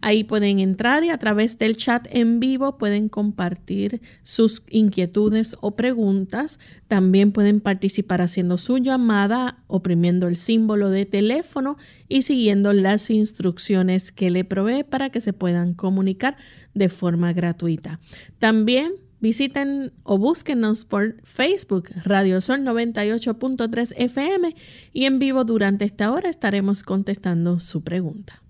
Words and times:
Ahí 0.00 0.22
pueden 0.24 0.60
entrar 0.60 1.02
y 1.02 1.10
a 1.10 1.18
través 1.18 1.58
del 1.58 1.76
chat 1.76 2.06
en 2.10 2.38
vivo 2.38 2.78
pueden 2.78 3.08
compartir 3.08 4.00
sus 4.22 4.62
inquietudes 4.70 5.56
o 5.60 5.74
preguntas. 5.74 6.60
También 6.86 7.32
pueden 7.32 7.60
participar 7.60 8.22
haciendo 8.22 8.58
su 8.58 8.78
llamada, 8.78 9.58
oprimiendo 9.66 10.28
el 10.28 10.36
símbolo 10.36 10.90
de 10.90 11.04
teléfono 11.04 11.76
y 12.08 12.22
siguiendo 12.22 12.72
las 12.72 13.10
instrucciones 13.10 14.12
que 14.12 14.30
le 14.30 14.44
provee 14.44 14.84
para 14.84 15.10
que 15.10 15.20
se 15.20 15.32
puedan 15.32 15.74
comunicar 15.74 16.36
de 16.74 16.88
forma 16.88 17.32
gratuita. 17.32 18.00
También 18.38 18.92
Visiten 19.20 19.92
o 20.04 20.16
búsquenos 20.16 20.84
por 20.84 21.16
Facebook 21.24 21.90
Radio 22.04 22.40
Sol 22.40 22.60
98.3 22.60 23.94
FM 23.96 24.54
y 24.92 25.06
en 25.06 25.18
vivo 25.18 25.42
durante 25.42 25.84
esta 25.84 26.12
hora 26.12 26.30
estaremos 26.30 26.84
contestando 26.84 27.58
su 27.58 27.82
pregunta. 27.82 28.40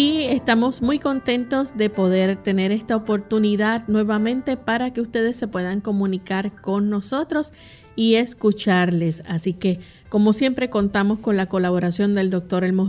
Y 0.00 0.26
estamos 0.26 0.80
muy 0.80 1.00
contentos 1.00 1.76
de 1.76 1.90
poder 1.90 2.36
tener 2.36 2.70
esta 2.70 2.94
oportunidad 2.94 3.88
nuevamente 3.88 4.56
para 4.56 4.92
que 4.92 5.00
ustedes 5.00 5.34
se 5.34 5.48
puedan 5.48 5.80
comunicar 5.80 6.52
con 6.52 6.88
nosotros 6.88 7.52
y 7.96 8.14
escucharles. 8.14 9.24
Así 9.26 9.54
que, 9.54 9.80
como 10.08 10.32
siempre, 10.34 10.70
contamos 10.70 11.18
con 11.18 11.36
la 11.36 11.46
colaboración 11.46 12.14
del 12.14 12.30
doctor 12.30 12.62
Elmo 12.62 12.88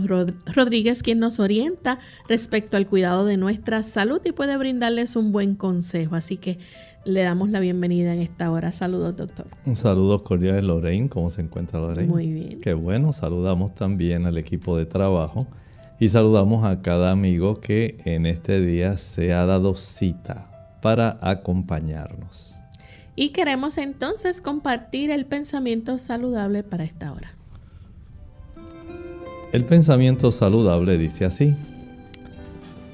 Rodríguez, 0.54 1.02
quien 1.02 1.18
nos 1.18 1.40
orienta 1.40 1.98
respecto 2.28 2.76
al 2.76 2.86
cuidado 2.86 3.26
de 3.26 3.36
nuestra 3.36 3.82
salud 3.82 4.20
y 4.24 4.30
puede 4.30 4.56
brindarles 4.56 5.16
un 5.16 5.32
buen 5.32 5.56
consejo. 5.56 6.14
Así 6.14 6.36
que 6.36 6.58
le 7.04 7.22
damos 7.22 7.50
la 7.50 7.58
bienvenida 7.58 8.14
en 8.14 8.20
esta 8.20 8.52
hora. 8.52 8.70
Saludos, 8.70 9.16
doctor. 9.16 9.46
Un 9.66 9.74
saludo 9.74 10.22
cordial 10.22 10.64
Lorraine. 10.64 11.08
¿Cómo 11.08 11.30
se 11.30 11.40
encuentra 11.40 11.80
Lorraine? 11.80 12.08
Muy 12.08 12.30
bien. 12.30 12.60
Qué 12.60 12.72
bueno. 12.72 13.12
Saludamos 13.12 13.74
también 13.74 14.26
al 14.26 14.38
equipo 14.38 14.78
de 14.78 14.86
trabajo 14.86 15.48
y 16.00 16.08
saludamos 16.08 16.64
a 16.64 16.80
cada 16.80 17.10
amigo 17.10 17.60
que 17.60 17.98
en 18.06 18.24
este 18.24 18.58
día 18.58 18.96
se 18.96 19.34
ha 19.34 19.44
dado 19.44 19.74
cita 19.74 20.78
para 20.80 21.18
acompañarnos. 21.20 22.56
Y 23.14 23.28
queremos 23.28 23.76
entonces 23.76 24.40
compartir 24.40 25.10
el 25.10 25.26
pensamiento 25.26 25.98
saludable 25.98 26.62
para 26.62 26.84
esta 26.84 27.12
hora. 27.12 27.34
El 29.52 29.66
pensamiento 29.66 30.32
saludable 30.32 30.96
dice 30.96 31.26
así. 31.26 31.54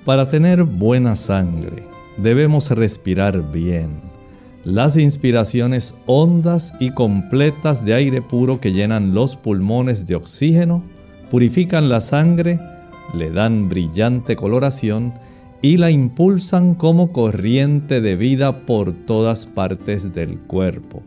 Para 0.05 0.29
tener 0.29 0.65
buena 0.65 1.15
sangre 1.15 1.85
debemos 2.17 2.71
respirar 2.71 3.53
bien. 3.53 4.01
Las 4.65 4.97
inspiraciones 4.97 5.95
hondas 6.07 6.75
y 6.81 6.91
completas 6.91 7.85
de 7.85 7.95
aire 7.95 8.21
puro 8.21 8.61
que 8.61 8.73
llenan 8.73 9.15
los 9.15 9.37
pulmones 9.37 10.07
de 10.07 10.17
oxígeno 10.17 10.83
purifican 11.31 11.89
la 11.89 12.01
sangre 12.01 12.59
le 13.15 13.31
dan 13.31 13.69
brillante 13.69 14.37
coloración 14.37 15.15
y 15.63 15.79
la 15.79 15.91
impulsan 15.91 16.75
como 16.75 17.13
corriente 17.13 18.01
de 18.01 18.17
vida 18.17 18.67
por 18.67 18.93
todas 18.93 19.47
partes 19.47 20.13
del 20.15 20.39
cuerpo. 20.39 21.03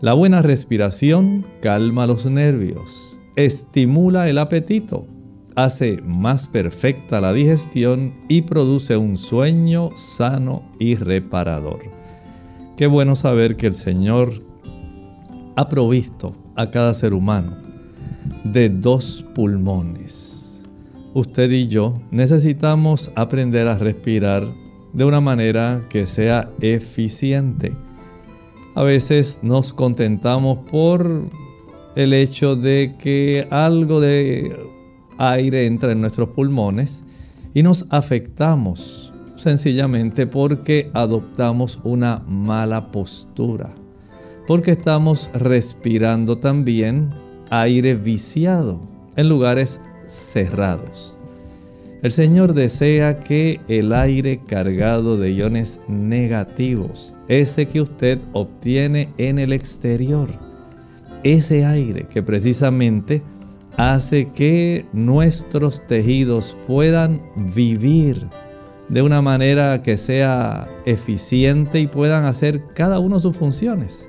La 0.00 0.14
buena 0.14 0.42
respiración 0.42 1.44
calma 1.60 2.06
los 2.06 2.26
nervios, 2.26 3.20
estimula 3.36 4.28
el 4.28 4.38
apetito, 4.38 5.06
hace 5.54 6.00
más 6.02 6.48
perfecta 6.48 7.20
la 7.20 7.32
digestión 7.32 8.14
y 8.28 8.42
produce 8.42 8.96
un 8.96 9.16
sueño 9.16 9.90
sano 9.96 10.62
y 10.78 10.94
reparador. 10.94 11.80
Qué 12.76 12.86
bueno 12.86 13.16
saber 13.16 13.56
que 13.56 13.66
el 13.66 13.74
Señor 13.74 14.32
ha 15.56 15.68
provisto 15.68 16.34
a 16.56 16.70
cada 16.70 16.94
ser 16.94 17.12
humano 17.12 17.56
de 18.44 18.68
dos 18.70 19.24
pulmones. 19.34 20.31
Usted 21.14 21.50
y 21.50 21.68
yo 21.68 22.00
necesitamos 22.10 23.12
aprender 23.16 23.68
a 23.68 23.76
respirar 23.76 24.46
de 24.94 25.04
una 25.04 25.20
manera 25.20 25.84
que 25.90 26.06
sea 26.06 26.50
eficiente. 26.60 27.74
A 28.74 28.82
veces 28.82 29.40
nos 29.42 29.74
contentamos 29.74 30.66
por 30.70 31.24
el 31.96 32.14
hecho 32.14 32.56
de 32.56 32.94
que 32.98 33.46
algo 33.50 34.00
de 34.00 34.56
aire 35.18 35.66
entra 35.66 35.92
en 35.92 36.00
nuestros 36.00 36.30
pulmones 36.30 37.02
y 37.52 37.62
nos 37.62 37.86
afectamos 37.90 39.12
sencillamente 39.36 40.26
porque 40.26 40.90
adoptamos 40.94 41.78
una 41.84 42.22
mala 42.26 42.90
postura, 42.90 43.74
porque 44.46 44.70
estamos 44.70 45.28
respirando 45.34 46.38
también 46.38 47.10
aire 47.50 47.96
viciado 47.96 48.80
en 49.16 49.28
lugares 49.28 49.78
cerrados. 50.06 51.16
El 52.02 52.10
Señor 52.10 52.52
desea 52.52 53.18
que 53.18 53.60
el 53.68 53.92
aire 53.92 54.40
cargado 54.44 55.16
de 55.16 55.32
iones 55.32 55.78
negativos, 55.86 57.14
ese 57.28 57.66
que 57.66 57.80
usted 57.80 58.18
obtiene 58.32 59.10
en 59.18 59.38
el 59.38 59.52
exterior, 59.52 60.28
ese 61.22 61.64
aire 61.64 62.06
que 62.12 62.22
precisamente 62.22 63.22
hace 63.76 64.30
que 64.32 64.84
nuestros 64.92 65.86
tejidos 65.86 66.56
puedan 66.66 67.22
vivir 67.54 68.26
de 68.88 69.02
una 69.02 69.22
manera 69.22 69.80
que 69.82 69.96
sea 69.96 70.66
eficiente 70.84 71.80
y 71.80 71.86
puedan 71.86 72.24
hacer 72.24 72.62
cada 72.74 72.98
uno 72.98 73.20
sus 73.20 73.36
funciones. 73.36 74.08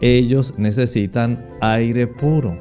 Ellos 0.00 0.54
necesitan 0.56 1.44
aire 1.60 2.06
puro. 2.06 2.56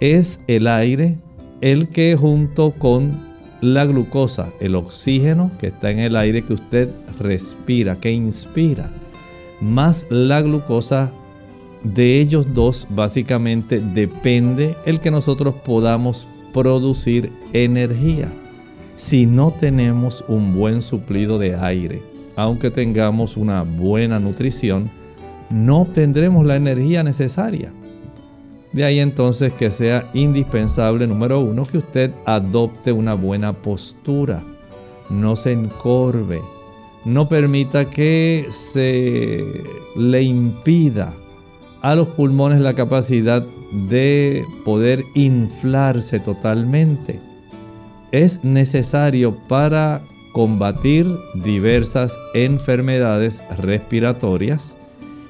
Es 0.00 0.40
el 0.46 0.68
aire 0.68 1.18
el 1.62 1.88
que 1.88 2.16
junto 2.16 2.72
con 2.72 3.32
la 3.60 3.86
glucosa, 3.86 4.52
el 4.60 4.74
oxígeno 4.74 5.52
que 5.58 5.68
está 5.68 5.92
en 5.92 6.00
el 6.00 6.16
aire 6.16 6.42
que 6.42 6.52
usted 6.52 6.90
respira, 7.20 7.96
que 7.96 8.10
inspira, 8.10 8.90
más 9.60 10.04
la 10.10 10.42
glucosa 10.42 11.12
de 11.84 12.20
ellos 12.20 12.52
dos 12.52 12.86
básicamente 12.90 13.80
depende 13.80 14.76
el 14.84 14.98
que 14.98 15.12
nosotros 15.12 15.54
podamos 15.64 16.26
producir 16.52 17.32
energía. 17.52 18.30
Si 18.96 19.26
no 19.26 19.52
tenemos 19.52 20.24
un 20.26 20.54
buen 20.54 20.82
suplido 20.82 21.38
de 21.38 21.54
aire, 21.54 22.02
aunque 22.34 22.72
tengamos 22.72 23.36
una 23.36 23.62
buena 23.62 24.18
nutrición, 24.18 24.90
no 25.48 25.82
obtendremos 25.82 26.44
la 26.44 26.56
energía 26.56 27.04
necesaria. 27.04 27.72
De 28.72 28.84
ahí 28.84 29.00
entonces 29.00 29.52
que 29.52 29.70
sea 29.70 30.10
indispensable, 30.14 31.06
número 31.06 31.40
uno, 31.40 31.64
que 31.64 31.78
usted 31.78 32.12
adopte 32.24 32.92
una 32.92 33.14
buena 33.14 33.52
postura. 33.52 34.42
No 35.10 35.36
se 35.36 35.52
encorve. 35.52 36.40
No 37.04 37.28
permita 37.28 37.84
que 37.90 38.46
se 38.50 39.44
le 39.96 40.22
impida 40.22 41.12
a 41.82 41.94
los 41.94 42.08
pulmones 42.08 42.60
la 42.60 42.74
capacidad 42.74 43.44
de 43.88 44.44
poder 44.64 45.04
inflarse 45.14 46.20
totalmente. 46.20 47.20
Es 48.12 48.44
necesario 48.44 49.36
para 49.48 50.02
combatir 50.32 51.06
diversas 51.34 52.18
enfermedades 52.34 53.42
respiratorias 53.58 54.78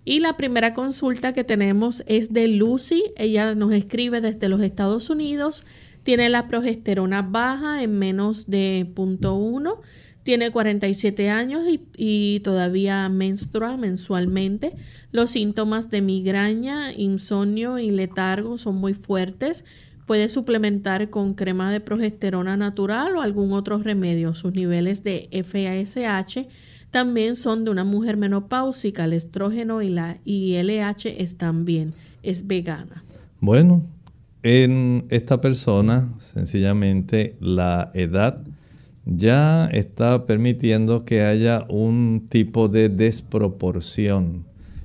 Y 0.04 0.20
la 0.20 0.36
primera 0.36 0.72
consulta 0.72 1.32
que 1.32 1.44
tenemos 1.44 2.04
es 2.06 2.32
de 2.32 2.48
Lucy. 2.48 3.04
Ella 3.16 3.54
nos 3.54 3.72
escribe 3.72 4.20
desde 4.20 4.48
los 4.48 4.60
Estados 4.62 5.10
Unidos. 5.10 5.64
Tiene 6.04 6.30
la 6.30 6.48
progesterona 6.48 7.22
baja 7.22 7.82
en 7.82 7.98
menos 7.98 8.46
de 8.46 8.86
0.1. 8.94 9.80
Tiene 10.26 10.50
47 10.50 11.30
años 11.30 11.62
y, 11.96 12.40
todavía 12.40 13.08
menstrua 13.08 13.76
mensualmente. 13.76 14.72
Los 15.12 15.30
síntomas 15.30 15.88
de 15.88 16.02
migraña, 16.02 16.92
insomnio 16.92 17.78
y 17.78 17.92
letargo 17.92 18.58
son 18.58 18.74
muy 18.74 18.92
fuertes. 18.92 19.64
Puede 20.04 20.28
suplementar 20.28 21.10
con 21.10 21.34
crema 21.34 21.70
de 21.70 21.78
progesterona 21.78 22.56
natural 22.56 23.16
o 23.16 23.20
algún 23.20 23.52
otro 23.52 23.78
remedio. 23.78 24.34
Sus 24.34 24.52
niveles 24.52 25.04
de 25.04 25.28
FASH 25.44 26.48
también 26.90 27.36
son 27.36 27.64
de 27.64 27.70
una 27.70 27.84
mujer 27.84 28.16
menopáusica. 28.16 29.04
El 29.04 29.12
estrógeno 29.12 29.80
y 29.80 29.90
la 29.90 30.18
ILH 30.24 31.22
están 31.22 31.64
bien. 31.64 31.94
Es 32.24 32.48
vegana. 32.48 33.04
Bueno, 33.38 33.86
en 34.42 35.06
esta 35.08 35.40
persona, 35.40 36.12
sencillamente 36.18 37.36
la 37.38 37.92
edad 37.94 38.42
ya 39.06 39.66
está 39.66 40.26
permitiendo 40.26 41.04
que 41.04 41.22
haya 41.22 41.64
un 41.68 42.26
tipo 42.28 42.68
de 42.68 42.88
desproporción. 42.88 44.44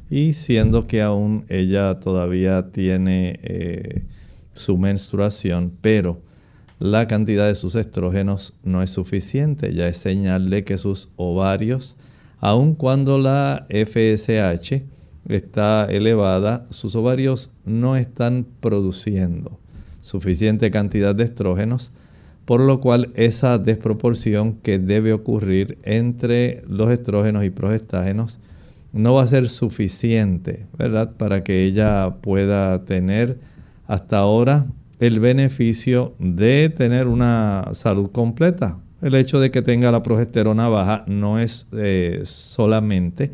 Y 0.09 0.33
siendo 0.33 0.87
que 0.87 1.01
aún 1.01 1.45
ella 1.49 1.99
todavía 1.99 2.71
tiene 2.71 3.39
eh, 3.43 4.03
su 4.53 4.77
menstruación, 4.77 5.73
pero 5.81 6.21
la 6.79 7.07
cantidad 7.07 7.47
de 7.47 7.55
sus 7.55 7.75
estrógenos 7.75 8.53
no 8.63 8.83
es 8.83 8.91
suficiente. 8.91 9.73
Ya 9.73 9.87
es 9.87 9.97
señal 9.97 10.49
de 10.49 10.63
que 10.63 10.77
sus 10.77 11.09
ovarios, 11.15 11.95
aun 12.39 12.75
cuando 12.75 13.17
la 13.17 13.65
FSH 13.69 14.83
está 15.27 15.85
elevada, 15.85 16.67
sus 16.69 16.95
ovarios 16.95 17.51
no 17.65 17.95
están 17.95 18.45
produciendo 18.59 19.61
suficiente 20.01 20.71
cantidad 20.71 21.15
de 21.15 21.23
estrógenos, 21.23 21.91
por 22.51 22.59
lo 22.59 22.81
cual 22.81 23.13
esa 23.15 23.57
desproporción 23.59 24.55
que 24.55 24.77
debe 24.77 25.13
ocurrir 25.13 25.77
entre 25.83 26.65
los 26.67 26.91
estrógenos 26.91 27.45
y 27.45 27.49
progestágenos 27.49 28.41
no 28.91 29.13
va 29.13 29.23
a 29.23 29.27
ser 29.27 29.47
suficiente, 29.47 30.65
¿verdad? 30.77 31.15
Para 31.15 31.45
que 31.45 31.63
ella 31.63 32.17
pueda 32.19 32.83
tener 32.83 33.39
hasta 33.87 34.17
ahora 34.17 34.65
el 34.99 35.21
beneficio 35.21 36.13
de 36.19 36.67
tener 36.67 37.07
una 37.07 37.69
salud 37.71 38.11
completa. 38.11 38.79
El 39.01 39.15
hecho 39.15 39.39
de 39.39 39.49
que 39.49 39.61
tenga 39.61 39.89
la 39.89 40.03
progesterona 40.03 40.67
baja 40.67 41.05
no 41.07 41.39
es 41.39 41.67
eh, 41.71 42.23
solamente 42.25 43.31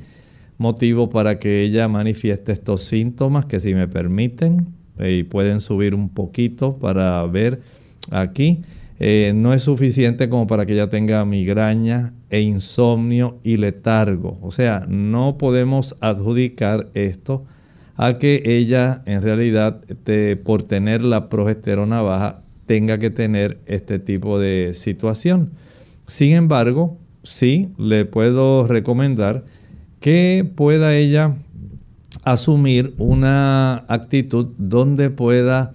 motivo 0.60 1.10
para 1.10 1.40
que 1.40 1.64
ella 1.64 1.88
manifieste 1.88 2.52
estos 2.52 2.84
síntomas 2.84 3.48
que 3.48 3.60
si 3.60 3.74
me 3.74 3.88
permiten 3.88 4.68
y 5.00 5.24
pueden 5.24 5.60
subir 5.60 5.96
un 5.96 6.10
poquito 6.10 6.78
para 6.78 7.26
ver 7.26 7.64
aquí. 8.12 8.62
Eh, 9.00 9.32
no 9.36 9.54
es 9.54 9.64
suficiente 9.64 10.28
como 10.28 10.48
para 10.48 10.66
que 10.66 10.74
ella 10.74 10.90
tenga 10.90 11.24
migraña 11.26 12.14
e 12.30 12.42
insomnio 12.42 13.40
y 13.44 13.58
letargo. 13.58 14.40
O 14.42 14.52
sea, 14.52 14.86
no 14.88 15.38
podemos 15.38 15.96
adjudicar 16.02 16.90
esto 16.94 17.46
a 17.96 18.18
que 18.18 18.42
ella 18.46 19.02
en 19.06 19.22
realidad 19.22 19.82
por 20.44 20.64
tener 20.64 21.02
la 21.02 21.30
progesterona 21.30 22.02
baja 22.02 22.42
tenga 22.66 22.98
que 22.98 23.10
tener 23.10 23.60
este 23.66 24.00
tipo 24.00 24.40
de 24.40 24.74
situación. 24.74 25.52
Sin 26.08 26.34
embargo, 26.34 26.98
sí 27.24 27.70
le 27.78 28.06
puedo 28.06 28.68
recomendar 28.68 29.46
que 30.00 30.50
pueda 30.56 30.96
ella 30.96 31.36
asumir 32.24 32.94
una 32.98 33.86
actitud 33.88 34.50
donde 34.58 35.10
pueda, 35.10 35.74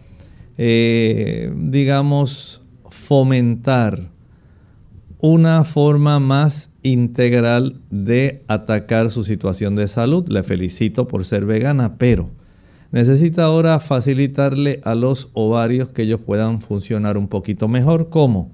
eh, 0.58 1.52
digamos, 1.56 2.61
fomentar 3.12 4.08
una 5.18 5.64
forma 5.64 6.18
más 6.18 6.74
integral 6.82 7.78
de 7.90 8.42
atacar 8.48 9.10
su 9.10 9.22
situación 9.22 9.76
de 9.76 9.86
salud. 9.86 10.26
Le 10.28 10.42
felicito 10.42 11.06
por 11.06 11.26
ser 11.26 11.44
vegana, 11.44 11.98
pero 11.98 12.30
necesita 12.90 13.44
ahora 13.44 13.80
facilitarle 13.80 14.80
a 14.82 14.94
los 14.94 15.28
ovarios 15.34 15.92
que 15.92 16.04
ellos 16.04 16.22
puedan 16.22 16.62
funcionar 16.62 17.18
un 17.18 17.28
poquito 17.28 17.68
mejor. 17.68 18.08
¿Cómo? 18.08 18.50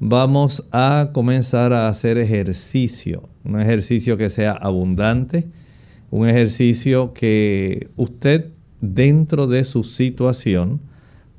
Vamos 0.00 0.66
a 0.72 1.10
comenzar 1.12 1.72
a 1.72 1.86
hacer 1.86 2.18
ejercicio, 2.18 3.28
un 3.44 3.60
ejercicio 3.60 4.16
que 4.16 4.28
sea 4.28 4.54
abundante, 4.54 5.46
un 6.10 6.28
ejercicio 6.28 7.12
que 7.12 7.90
usted 7.94 8.50
dentro 8.80 9.46
de 9.46 9.62
su 9.62 9.84
situación 9.84 10.80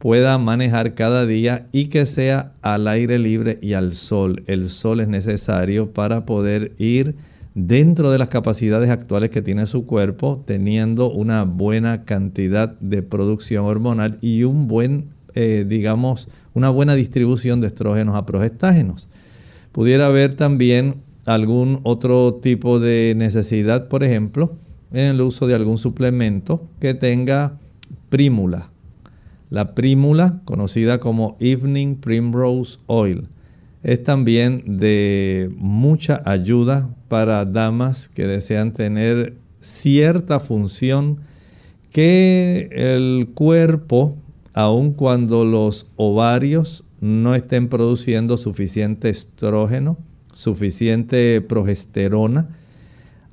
pueda 0.05 0.37
manejar 0.37 0.93
cada 0.93 1.25
día 1.25 1.65
y 1.71 1.87
que 1.87 2.05
sea 2.05 2.51
al 2.61 2.87
aire 2.87 3.17
libre 3.17 3.57
y 3.59 3.73
al 3.73 3.95
sol. 3.95 4.43
El 4.45 4.69
sol 4.69 4.99
es 4.99 5.07
necesario 5.07 5.93
para 5.93 6.27
poder 6.27 6.73
ir 6.77 7.15
dentro 7.55 8.11
de 8.11 8.19
las 8.19 8.27
capacidades 8.27 8.91
actuales 8.91 9.31
que 9.31 9.41
tiene 9.41 9.65
su 9.65 9.87
cuerpo, 9.87 10.43
teniendo 10.45 11.09
una 11.09 11.43
buena 11.43 12.05
cantidad 12.05 12.77
de 12.79 13.01
producción 13.01 13.65
hormonal 13.65 14.19
y 14.21 14.43
un 14.43 14.67
buen, 14.67 15.05
eh, 15.33 15.65
digamos, 15.67 16.27
una 16.53 16.69
buena 16.69 16.93
distribución 16.93 17.59
de 17.59 17.65
estrógenos 17.65 18.13
a 18.15 18.27
progestágenos. 18.27 19.09
Pudiera 19.71 20.05
haber 20.05 20.35
también 20.35 20.97
algún 21.25 21.79
otro 21.81 22.35
tipo 22.35 22.79
de 22.79 23.15
necesidad, 23.17 23.87
por 23.87 24.03
ejemplo, 24.03 24.53
en 24.93 25.07
el 25.07 25.21
uso 25.21 25.47
de 25.47 25.55
algún 25.55 25.79
suplemento 25.79 26.61
que 26.79 26.93
tenga 26.93 27.57
prímula 28.09 28.69
la 29.55 29.73
prímula, 29.73 30.41
conocida 30.43 30.99
como 30.99 31.37
Evening 31.39 31.95
Primrose 31.95 32.77
Oil, 32.87 33.29
es 33.83 34.03
también 34.03 34.77
de 34.79 35.49
mucha 35.55 36.21
ayuda 36.25 36.89
para 37.07 37.45
damas 37.45 38.09
que 38.09 38.27
desean 38.27 38.73
tener 38.73 39.37
cierta 39.61 40.41
función 40.41 41.21
que 41.89 42.67
el 42.73 43.29
cuerpo, 43.33 44.17
aun 44.53 44.91
cuando 44.91 45.45
los 45.45 45.89
ovarios 45.95 46.83
no 46.99 47.33
estén 47.33 47.69
produciendo 47.69 48.35
suficiente 48.35 49.07
estrógeno, 49.07 49.97
suficiente 50.33 51.39
progesterona, 51.39 52.49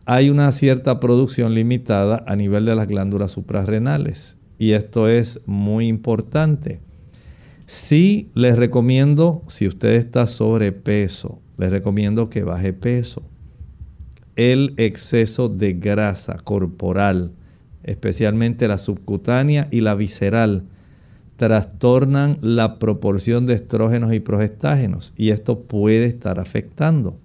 hay 0.04 0.30
una 0.30 0.52
cierta 0.52 1.00
producción 1.00 1.52
limitada 1.52 2.22
a 2.28 2.36
nivel 2.36 2.64
de 2.64 2.76
las 2.76 2.86
glándulas 2.86 3.32
suprarrenales 3.32 4.36
y 4.62 4.74
esto 4.74 5.08
es 5.08 5.40
muy 5.44 5.88
importante. 5.88 6.78
Sí 7.66 8.30
les 8.32 8.56
recomiendo, 8.56 9.42
si 9.48 9.66
usted 9.66 9.94
está 9.94 10.28
sobrepeso, 10.28 11.40
les 11.58 11.72
recomiendo 11.72 12.30
que 12.30 12.44
baje 12.44 12.72
peso. 12.72 13.24
El 14.36 14.74
exceso 14.76 15.48
de 15.48 15.72
grasa 15.72 16.36
corporal, 16.44 17.32
especialmente 17.82 18.68
la 18.68 18.78
subcutánea 18.78 19.66
y 19.72 19.80
la 19.80 19.96
visceral, 19.96 20.62
trastornan 21.38 22.38
la 22.40 22.78
proporción 22.78 23.46
de 23.46 23.54
estrógenos 23.54 24.14
y 24.14 24.20
progestágenos 24.20 25.12
y 25.16 25.30
esto 25.30 25.62
puede 25.62 26.04
estar 26.04 26.38
afectando. 26.38 27.18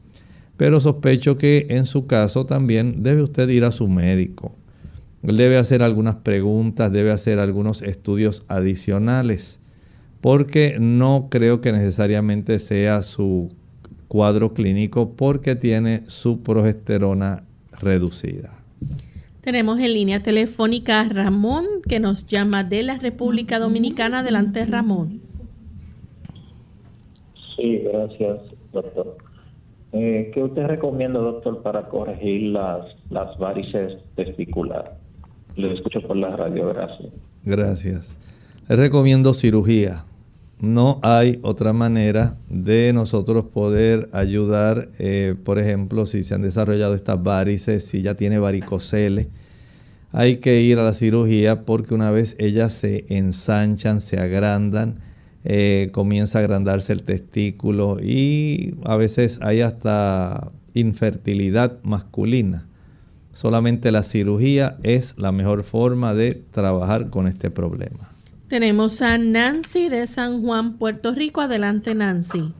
Pero 0.58 0.80
sospecho 0.80 1.38
que 1.38 1.68
en 1.70 1.86
su 1.86 2.08
caso 2.08 2.48
también 2.48 3.04
debe 3.04 3.22
usted 3.22 3.48
ir 3.50 3.64
a 3.64 3.72
su 3.72 3.88
médico 3.88 4.56
debe 5.22 5.58
hacer 5.58 5.84
algunas 5.84 6.16
preguntas, 6.16 6.92
debe 6.92 7.12
hacer 7.12 7.40
algunos 7.40 7.82
estudios 7.82 8.44
adicionales, 8.48 9.60
porque 10.22 10.78
no 10.80 11.28
creo 11.30 11.62
que 11.62 11.72
necesariamente 11.72 12.60
sea 12.60 13.04
su 13.04 13.50
cuadro 14.08 14.54
clínico 14.54 15.12
porque 15.16 15.56
tiene 15.56 16.04
su 16.08 16.42
progesterona 16.42 17.44
reducida. 17.80 18.54
Tenemos 19.42 19.80
en 19.80 19.94
línea 19.94 20.22
telefónica 20.24 21.02
a 21.02 21.10
Ramón 21.10 21.66
que 21.88 22.00
nos 22.00 22.26
llama 22.26 22.64
de 22.64 22.84
la 22.84 22.98
República 22.98 23.60
Dominicana. 23.60 24.20
Adelante, 24.20 24.66
Ramón. 24.66 25.22
Sí, 27.56 27.78
gracias, 27.78 28.40
doctor. 28.74 29.18
Eh, 29.94 30.32
¿Qué 30.34 30.44
usted 30.44 30.68
recomienda, 30.68 31.20
doctor, 31.20 31.62
para 31.64 31.88
corregir 31.88 32.52
las, 32.52 32.86
las 33.10 33.38
varices 33.38 33.98
testiculares? 34.16 34.92
Les 35.58 35.74
escucho 35.74 36.02
por 36.02 36.16
la 36.16 36.36
radio, 36.36 36.70
gracias. 36.70 37.10
Gracias. 37.44 38.18
Recomiendo 38.70 39.34
cirugía. 39.34 40.06
No 40.60 41.00
hay 41.02 41.40
otra 41.42 41.74
manera 41.74 42.36
de 42.50 42.94
nosotros 42.94 43.46
poder 43.46 44.10
ayudar, 44.12 44.90
eh, 45.00 45.36
por 45.44 45.60
ejemplo, 45.60 46.06
si 46.06 46.24
se 46.24 46.36
han 46.36 46.42
desarrollado 46.44 46.94
estas 46.96 47.22
varices, 47.22 47.86
si 47.86 48.02
ya 48.02 48.16
tiene 48.16 48.40
varicocele, 48.40 49.30
hay 50.12 50.38
que 50.38 50.62
ir 50.62 50.78
a 50.80 50.84
la 50.84 50.94
cirugía 50.94 51.66
porque 51.66 51.94
una 51.94 52.12
vez 52.12 52.36
ellas 52.40 52.74
se 52.74 53.06
ensanchan, 53.10 54.00
se 54.00 54.20
agrandan, 54.20 55.00
eh, 55.44 55.90
comienza 55.92 56.40
a 56.40 56.42
agrandarse 56.42 56.94
el 56.94 57.04
testículo 57.04 58.00
y 58.00 58.76
a 58.84 58.96
veces 58.96 59.40
hay 59.42 59.62
hasta 59.62 60.52
infertilidad 60.74 61.80
masculina. 61.84 62.67
Solamente 63.38 63.92
la 63.92 64.02
cirugía 64.02 64.78
es 64.82 65.16
la 65.16 65.32
mejor 65.32 65.62
forma 65.62 66.16
de 66.16 66.32
trabajar 66.52 67.12
con 67.12 67.28
este 67.28 67.52
problema. 67.52 68.10
Tenemos 68.50 69.04
a 69.04 69.20
Nancy 69.20 69.90
de 69.90 70.08
San 70.08 70.42
Juan, 70.42 70.80
Puerto 70.80 71.14
Rico. 71.14 71.42
Adelante, 71.42 71.94
Nancy. 71.94 72.52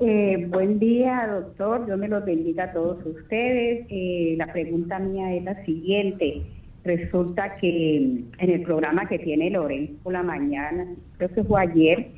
Eh, 0.00 0.48
buen 0.50 0.80
día, 0.80 1.28
doctor. 1.32 1.86
Dios 1.86 1.96
me 1.96 2.08
los 2.08 2.24
bendiga 2.24 2.64
a 2.64 2.72
todos 2.72 3.06
ustedes. 3.06 3.86
Eh, 3.88 4.34
la 4.36 4.52
pregunta 4.52 4.98
mía 4.98 5.32
es 5.32 5.44
la 5.44 5.64
siguiente. 5.64 6.42
Resulta 6.82 7.54
que 7.60 7.98
en 7.98 8.50
el 8.50 8.62
programa 8.62 9.06
que 9.06 9.20
tiene 9.20 9.48
Lorenzo 9.50 9.94
por 10.02 10.12
la 10.12 10.24
mañana, 10.24 10.88
creo 11.18 11.32
que 11.32 11.44
fue 11.44 11.62
ayer, 11.62 12.08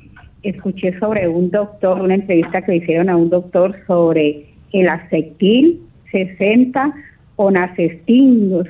escuché 0.41 0.97
sobre 0.97 1.27
un 1.27 1.51
doctor, 1.51 2.01
una 2.01 2.15
entrevista 2.15 2.63
que 2.63 2.77
hicieron 2.77 3.07
a 3.07 3.17
un 3.17 3.29
doctor 3.29 3.75
sobre 3.85 4.47
el 4.71 4.89
acetil 4.89 5.79
60 6.13 6.93
o 7.35 7.51
Nacestin, 7.51 8.63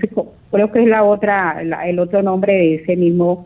creo 0.52 0.72
que 0.72 0.82
es 0.82 0.88
la 0.88 1.04
otra, 1.04 1.62
el 1.86 2.00
otro 2.00 2.24
nombre 2.24 2.54
de 2.54 2.76
ese 2.76 2.96
mismo. 2.96 3.46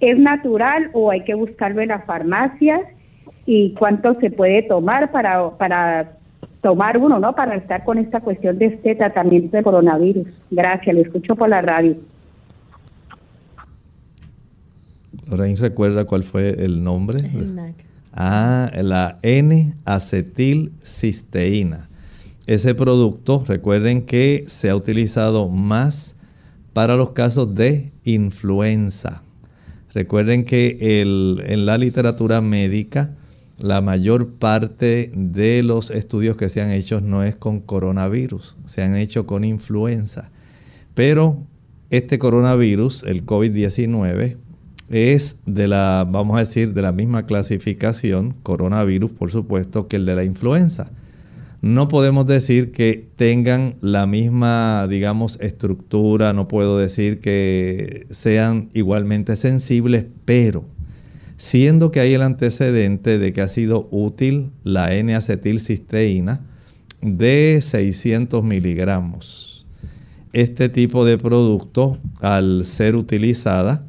¿Es 0.00 0.18
natural 0.18 0.90
o 0.92 1.12
hay 1.12 1.22
que 1.22 1.34
buscarlo 1.34 1.80
en 1.80 1.88
las 1.88 2.04
farmacias? 2.04 2.80
¿Y 3.46 3.74
cuánto 3.74 4.18
se 4.20 4.30
puede 4.30 4.62
tomar 4.62 5.12
para, 5.12 5.50
para 5.50 6.12
tomar 6.60 6.98
uno, 6.98 7.20
¿no? 7.20 7.34
Para 7.34 7.56
estar 7.56 7.84
con 7.84 7.98
esta 7.98 8.20
cuestión 8.20 8.58
de 8.58 8.66
este 8.66 8.94
tratamiento 8.96 9.56
de 9.56 9.62
coronavirus. 9.62 10.26
Gracias, 10.50 10.96
lo 10.96 11.02
escucho 11.02 11.36
por 11.36 11.50
la 11.50 11.60
radio. 11.60 11.96
Lorraine, 15.28 15.60
¿recuerda 15.60 16.06
cuál 16.06 16.22
fue 16.22 16.64
el 16.64 16.82
nombre? 16.82 17.18
Ah, 18.12 18.70
la 18.74 19.18
N-acetilcisteína. 19.22 21.88
Ese 22.46 22.74
producto, 22.74 23.42
recuerden 23.48 24.02
que 24.02 24.44
se 24.48 24.68
ha 24.68 24.76
utilizado 24.76 25.48
más 25.48 26.14
para 26.74 26.94
los 26.94 27.12
casos 27.12 27.54
de 27.54 27.90
influenza. 28.04 29.22
Recuerden 29.94 30.44
que 30.44 30.76
en 31.00 31.64
la 31.64 31.78
literatura 31.78 32.42
médica, 32.42 33.14
la 33.58 33.80
mayor 33.80 34.28
parte 34.28 35.10
de 35.14 35.62
los 35.62 35.90
estudios 35.90 36.36
que 36.36 36.50
se 36.50 36.60
han 36.60 36.70
hecho 36.70 37.00
no 37.00 37.22
es 37.22 37.34
con 37.34 37.60
coronavirus, 37.60 38.56
se 38.66 38.82
han 38.82 38.94
hecho 38.94 39.24
con 39.26 39.44
influenza. 39.44 40.30
Pero 40.94 41.38
este 41.88 42.18
coronavirus, 42.18 43.04
el 43.04 43.24
COVID-19, 43.24 44.36
es 44.90 45.40
de 45.46 45.66
la, 45.66 46.06
vamos 46.06 46.36
a 46.36 46.40
decir, 46.40 46.74
de 46.74 46.82
la 46.82 46.92
misma 46.92 47.24
clasificación, 47.24 48.34
coronavirus, 48.42 49.12
por 49.12 49.30
supuesto, 49.30 49.88
que 49.88 49.96
el 49.96 50.04
de 50.04 50.14
la 50.14 50.24
influenza 50.24 50.90
no 51.64 51.88
podemos 51.88 52.26
decir 52.26 52.72
que 52.72 53.08
tengan 53.16 53.76
la 53.80 54.06
misma, 54.06 54.86
digamos, 54.86 55.38
estructura, 55.40 56.34
no 56.34 56.46
puedo 56.46 56.76
decir 56.76 57.20
que 57.20 58.06
sean 58.10 58.68
igualmente 58.74 59.34
sensibles, 59.34 60.04
pero 60.26 60.66
siendo 61.38 61.90
que 61.90 62.00
hay 62.00 62.12
el 62.12 62.20
antecedente 62.20 63.18
de 63.18 63.32
que 63.32 63.40
ha 63.40 63.48
sido 63.48 63.88
útil 63.90 64.50
la 64.62 64.94
N-acetilcisteína 64.94 66.42
de 67.00 67.58
600 67.62 68.44
miligramos. 68.44 69.66
Este 70.34 70.68
tipo 70.68 71.06
de 71.06 71.16
producto, 71.16 71.96
al 72.20 72.66
ser 72.66 72.94
utilizada, 72.94 73.86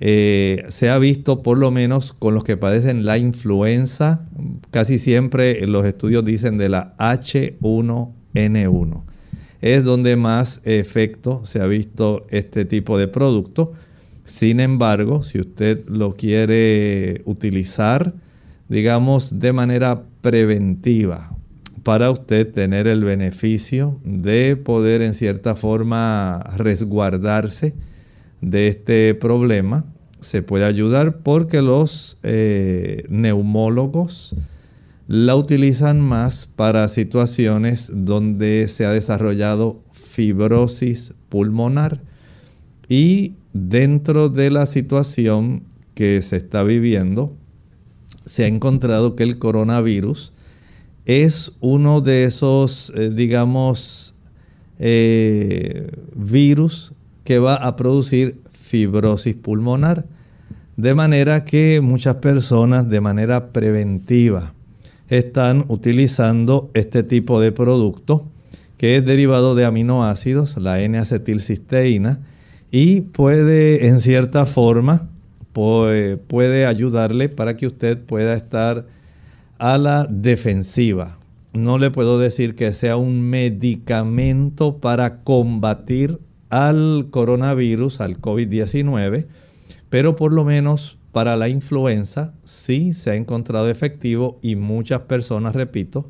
eh, 0.00 0.64
se 0.68 0.90
ha 0.90 0.98
visto 0.98 1.42
por 1.42 1.58
lo 1.58 1.72
menos 1.72 2.12
con 2.12 2.32
los 2.34 2.44
que 2.44 2.56
padecen 2.56 3.04
la 3.04 3.18
influenza, 3.18 4.28
casi 4.70 5.00
siempre 5.00 5.66
los 5.66 5.84
estudios 5.84 6.24
dicen 6.24 6.56
de 6.56 6.68
la 6.68 6.96
H1N1. 6.98 9.02
Es 9.60 9.84
donde 9.84 10.14
más 10.14 10.60
efecto 10.64 11.44
se 11.44 11.60
ha 11.60 11.66
visto 11.66 12.26
este 12.30 12.64
tipo 12.64 12.96
de 12.96 13.08
producto. 13.08 13.72
Sin 14.24 14.60
embargo, 14.60 15.24
si 15.24 15.40
usted 15.40 15.84
lo 15.88 16.14
quiere 16.14 17.22
utilizar, 17.24 18.14
digamos, 18.68 19.40
de 19.40 19.52
manera 19.52 20.04
preventiva, 20.20 21.34
para 21.82 22.12
usted 22.12 22.52
tener 22.52 22.86
el 22.86 23.02
beneficio 23.02 23.98
de 24.04 24.54
poder 24.54 25.02
en 25.02 25.14
cierta 25.14 25.56
forma 25.56 26.44
resguardarse 26.56 27.74
de 28.40 28.68
este 28.68 29.14
problema, 29.14 29.84
se 30.20 30.42
puede 30.42 30.64
ayudar 30.64 31.18
porque 31.18 31.62
los 31.62 32.18
eh, 32.22 33.04
neumólogos 33.08 34.34
la 35.06 35.36
utilizan 35.36 36.00
más 36.00 36.48
para 36.54 36.88
situaciones 36.88 37.90
donde 37.92 38.66
se 38.68 38.84
ha 38.84 38.90
desarrollado 38.90 39.80
fibrosis 39.92 41.14
pulmonar. 41.28 42.02
Y 42.88 43.34
dentro 43.52 44.28
de 44.28 44.50
la 44.50 44.66
situación 44.66 45.62
que 45.94 46.20
se 46.22 46.36
está 46.36 46.62
viviendo, 46.62 47.34
se 48.24 48.44
ha 48.44 48.48
encontrado 48.48 49.16
que 49.16 49.22
el 49.22 49.38
coronavirus 49.38 50.32
es 51.06 51.52
uno 51.60 52.02
de 52.02 52.24
esos, 52.24 52.92
eh, 52.94 53.10
digamos, 53.10 54.14
eh, 54.78 55.90
virus 56.14 56.92
que 57.28 57.38
va 57.38 57.56
a 57.56 57.76
producir 57.76 58.40
fibrosis 58.52 59.36
pulmonar. 59.36 60.06
De 60.78 60.94
manera 60.94 61.44
que 61.44 61.82
muchas 61.82 62.16
personas 62.16 62.88
de 62.88 63.02
manera 63.02 63.52
preventiva 63.52 64.54
están 65.10 65.66
utilizando 65.68 66.70
este 66.72 67.02
tipo 67.02 67.38
de 67.38 67.52
producto 67.52 68.26
que 68.78 68.96
es 68.96 69.04
derivado 69.04 69.54
de 69.54 69.66
aminoácidos, 69.66 70.56
la 70.56 70.80
N-acetilcisteína, 70.80 72.20
y 72.70 73.02
puede 73.02 73.88
en 73.88 74.00
cierta 74.00 74.46
forma 74.46 75.10
puede 75.52 76.64
ayudarle 76.64 77.28
para 77.28 77.58
que 77.58 77.66
usted 77.66 77.98
pueda 77.98 78.32
estar 78.32 78.86
a 79.58 79.76
la 79.76 80.06
defensiva. 80.08 81.18
No 81.52 81.76
le 81.76 81.90
puedo 81.90 82.18
decir 82.18 82.54
que 82.54 82.72
sea 82.72 82.96
un 82.96 83.20
medicamento 83.20 84.78
para 84.78 85.20
combatir 85.24 86.20
al 86.50 87.08
coronavirus, 87.10 88.00
al 88.00 88.20
COVID-19, 88.20 89.26
pero 89.88 90.16
por 90.16 90.32
lo 90.32 90.44
menos 90.44 90.98
para 91.12 91.36
la 91.36 91.48
influenza 91.48 92.34
sí 92.44 92.92
se 92.92 93.10
ha 93.10 93.14
encontrado 93.14 93.68
efectivo 93.68 94.38
y 94.42 94.56
muchas 94.56 95.02
personas, 95.02 95.54
repito, 95.54 96.08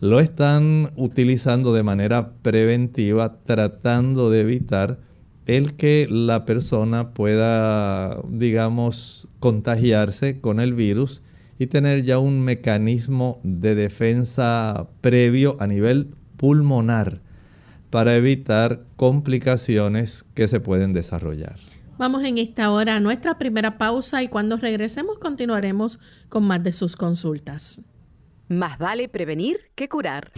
lo 0.00 0.18
están 0.18 0.90
utilizando 0.96 1.72
de 1.72 1.84
manera 1.84 2.32
preventiva 2.42 3.36
tratando 3.44 4.30
de 4.30 4.40
evitar 4.40 4.98
el 5.46 5.74
que 5.74 6.06
la 6.10 6.44
persona 6.44 7.10
pueda, 7.10 8.20
digamos, 8.28 9.28
contagiarse 9.38 10.40
con 10.40 10.60
el 10.60 10.74
virus 10.74 11.22
y 11.58 11.66
tener 11.66 12.02
ya 12.02 12.18
un 12.18 12.40
mecanismo 12.40 13.40
de 13.44 13.74
defensa 13.74 14.88
previo 15.00 15.56
a 15.60 15.66
nivel 15.66 16.14
pulmonar 16.36 17.20
para 17.92 18.16
evitar 18.16 18.86
complicaciones 18.96 20.24
que 20.34 20.48
se 20.48 20.60
pueden 20.60 20.94
desarrollar. 20.94 21.56
Vamos 21.98 22.24
en 22.24 22.38
esta 22.38 22.70
hora 22.70 22.96
a 22.96 23.00
nuestra 23.00 23.36
primera 23.38 23.76
pausa 23.76 24.22
y 24.22 24.28
cuando 24.28 24.56
regresemos 24.56 25.18
continuaremos 25.18 25.98
con 26.30 26.42
más 26.44 26.62
de 26.62 26.72
sus 26.72 26.96
consultas. 26.96 27.82
Más 28.48 28.78
vale 28.78 29.10
prevenir 29.10 29.58
que 29.74 29.90
curar. 29.90 30.32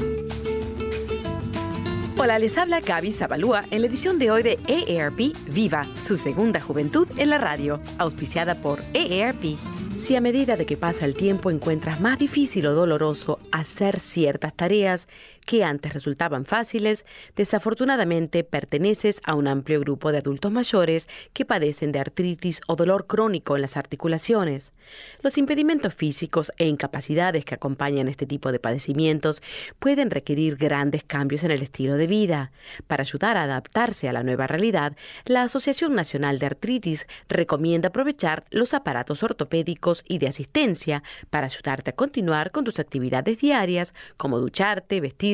Hola, 2.17 2.41
les 2.41 2.59
habla 2.59 2.81
Gaby 2.81 3.13
Zabalúa 3.13 3.65
en 3.71 3.83
la 3.83 3.87
edición 3.87 4.19
de 4.19 4.33
hoy 4.33 4.43
de 4.43 4.59
EARP 4.67 5.37
Viva, 5.53 5.85
su 6.03 6.17
segunda 6.17 6.61
juventud 6.61 7.07
en 7.19 7.31
la 7.31 7.39
radio, 7.39 7.81
auspiciada 7.99 8.61
por 8.61 8.83
EARP. 8.95 9.57
Si 9.97 10.17
a 10.17 10.21
medida 10.21 10.57
de 10.57 10.67
que 10.67 10.77
pasa 10.77 11.05
el 11.05 11.15
tiempo 11.15 11.51
encuentras 11.51 12.01
más 12.01 12.19
difícil 12.19 12.67
o 12.67 12.75
doloroso 12.75 13.39
hacer 13.53 14.01
ciertas 14.01 14.53
tareas, 14.55 15.09
que 15.45 15.65
antes 15.65 15.93
resultaban 15.93 16.45
fáciles, 16.45 17.05
desafortunadamente 17.37 18.45
perteneces 18.45 19.21
a 19.25 19.35
un 19.35 19.47
amplio 19.47 19.81
grupo 19.81 20.13
de 20.13 20.19
adultos 20.19 20.51
mayores 20.51 21.09
que 21.33 21.45
padecen 21.45 21.93
de 21.93 22.01
artritis 22.01 22.61
o 22.67 22.77
dolor 22.77 23.07
crónico 23.07 23.57
en 23.57 23.63
las 23.63 23.77
articulaciones. 23.77 24.73
Los 25.23 25.39
impedimentos 25.39 25.95
físicos 25.95 26.53
e 26.59 26.67
incapacidades 26.67 27.45
que 27.45 27.55
acompañan 27.55 28.09
este 28.09 28.27
tipo 28.27 28.53
de 28.53 28.59
padecimientos 28.59 29.43
pueden 29.79 30.11
requerir 30.11 30.57
grandes 30.57 31.05
cambios 31.05 31.45
en 31.45 31.51
el 31.51 31.63
estilo 31.63 31.97
de 31.97 32.07
vida. 32.07 32.53
Para 32.87 33.03
ayudar 33.03 33.37
a 33.37 33.45
adaptarse 33.45 34.09
a 34.09 34.13
la 34.13 34.23
nueva 34.23 34.47
realidad, 34.47 34.97
la 35.25 35.43
Asociación 35.43 35.95
Nacional 35.95 36.39
de 36.39 36.47
Artritis 36.47 37.07
recomienda 37.29 37.89
aprovechar 37.89 38.45
los 38.51 38.75
aparatos 38.75 39.23
ortopédicos 39.23 40.05
y 40.07 40.19
de 40.19 40.29
asistencia 40.29 41.03
para 41.31 41.47
ayudarte 41.47 41.91
a 41.91 41.95
continuar 41.95 42.51
con 42.51 42.65
tus 42.65 42.79
actividades 42.79 43.39
diarias 43.39 43.95
como 44.17 44.39
ducharte, 44.39 45.01
vestir, 45.01 45.34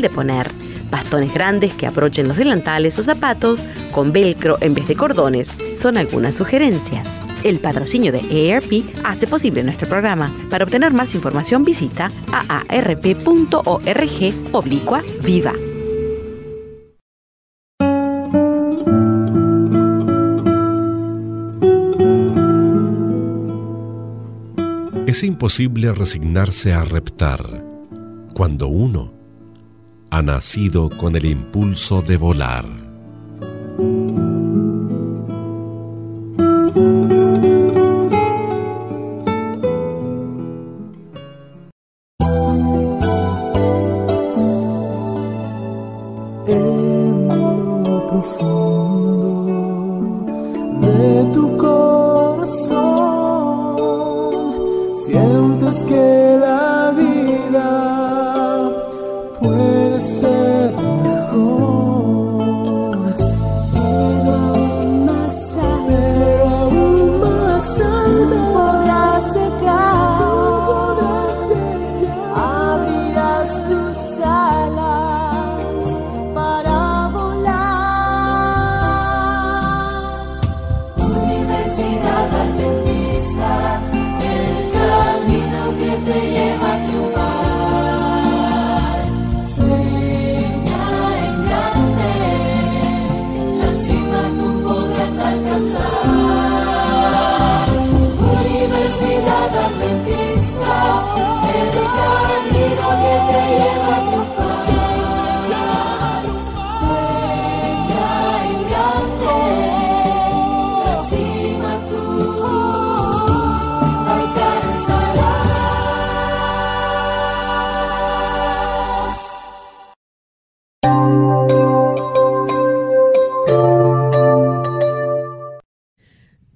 de 0.00 0.10
poner, 0.10 0.50
bastones 0.90 1.32
grandes 1.32 1.74
que 1.74 1.86
aprochen 1.86 2.28
los 2.28 2.36
delantales 2.36 2.98
o 2.98 3.02
zapatos 3.02 3.66
con 3.90 4.12
velcro 4.12 4.58
en 4.60 4.74
vez 4.74 4.88
de 4.88 4.96
cordones, 4.96 5.56
son 5.74 5.96
algunas 5.96 6.34
sugerencias. 6.34 7.08
El 7.42 7.58
patrocinio 7.58 8.10
de 8.10 8.20
EARP 8.30 8.84
hace 9.04 9.26
posible 9.26 9.62
nuestro 9.62 9.86
programa. 9.88 10.34
Para 10.50 10.64
obtener 10.64 10.92
más 10.92 11.14
información 11.14 11.64
visita 11.64 12.10
aarp.org 12.32 13.74
oblicua 14.52 15.02
viva. 15.22 15.52
Es 25.06 25.22
imposible 25.22 25.92
resignarse 25.92 26.72
a 26.72 26.82
reptar 26.82 27.64
cuando 28.34 28.66
uno 28.66 29.13
ha 30.14 30.22
nacido 30.22 30.90
con 30.90 31.16
el 31.16 31.24
impulso 31.24 32.00
de 32.00 32.16
volar. 32.16 32.83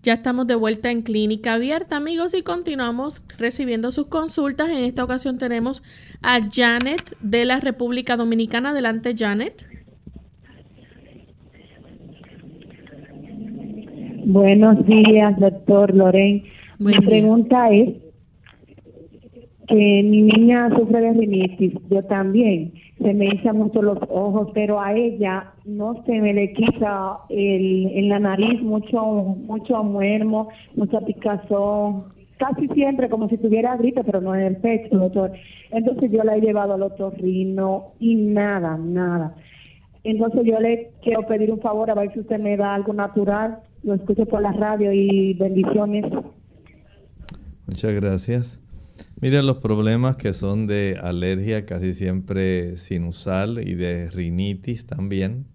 Ya 0.09 0.15
estamos 0.15 0.47
de 0.47 0.55
vuelta 0.55 0.91
en 0.91 1.03
Clínica 1.03 1.53
Abierta, 1.53 1.99
amigos, 1.99 2.33
y 2.33 2.43
continuamos 2.43 3.23
recibiendo 3.37 3.91
sus 3.91 4.07
consultas. 4.07 4.71
En 4.71 4.79
esta 4.79 5.05
ocasión 5.05 5.37
tenemos 5.37 5.83
a 6.23 6.39
Janet 6.51 7.15
de 7.21 7.45
la 7.45 7.61
República 7.61 8.17
Dominicana. 8.17 8.71
Adelante, 8.71 9.13
Janet. 9.15 9.67
Buenos 14.25 14.87
días, 14.87 15.39
doctor 15.39 15.95
Loren. 15.95 16.43
Mi 16.79 16.99
pregunta 17.01 17.69
es 17.69 17.91
que 19.69 19.75
mi 19.75 20.23
niña 20.23 20.71
sufre 20.75 21.03
de 21.03 21.13
rinitis, 21.13 21.75
yo 21.91 22.03
también. 22.05 22.73
Se 23.01 23.15
me 23.15 23.27
hinchan 23.27 23.57
mucho 23.57 23.81
los 23.81 23.99
ojos, 24.09 24.49
pero 24.55 24.81
a 24.81 24.93
ella 24.93 25.53
no 25.65 26.03
se 26.05 26.21
me 26.21 26.35
le 26.35 26.53
quita 26.53 27.19
el, 27.29 27.87
en 27.95 28.09
la 28.09 28.19
nariz 28.19 28.61
mucho 28.61 29.01
mucho 29.01 29.85
muermo, 29.85 30.49
mucha 30.75 31.01
picazón, 31.01 32.07
casi 32.39 32.67
siempre 32.69 33.09
como 33.09 33.29
si 33.29 33.37
tuviera 33.37 33.77
gripe, 33.77 34.03
pero 34.05 34.21
no 34.21 34.35
en 34.35 34.43
el 34.43 34.57
pecho, 34.57 34.97
doctor. 34.97 35.33
Entonces 35.71 36.11
yo 36.11 36.25
la 36.25 36.37
he 36.37 36.41
llevado 36.41 36.75
al 36.75 36.83
otorrino 36.83 37.93
y 38.01 38.15
nada, 38.15 38.77
nada. 38.79 39.35
Entonces 40.05 40.43
yo 40.45 40.59
le 40.59 40.93
quiero 41.03 41.27
pedir 41.27 41.53
un 41.53 41.61
favor 41.61 41.91
a 41.91 41.95
ver 41.95 42.13
si 42.13 42.21
usted 42.21 42.39
me 42.39 42.57
da 42.57 42.75
algo 42.75 42.93
natural. 42.93 43.59
Lo 43.83 43.95
escucho 43.95 44.27
por 44.27 44.41
la 44.41 44.53
radio 44.53 44.93
y 44.93 45.35
bendiciones. 45.35 46.05
Muchas 47.67 47.95
gracias. 47.95 48.68
Mira, 49.21 49.43
los 49.43 49.59
problemas 49.59 50.15
que 50.15 50.33
son 50.33 50.69
de 50.69 50.97
alergia 51.03 51.67
casi 51.67 51.93
siempre 51.93 52.79
sinusal 52.79 53.59
y 53.67 53.75
de 53.75 54.09
rinitis 54.11 54.87
también, 54.87 55.47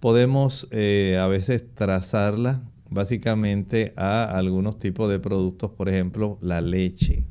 podemos 0.00 0.68
eh, 0.70 1.18
a 1.20 1.26
veces 1.26 1.66
trazarla 1.74 2.62
básicamente 2.88 3.92
a 3.96 4.24
algunos 4.24 4.78
tipos 4.78 5.10
de 5.10 5.18
productos, 5.18 5.72
por 5.72 5.90
ejemplo, 5.90 6.38
la 6.40 6.62
leche. 6.62 7.26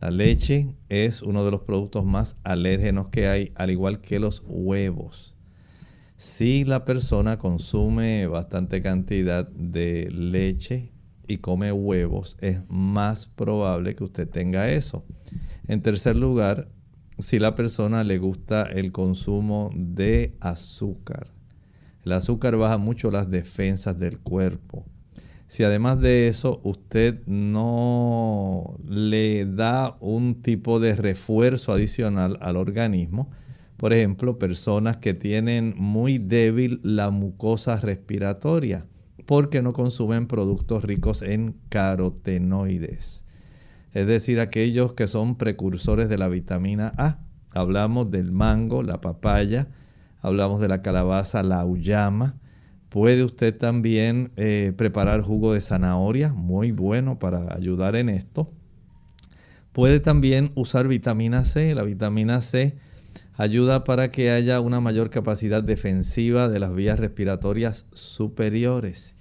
La 0.00 0.12
leche 0.12 0.68
es 0.88 1.22
uno 1.22 1.44
de 1.44 1.50
los 1.50 1.62
productos 1.62 2.04
más 2.04 2.36
alérgenos 2.44 3.08
que 3.08 3.26
hay, 3.26 3.50
al 3.56 3.72
igual 3.72 4.00
que 4.00 4.20
los 4.20 4.44
huevos. 4.46 5.34
Si 6.16 6.64
la 6.64 6.84
persona 6.84 7.38
consume 7.40 8.28
bastante 8.28 8.82
cantidad 8.82 9.48
de 9.48 10.08
leche 10.12 10.93
y 11.26 11.38
come 11.38 11.72
huevos, 11.72 12.36
es 12.40 12.60
más 12.68 13.26
probable 13.26 13.94
que 13.94 14.04
usted 14.04 14.28
tenga 14.28 14.70
eso. 14.70 15.04
En 15.68 15.82
tercer 15.82 16.16
lugar, 16.16 16.68
si 17.18 17.38
la 17.38 17.54
persona 17.54 18.04
le 18.04 18.18
gusta 18.18 18.62
el 18.62 18.92
consumo 18.92 19.70
de 19.74 20.36
azúcar. 20.40 21.28
El 22.04 22.12
azúcar 22.12 22.56
baja 22.56 22.76
mucho 22.76 23.10
las 23.10 23.30
defensas 23.30 23.98
del 23.98 24.18
cuerpo. 24.18 24.84
Si 25.46 25.62
además 25.62 26.00
de 26.00 26.28
eso 26.28 26.60
usted 26.64 27.24
no 27.26 28.76
le 28.86 29.46
da 29.46 29.96
un 30.00 30.42
tipo 30.42 30.80
de 30.80 30.96
refuerzo 30.96 31.72
adicional 31.72 32.38
al 32.40 32.56
organismo, 32.56 33.30
por 33.76 33.92
ejemplo, 33.92 34.38
personas 34.38 34.96
que 34.98 35.14
tienen 35.14 35.74
muy 35.76 36.18
débil 36.18 36.80
la 36.82 37.10
mucosa 37.10 37.76
respiratoria, 37.76 38.86
porque 39.26 39.62
no 39.62 39.72
consumen 39.72 40.26
productos 40.26 40.84
ricos 40.84 41.22
en 41.22 41.56
carotenoides. 41.68 43.24
Es 43.92 44.06
decir, 44.06 44.40
aquellos 44.40 44.94
que 44.94 45.06
son 45.06 45.36
precursores 45.36 46.08
de 46.08 46.18
la 46.18 46.28
vitamina 46.28 46.92
A. 46.96 47.18
Hablamos 47.54 48.10
del 48.10 48.32
mango, 48.32 48.82
la 48.82 49.00
papaya, 49.00 49.68
hablamos 50.20 50.60
de 50.60 50.68
la 50.68 50.82
calabaza, 50.82 51.42
la 51.44 51.64
uyama. 51.64 52.34
Puede 52.88 53.22
usted 53.22 53.56
también 53.56 54.32
eh, 54.36 54.72
preparar 54.76 55.22
jugo 55.22 55.54
de 55.54 55.60
zanahoria, 55.60 56.32
muy 56.32 56.72
bueno 56.72 57.18
para 57.18 57.54
ayudar 57.54 57.94
en 57.94 58.08
esto. 58.08 58.50
Puede 59.72 60.00
también 60.00 60.52
usar 60.54 60.88
vitamina 60.88 61.44
C. 61.44 61.74
La 61.74 61.82
vitamina 61.82 62.40
C 62.40 62.76
ayuda 63.36 63.84
para 63.84 64.10
que 64.10 64.30
haya 64.30 64.60
una 64.60 64.80
mayor 64.80 65.10
capacidad 65.10 65.62
defensiva 65.62 66.48
de 66.48 66.60
las 66.60 66.74
vías 66.74 66.98
respiratorias 66.98 67.86
superiores. 67.92 69.13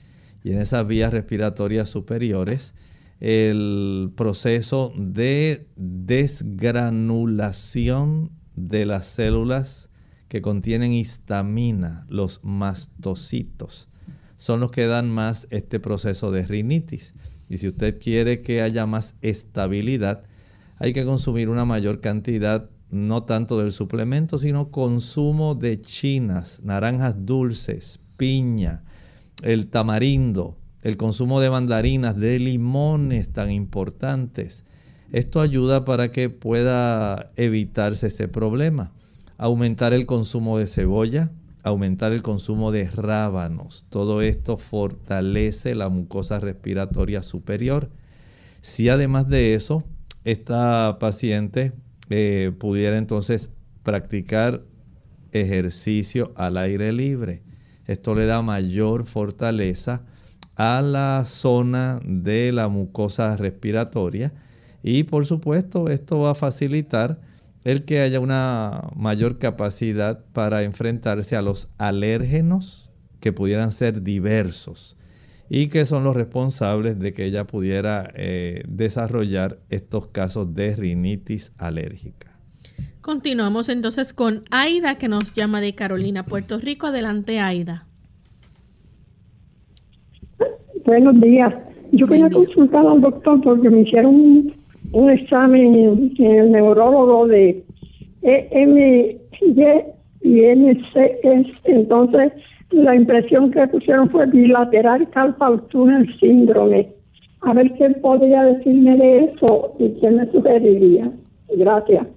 Y 0.44 0.52
en 0.52 0.60
esas 0.60 0.86
vías 0.86 1.14
respiratorias 1.14 1.90
superiores, 1.90 2.76
el 3.20 4.12
proceso 4.18 4.92
de 4.98 5.70
desgranulación 5.78 8.32
de 8.56 8.86
las 8.86 9.06
células 9.06 9.90
que 10.28 10.42
contienen 10.42 10.92
histamina, 10.92 12.06
los 12.10 12.42
mastocitos, 12.44 13.88
son 14.38 14.60
los 14.60 14.72
que 14.72 14.88
dan 14.88 15.10
más 15.10 15.48
este 15.52 15.80
proceso 15.80 16.32
de 16.32 16.46
rinitis. 16.46 17.14
Y 17.48 17.60
si 17.60 17.70
usted 17.70 17.98
quiere 18.00 18.42
que 18.42 18.62
haya 18.62 18.86
más 18.86 19.16
estabilidad, 19.22 20.24
hay 20.78 20.92
que 20.92 21.06
consumir 21.06 21.48
una 21.48 21.64
mayor 21.64 22.02
cantidad 22.02 22.70
no 22.90 23.24
tanto 23.24 23.58
del 23.60 23.72
suplemento, 23.72 24.40
sino 24.40 24.70
consumo 24.70 25.56
de 25.56 25.82
chinas, 25.82 26.60
naranjas 26.64 27.26
dulces, 27.26 28.02
piña, 28.18 28.84
el 29.44 29.68
tamarindo, 29.68 30.58
el 30.82 30.98
consumo 30.98 31.40
de 31.40 31.50
mandarinas, 31.50 32.18
de 32.18 32.40
limones 32.40 33.30
tan 33.30 33.52
importantes. 33.52 34.66
Esto 35.12 35.42
ayuda 35.42 35.86
para 35.86 36.12
que 36.12 36.30
pueda 36.30 37.32
evitarse 37.36 38.08
ese 38.08 38.28
problema. 38.28 38.92
Aumentar 39.38 39.94
el 39.94 40.06
consumo 40.06 40.58
de 40.58 40.68
cebolla, 40.68 41.32
aumentar 41.64 42.12
el 42.12 42.22
consumo 42.22 42.72
de 42.72 42.88
rábanos. 42.90 43.86
Todo 43.90 44.22
esto 44.22 44.58
fortalece 44.58 45.76
la 45.76 45.90
mucosa 45.90 46.40
respiratoria 46.40 47.22
superior. 47.22 47.90
Si 48.62 48.90
además 48.90 49.30
de 49.30 49.56
eso, 49.56 49.84
esta 50.24 50.98
paciente 51.00 51.74
eh, 52.10 52.52
pudiera 52.58 52.98
entonces 52.98 53.50
practicar 53.84 54.64
ejercicio 55.32 56.34
al 56.36 56.58
aire 56.58 56.92
libre. 56.92 57.44
Esto 57.88 58.16
le 58.16 58.26
da 58.26 58.42
mayor 58.42 59.06
fortaleza 59.06 60.02
a 60.56 60.82
la 60.82 61.24
zona 61.26 62.00
de 62.06 62.52
la 62.52 62.68
mucosa 62.68 63.36
respiratoria 63.36 64.34
y 64.84 65.04
por 65.04 65.26
supuesto 65.26 65.90
esto 65.90 66.20
va 66.20 66.32
a 66.32 66.36
facilitar 66.36 67.20
el 67.64 67.86
que 67.86 68.02
haya 68.02 68.20
una 68.20 68.90
mayor 68.96 69.40
capacidad 69.40 70.24
para 70.34 70.64
enfrentarse 70.64 71.36
a 71.36 71.42
los 71.42 71.70
alérgenos 71.78 72.92
que 73.20 73.32
pudieran 73.32 73.72
ser 73.72 74.04
diversos 74.04 74.98
y 75.50 75.68
que 75.68 75.86
son 75.86 76.04
los 76.04 76.16
responsables 76.16 77.00
de 77.00 77.14
que 77.14 77.26
ella 77.26 77.46
pudiera 77.48 78.12
eh, 78.16 78.64
desarrollar 78.68 79.60
estos 79.70 80.08
casos 80.08 80.54
de 80.54 80.76
rinitis 80.76 81.54
alérgica. 81.58 82.33
Continuamos 83.02 83.68
entonces 83.68 84.14
con 84.14 84.44
Aida 84.50 84.98
que 84.98 85.10
nos 85.10 85.34
llama 85.34 85.60
de 85.60 85.76
Carolina, 85.76 86.24
Puerto 86.24 86.58
Rico. 86.58 86.88
Adelante, 86.88 87.40
Aida. 87.40 87.86
Buenos 90.86 91.20
días. 91.20 91.54
Yo 91.92 92.08
quería 92.08 92.30
consultar 92.30 92.86
al 92.86 93.02
doctor 93.02 93.42
porque 93.42 93.70
me 93.70 93.82
hicieron 93.82 94.54
un, 94.94 95.10
examen 95.10 95.76
en, 95.76 96.26
el 96.26 96.52
neurólogo 96.52 97.28
de 97.28 97.64
EMY 98.22 99.18
y 100.22 100.42
NCS. 100.42 101.48
Entonces, 101.66 102.34
la 102.72 102.96
impresión 102.96 103.52
que 103.52 103.68
pusieron 103.68 104.10
fue 104.10 104.26
bilateral 104.28 105.10
carpal 105.10 105.62
tunnel 105.68 106.08
síndrome. 106.20 106.90
A 107.42 107.54
ver 107.54 107.74
qué 107.74 107.90
podría 108.02 108.44
decirme 108.44 108.98
de 108.98 109.26
eso 109.26 109.76
y 109.78 109.90
qué 110.00 110.10
me 110.10 110.26
sugeriría. 110.32 111.12
Gracias. 111.56 112.08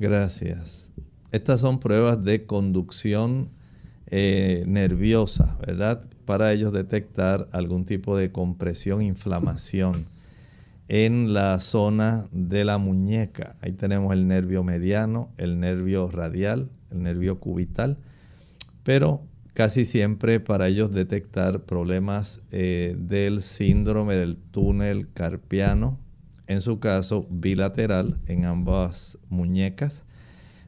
Gracias. 0.00 0.90
Estas 1.30 1.60
son 1.60 1.78
pruebas 1.78 2.24
de 2.24 2.46
conducción 2.46 3.50
eh, 4.06 4.64
nerviosa, 4.66 5.58
¿verdad? 5.60 6.06
Para 6.24 6.54
ellos 6.54 6.72
detectar 6.72 7.48
algún 7.52 7.84
tipo 7.84 8.16
de 8.16 8.32
compresión, 8.32 9.02
inflamación 9.02 10.06
en 10.88 11.34
la 11.34 11.60
zona 11.60 12.28
de 12.32 12.64
la 12.64 12.78
muñeca. 12.78 13.56
Ahí 13.60 13.72
tenemos 13.72 14.14
el 14.14 14.26
nervio 14.26 14.64
mediano, 14.64 15.28
el 15.36 15.60
nervio 15.60 16.08
radial, 16.08 16.70
el 16.90 17.02
nervio 17.02 17.38
cubital. 17.38 17.98
Pero 18.82 19.20
casi 19.52 19.84
siempre 19.84 20.40
para 20.40 20.68
ellos 20.68 20.92
detectar 20.92 21.64
problemas 21.64 22.40
eh, 22.52 22.96
del 22.98 23.42
síndrome 23.42 24.16
del 24.16 24.38
túnel 24.38 25.12
carpiano, 25.12 25.98
en 26.50 26.62
su 26.62 26.80
caso 26.80 27.28
bilateral 27.30 28.18
en 28.26 28.44
ambas 28.44 29.18
muñecas. 29.28 30.02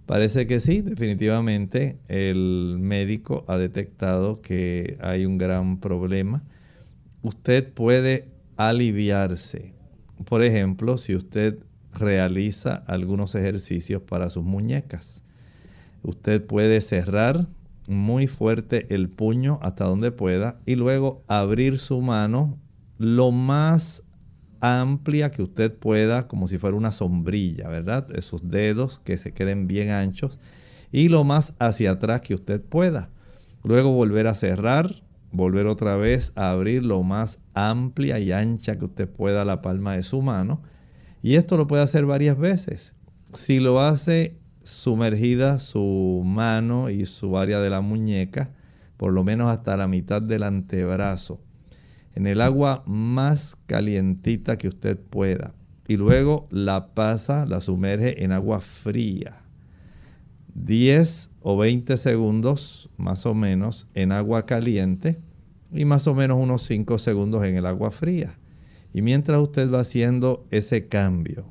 Parece 0.06 0.46
que 0.46 0.60
sí, 0.60 0.80
definitivamente 0.80 1.98
el 2.06 2.76
médico 2.78 3.44
ha 3.48 3.58
detectado 3.58 4.40
que 4.42 4.96
hay 5.00 5.26
un 5.26 5.38
gran 5.38 5.80
problema. 5.80 6.44
Usted 7.22 7.72
puede 7.72 8.28
aliviarse. 8.56 9.74
Por 10.24 10.44
ejemplo, 10.44 10.98
si 10.98 11.16
usted 11.16 11.58
realiza 11.92 12.84
algunos 12.86 13.34
ejercicios 13.34 14.02
para 14.02 14.30
sus 14.30 14.44
muñecas. 14.44 15.24
Usted 16.04 16.46
puede 16.46 16.80
cerrar 16.80 17.48
muy 17.88 18.28
fuerte 18.28 18.86
el 18.94 19.08
puño 19.08 19.58
hasta 19.62 19.84
donde 19.86 20.12
pueda 20.12 20.60
y 20.64 20.76
luego 20.76 21.24
abrir 21.26 21.80
su 21.80 22.00
mano 22.00 22.56
lo 22.98 23.32
más 23.32 24.04
amplia 24.62 25.30
que 25.30 25.42
usted 25.42 25.74
pueda, 25.74 26.28
como 26.28 26.48
si 26.48 26.56
fuera 26.56 26.76
una 26.76 26.92
sombrilla, 26.92 27.68
¿verdad? 27.68 28.06
Esos 28.14 28.48
dedos 28.48 29.00
que 29.04 29.18
se 29.18 29.32
queden 29.32 29.66
bien 29.66 29.90
anchos 29.90 30.38
y 30.92 31.08
lo 31.08 31.24
más 31.24 31.54
hacia 31.58 31.90
atrás 31.90 32.20
que 32.20 32.34
usted 32.34 32.62
pueda. 32.62 33.10
Luego 33.64 33.92
volver 33.92 34.28
a 34.28 34.34
cerrar, 34.34 35.02
volver 35.32 35.66
otra 35.66 35.96
vez 35.96 36.32
a 36.36 36.50
abrir 36.50 36.84
lo 36.84 37.02
más 37.02 37.40
amplia 37.54 38.18
y 38.20 38.30
ancha 38.30 38.78
que 38.78 38.84
usted 38.84 39.08
pueda 39.08 39.44
la 39.44 39.62
palma 39.62 39.94
de 39.94 40.04
su 40.04 40.22
mano. 40.22 40.62
Y 41.22 41.34
esto 41.34 41.56
lo 41.56 41.66
puede 41.66 41.82
hacer 41.82 42.06
varias 42.06 42.38
veces. 42.38 42.94
Si 43.32 43.58
lo 43.58 43.80
hace 43.80 44.38
sumergida 44.62 45.58
su 45.58 46.22
mano 46.24 46.88
y 46.90 47.06
su 47.06 47.36
área 47.36 47.60
de 47.60 47.70
la 47.70 47.80
muñeca, 47.80 48.50
por 48.96 49.12
lo 49.12 49.24
menos 49.24 49.50
hasta 49.50 49.76
la 49.76 49.88
mitad 49.88 50.22
del 50.22 50.44
antebrazo, 50.44 51.40
en 52.14 52.26
el 52.26 52.40
agua 52.40 52.82
más 52.86 53.56
calientita 53.66 54.58
que 54.58 54.68
usted 54.68 54.98
pueda. 54.98 55.54
Y 55.88 55.96
luego 55.96 56.46
la 56.50 56.94
pasa, 56.94 57.46
la 57.46 57.60
sumerge 57.60 58.22
en 58.24 58.32
agua 58.32 58.60
fría. 58.60 59.42
10 60.54 61.30
o 61.40 61.56
20 61.56 61.96
segundos 61.96 62.90
más 62.96 63.24
o 63.26 63.34
menos 63.34 63.88
en 63.94 64.12
agua 64.12 64.44
caliente 64.44 65.18
y 65.72 65.84
más 65.84 66.06
o 66.06 66.14
menos 66.14 66.38
unos 66.40 66.62
5 66.64 66.98
segundos 66.98 67.44
en 67.44 67.56
el 67.56 67.66
agua 67.66 67.90
fría. 67.90 68.38
Y 68.92 69.00
mientras 69.00 69.40
usted 69.40 69.70
va 69.70 69.80
haciendo 69.80 70.46
ese 70.50 70.88
cambio, 70.88 71.46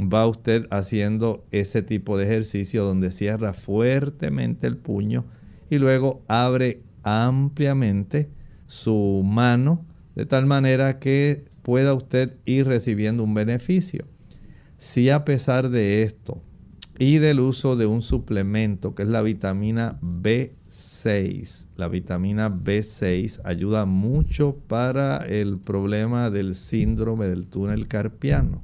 va 0.00 0.26
usted 0.26 0.66
haciendo 0.70 1.44
ese 1.52 1.82
tipo 1.82 2.18
de 2.18 2.24
ejercicio 2.24 2.84
donde 2.84 3.12
cierra 3.12 3.52
fuertemente 3.52 4.66
el 4.66 4.76
puño 4.76 5.24
y 5.68 5.78
luego 5.78 6.22
abre 6.26 6.82
ampliamente 7.02 8.30
su 8.66 9.22
mano 9.24 9.84
de 10.20 10.26
tal 10.26 10.44
manera 10.44 10.98
que 10.98 11.46
pueda 11.62 11.94
usted 11.94 12.36
ir 12.44 12.66
recibiendo 12.66 13.24
un 13.24 13.32
beneficio. 13.32 14.04
Si 14.76 15.08
a 15.08 15.24
pesar 15.24 15.70
de 15.70 16.02
esto 16.02 16.42
y 16.98 17.16
del 17.16 17.40
uso 17.40 17.74
de 17.74 17.86
un 17.86 18.02
suplemento 18.02 18.94
que 18.94 19.04
es 19.04 19.08
la 19.08 19.22
vitamina 19.22 19.98
B6, 20.02 21.68
la 21.76 21.88
vitamina 21.88 22.50
B6 22.50 23.40
ayuda 23.44 23.86
mucho 23.86 24.56
para 24.68 25.24
el 25.26 25.58
problema 25.58 26.28
del 26.28 26.54
síndrome 26.54 27.26
del 27.26 27.46
túnel 27.46 27.88
carpiano. 27.88 28.62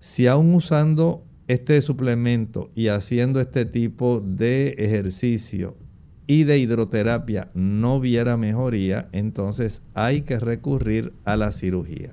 Si 0.00 0.26
aún 0.26 0.54
usando 0.54 1.24
este 1.48 1.80
suplemento 1.80 2.70
y 2.74 2.88
haciendo 2.88 3.40
este 3.40 3.64
tipo 3.64 4.20
de 4.20 4.74
ejercicio 4.76 5.78
y 6.26 6.44
de 6.44 6.58
hidroterapia 6.58 7.48
no 7.54 8.00
viera 8.00 8.36
mejoría, 8.36 9.08
entonces 9.12 9.82
hay 9.94 10.22
que 10.22 10.38
recurrir 10.38 11.12
a 11.24 11.36
la 11.36 11.52
cirugía. 11.52 12.10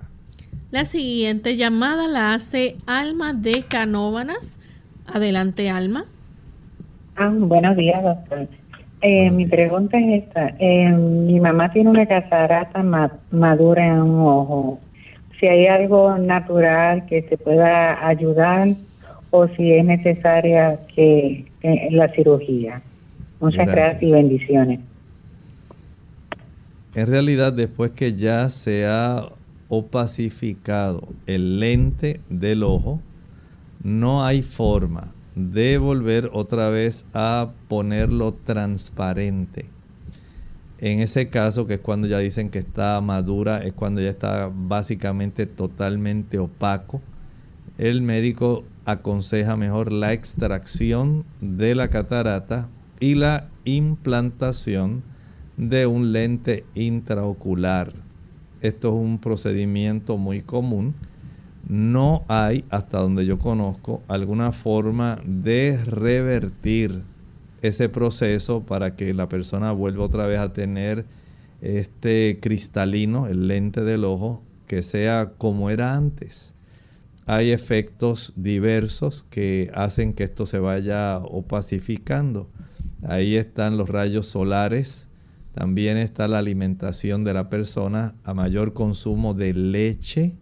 La 0.71 0.85
siguiente 0.85 1.55
llamada 1.55 2.07
la 2.07 2.33
hace 2.33 2.77
Alma 2.87 3.33
de 3.33 3.63
Canóvanas. 3.63 4.59
Adelante, 5.05 5.69
Alma. 5.69 6.05
Ah, 7.15 7.31
buenos 7.31 7.75
días, 7.77 8.01
doctor. 8.01 8.47
Eh, 9.01 9.29
mi 9.29 9.45
pregunta 9.45 9.99
es 9.99 10.23
esta. 10.23 10.55
Eh, 10.59 10.89
mi 10.89 11.39
mamá 11.39 11.71
tiene 11.71 11.89
una 11.89 12.05
catarata 12.05 12.81
madura 13.31 13.85
en 13.85 14.01
un 14.01 14.21
ojo. 14.21 14.79
Si 15.39 15.47
hay 15.47 15.67
algo 15.67 16.17
natural 16.17 17.05
que 17.05 17.21
se 17.23 17.37
pueda 17.37 18.07
ayudar 18.07 18.69
o 19.29 19.47
si 19.49 19.73
es 19.73 19.85
necesaria 19.85 20.79
que 20.95 21.45
la 21.91 22.07
cirugía. 22.09 22.81
Muchas 23.43 23.67
gracias. 23.67 24.03
y 24.03 24.11
bendiciones. 24.11 24.79
En 26.95 27.07
realidad, 27.07 27.51
después 27.51 27.91
que 27.91 28.13
ya 28.13 28.49
se 28.49 28.85
ha 28.85 29.27
opacificado 29.67 31.09
el 31.25 31.59
lente 31.59 32.21
del 32.29 32.63
ojo, 32.63 33.01
no 33.83 34.25
hay 34.25 34.43
forma 34.43 35.11
de 35.35 35.77
volver 35.77 36.29
otra 36.31 36.69
vez 36.69 37.05
a 37.13 37.51
ponerlo 37.67 38.33
transparente. 38.33 39.65
En 40.77 41.01
ese 41.01 41.27
caso, 41.27 41.67
que 41.67 41.75
es 41.75 41.79
cuando 41.81 42.07
ya 42.07 42.19
dicen 42.19 42.49
que 42.49 42.59
está 42.59 43.01
madura, 43.01 43.57
es 43.57 43.73
cuando 43.73 43.99
ya 43.99 44.09
está 44.09 44.49
básicamente 44.53 45.47
totalmente 45.47 46.39
opaco, 46.39 47.01
el 47.77 48.03
médico 48.03 48.63
aconseja 48.85 49.57
mejor 49.57 49.91
la 49.91 50.13
extracción 50.13 51.25
de 51.41 51.75
la 51.75 51.89
catarata 51.89 52.69
y 53.03 53.15
la 53.15 53.49
implantación 53.65 55.03
de 55.57 55.87
un 55.87 56.13
lente 56.13 56.63
intraocular. 56.73 57.91
Esto 58.61 58.87
es 58.87 58.93
un 58.93 59.19
procedimiento 59.19 60.15
muy 60.15 60.41
común. 60.41 60.95
No 61.67 62.23
hay, 62.29 62.63
hasta 62.69 62.99
donde 62.99 63.25
yo 63.25 63.39
conozco, 63.39 64.01
alguna 64.07 64.53
forma 64.53 65.19
de 65.25 65.83
revertir 65.83 67.01
ese 67.61 67.89
proceso 67.89 68.61
para 68.61 68.95
que 68.95 69.13
la 69.13 69.27
persona 69.27 69.73
vuelva 69.73 70.05
otra 70.05 70.25
vez 70.25 70.39
a 70.39 70.53
tener 70.53 71.05
este 71.59 72.39
cristalino, 72.41 73.27
el 73.27 73.49
lente 73.49 73.83
del 73.83 74.05
ojo, 74.05 74.41
que 74.65 74.81
sea 74.81 75.33
como 75.37 75.69
era 75.69 75.97
antes. 75.97 76.53
Hay 77.25 77.51
efectos 77.51 78.31
diversos 78.37 79.25
que 79.29 79.69
hacen 79.73 80.13
que 80.13 80.23
esto 80.23 80.45
se 80.45 80.59
vaya 80.59 81.17
opacificando. 81.17 82.47
Ahí 83.07 83.35
están 83.35 83.77
los 83.77 83.89
rayos 83.89 84.27
solares. 84.27 85.07
También 85.53 85.97
está 85.97 86.27
la 86.27 86.39
alimentación 86.39 87.23
de 87.23 87.33
la 87.33 87.49
persona. 87.49 88.15
A 88.23 88.33
mayor 88.33 88.73
consumo 88.73 89.33
de 89.33 89.53
leche, 89.53 90.35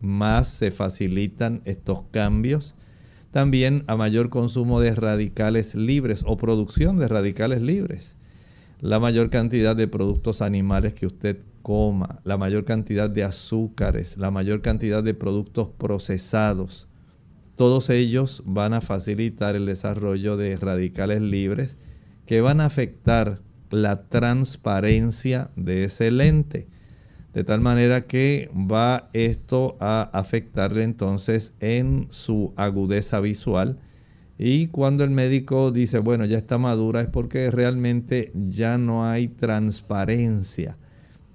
más 0.00 0.48
se 0.48 0.70
facilitan 0.70 1.62
estos 1.64 2.02
cambios. 2.10 2.74
También 3.32 3.84
a 3.86 3.96
mayor 3.96 4.30
consumo 4.30 4.80
de 4.80 4.94
radicales 4.94 5.74
libres 5.74 6.24
o 6.26 6.36
producción 6.36 6.98
de 6.98 7.08
radicales 7.08 7.60
libres. 7.60 8.16
La 8.80 9.00
mayor 9.00 9.30
cantidad 9.30 9.74
de 9.74 9.88
productos 9.88 10.42
animales 10.42 10.94
que 10.94 11.06
usted 11.06 11.38
coma, 11.62 12.20
la 12.24 12.36
mayor 12.36 12.64
cantidad 12.64 13.10
de 13.10 13.24
azúcares, 13.24 14.16
la 14.16 14.30
mayor 14.30 14.62
cantidad 14.62 15.02
de 15.02 15.14
productos 15.14 15.68
procesados. 15.76 16.88
Todos 17.56 17.90
ellos 17.90 18.42
van 18.46 18.74
a 18.74 18.80
facilitar 18.80 19.56
el 19.56 19.66
desarrollo 19.66 20.36
de 20.36 20.56
radicales 20.56 21.20
libres 21.22 21.76
que 22.26 22.40
van 22.40 22.60
a 22.60 22.66
afectar 22.66 23.40
la 23.70 24.02
transparencia 24.08 25.50
de 25.56 25.84
ese 25.84 26.10
lente. 26.10 26.66
De 27.32 27.44
tal 27.44 27.60
manera 27.60 28.06
que 28.06 28.50
va 28.54 29.10
esto 29.12 29.76
a 29.80 30.02
afectarle 30.12 30.82
entonces 30.82 31.52
en 31.60 32.06
su 32.10 32.52
agudeza 32.56 33.20
visual. 33.20 33.78
Y 34.38 34.68
cuando 34.68 35.04
el 35.04 35.10
médico 35.10 35.70
dice, 35.70 35.98
bueno, 35.98 36.24
ya 36.24 36.38
está 36.38 36.58
madura, 36.58 37.02
es 37.02 37.08
porque 37.08 37.50
realmente 37.50 38.32
ya 38.34 38.78
no 38.78 39.06
hay 39.06 39.28
transparencia 39.28 40.76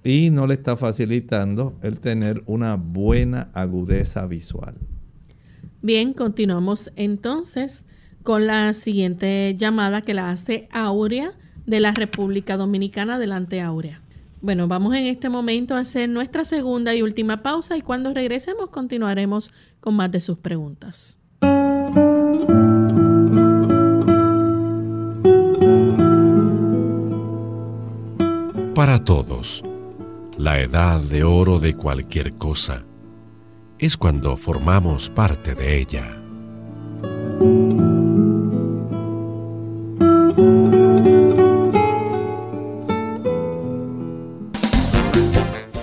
y 0.04 0.30
no 0.32 0.48
le 0.48 0.56
está 0.56 0.76
facilitando 0.76 1.78
el 1.84 2.00
tener 2.00 2.44
una 2.46 2.76
buena 2.76 3.50
agudeza 3.54 4.26
visual. 4.26 4.76
Bien, 5.82 6.14
continuamos 6.14 6.92
entonces 6.96 7.86
con 8.24 8.48
la 8.48 8.74
siguiente 8.74 9.56
llamada 9.58 10.02
que 10.02 10.14
la 10.14 10.30
hace 10.30 10.68
Aurea 10.72 11.34
de 11.66 11.80
la 11.80 11.92
República 11.92 12.58
Dominicana. 12.58 13.16
Adelante, 13.16 13.62
Aurea. 13.62 14.02
Bueno, 14.42 14.68
vamos 14.68 14.96
en 14.96 15.06
este 15.06 15.30
momento 15.30 15.76
a 15.76 15.80
hacer 15.80 16.10
nuestra 16.10 16.46
segunda 16.46 16.96
y 16.96 17.04
última 17.04 17.44
pausa 17.44 17.78
y 17.78 17.82
cuando 17.82 18.14
regresemos 18.14 18.70
continuaremos 18.70 19.52
con 19.80 19.96
más 19.96 20.12
de 20.12 20.22
sus 20.22 20.38
preguntas. 20.38 21.20
Para 28.74 29.04
todos, 29.04 29.64
la 30.38 30.60
edad 30.60 31.00
de 31.02 31.24
oro 31.24 31.60
de 31.60 31.76
cualquier 31.76 32.34
cosa 32.34 32.84
es 33.78 33.96
cuando 33.96 34.38
formamos 34.38 35.10
parte 35.10 35.54
de 35.54 35.80
ella. 35.80 36.21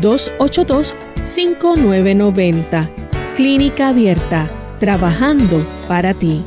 282-5990. 0.00 2.88
Clínica 3.36 3.88
Abierta, 3.88 4.48
trabajando 4.78 5.66
para 5.88 6.14
ti. 6.14 6.44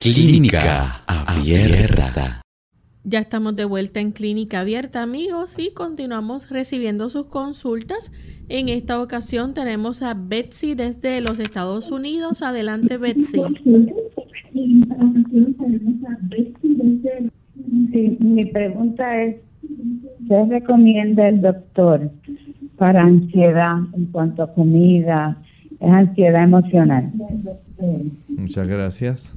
Clínica 0.00 1.02
Abierta. 1.06 2.43
Ya 3.06 3.18
estamos 3.18 3.54
de 3.54 3.66
vuelta 3.66 4.00
en 4.00 4.12
Clínica 4.12 4.60
Abierta, 4.60 5.02
amigos, 5.02 5.58
y 5.58 5.74
continuamos 5.74 6.48
recibiendo 6.48 7.10
sus 7.10 7.26
consultas. 7.26 8.10
En 8.48 8.70
esta 8.70 8.98
ocasión 9.02 9.52
tenemos 9.52 10.00
a 10.00 10.14
Betsy 10.14 10.74
desde 10.74 11.20
los 11.20 11.38
Estados 11.38 11.90
Unidos. 11.90 12.40
Adelante, 12.40 12.96
Betsy. 12.96 13.42
Sí, 17.92 18.16
mi 18.20 18.46
pregunta 18.46 19.22
es, 19.22 19.36
¿qué 20.26 20.44
recomienda 20.48 21.28
el 21.28 21.42
doctor 21.42 22.10
para 22.78 23.02
ansiedad 23.02 23.80
en 23.92 24.06
cuanto 24.06 24.44
a 24.44 24.54
comida? 24.54 25.36
Es 25.78 25.90
ansiedad 25.90 26.42
emocional. 26.42 27.12
Muchas 28.28 28.66
gracias. 28.66 29.36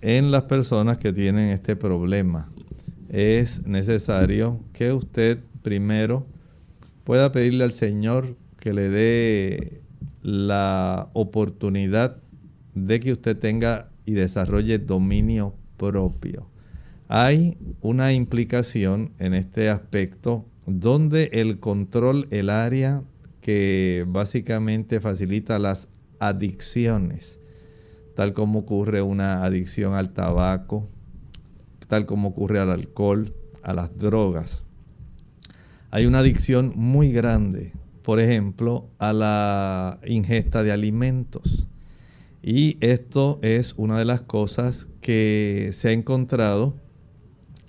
En 0.00 0.32
las 0.32 0.42
personas 0.42 0.98
que 0.98 1.12
tienen 1.12 1.50
este 1.50 1.76
problema, 1.76 2.48
es 3.08 3.66
necesario 3.66 4.60
que 4.72 4.92
usted 4.92 5.38
primero 5.62 6.26
pueda 7.04 7.32
pedirle 7.32 7.64
al 7.64 7.72
Señor 7.72 8.36
que 8.58 8.72
le 8.72 8.88
dé 8.88 9.80
la 10.22 11.08
oportunidad 11.12 12.18
de 12.74 13.00
que 13.00 13.12
usted 13.12 13.38
tenga 13.38 13.90
y 14.04 14.12
desarrolle 14.12 14.78
dominio 14.78 15.54
propio. 15.76 16.48
Hay 17.08 17.56
una 17.80 18.12
implicación 18.12 19.12
en 19.18 19.34
este 19.34 19.68
aspecto 19.70 20.44
donde 20.66 21.30
el 21.32 21.60
control, 21.60 22.26
el 22.30 22.50
área 22.50 23.02
que 23.40 24.04
básicamente 24.08 25.00
facilita 25.00 25.60
las 25.60 25.88
adicciones, 26.18 27.38
tal 28.16 28.32
como 28.32 28.60
ocurre 28.60 29.02
una 29.02 29.44
adicción 29.44 29.94
al 29.94 30.12
tabaco, 30.12 30.88
tal 31.88 32.06
como 32.06 32.28
ocurre 32.28 32.60
al 32.60 32.70
alcohol, 32.70 33.34
a 33.62 33.74
las 33.74 33.96
drogas. 33.96 34.64
Hay 35.90 36.06
una 36.06 36.20
adicción 36.20 36.72
muy 36.74 37.12
grande, 37.12 37.72
por 38.02 38.20
ejemplo, 38.20 38.88
a 38.98 39.12
la 39.12 40.00
ingesta 40.06 40.62
de 40.62 40.72
alimentos. 40.72 41.68
Y 42.42 42.76
esto 42.80 43.38
es 43.42 43.74
una 43.76 43.98
de 43.98 44.04
las 44.04 44.22
cosas 44.22 44.86
que 45.00 45.70
se 45.72 45.88
ha 45.88 45.92
encontrado. 45.92 46.76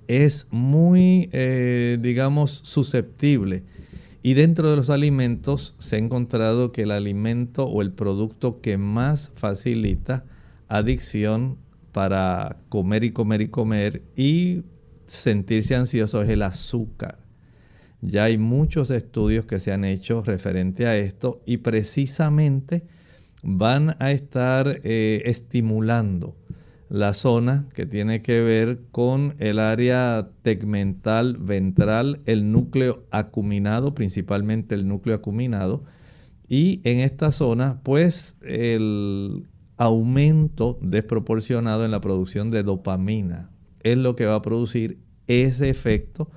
Es 0.07 0.47
muy, 0.51 1.29
eh, 1.31 1.97
digamos, 2.01 2.61
susceptible. 2.63 3.63
Y 4.21 4.33
dentro 4.33 4.69
de 4.69 4.75
los 4.75 4.89
alimentos 4.89 5.75
se 5.79 5.95
ha 5.95 5.99
encontrado 5.99 6.71
que 6.71 6.83
el 6.83 6.91
alimento 6.91 7.65
o 7.65 7.81
el 7.81 7.91
producto 7.91 8.61
que 8.61 8.77
más 8.77 9.31
facilita 9.35 10.25
adicción 10.67 11.57
para 11.97 12.57
comer 12.69 13.03
y 13.03 13.09
comer 13.09 13.41
y 13.41 13.47
comer 13.47 14.03
y 14.15 14.61
sentirse 15.07 15.73
ansioso 15.73 16.21
es 16.21 16.29
el 16.29 16.43
azúcar. 16.43 17.17
Ya 18.01 18.25
hay 18.25 18.37
muchos 18.37 18.91
estudios 18.91 19.47
que 19.47 19.59
se 19.59 19.71
han 19.71 19.83
hecho 19.83 20.21
referente 20.21 20.85
a 20.85 20.95
esto 20.95 21.41
y 21.47 21.57
precisamente 21.57 22.83
van 23.41 23.95
a 23.97 24.11
estar 24.11 24.79
eh, 24.83 25.23
estimulando 25.25 26.35
la 26.87 27.15
zona 27.15 27.65
que 27.73 27.87
tiene 27.87 28.21
que 28.21 28.41
ver 28.41 28.81
con 28.91 29.33
el 29.39 29.57
área 29.57 30.29
tegmental 30.43 31.37
ventral, 31.37 32.21
el 32.27 32.51
núcleo 32.51 33.07
acuminado, 33.09 33.95
principalmente 33.95 34.75
el 34.75 34.87
núcleo 34.87 35.15
acuminado. 35.15 35.83
Y 36.47 36.79
en 36.83 36.99
esta 36.99 37.31
zona, 37.31 37.81
pues 37.81 38.35
el 38.43 39.47
aumento 39.77 40.77
desproporcionado 40.81 41.85
en 41.85 41.91
la 41.91 42.01
producción 42.01 42.51
de 42.51 42.63
dopamina 42.63 43.51
es 43.81 43.97
lo 43.97 44.15
que 44.15 44.25
va 44.25 44.35
a 44.35 44.41
producir 44.41 44.99
ese 45.27 45.69
efecto 45.69 46.29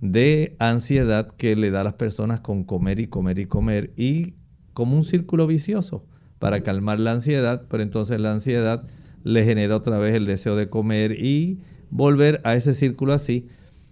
de 0.00 0.56
ansiedad 0.58 1.32
que 1.36 1.56
le 1.56 1.70
da 1.70 1.82
a 1.82 1.84
las 1.84 1.94
personas 1.94 2.40
con 2.40 2.64
comer 2.64 3.00
y 3.00 3.06
comer 3.06 3.38
y 3.38 3.46
comer 3.46 3.92
y 3.96 4.34
como 4.72 4.96
un 4.96 5.04
círculo 5.04 5.46
vicioso 5.46 6.04
para 6.38 6.62
calmar 6.62 6.98
la 6.98 7.12
ansiedad, 7.12 7.66
pero 7.68 7.82
entonces 7.82 8.20
la 8.20 8.32
ansiedad 8.32 8.84
le 9.24 9.44
genera 9.44 9.76
otra 9.76 9.98
vez 9.98 10.14
el 10.14 10.26
deseo 10.26 10.56
de 10.56 10.70
comer 10.70 11.12
y 11.12 11.60
volver 11.90 12.40
a 12.44 12.54
ese 12.56 12.72
círculo 12.74 13.12
así. 13.12 13.48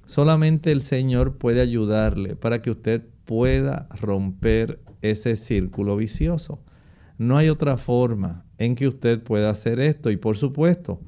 Solamente 0.06 0.72
el 0.72 0.80
Señor 0.80 1.36
puede 1.36 1.60
ayudarle 1.60 2.36
para 2.36 2.62
que 2.62 2.70
usted 2.70 3.04
pueda 3.26 3.88
romper 4.00 4.80
ese 5.02 5.36
círculo 5.36 5.96
vicioso. 5.96 6.62
No 7.18 7.36
hay 7.36 7.48
otra 7.48 7.76
forma 7.76 8.46
en 8.56 8.74
que 8.74 8.88
usted 8.88 9.22
pueda 9.22 9.50
hacer 9.50 9.80
esto 9.80 10.10
y 10.10 10.16
por 10.16 10.36
supuesto, 10.36 11.00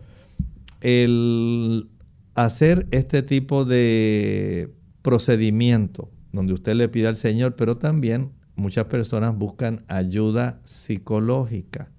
el 0.81 1.89
hacer 2.35 2.87
este 2.91 3.23
tipo 3.23 3.65
de 3.65 4.75
procedimiento 5.03 6.11
donde 6.33 6.53
usted 6.53 6.75
le 6.75 6.89
pida 6.89 7.09
al 7.09 7.17
Señor, 7.17 7.57
pero 7.57 7.77
también 7.77 8.33
muchas 8.55 8.87
personas 8.87 9.37
buscan 9.37 9.85
ayuda 9.89 10.61
psicológica. 10.65 11.91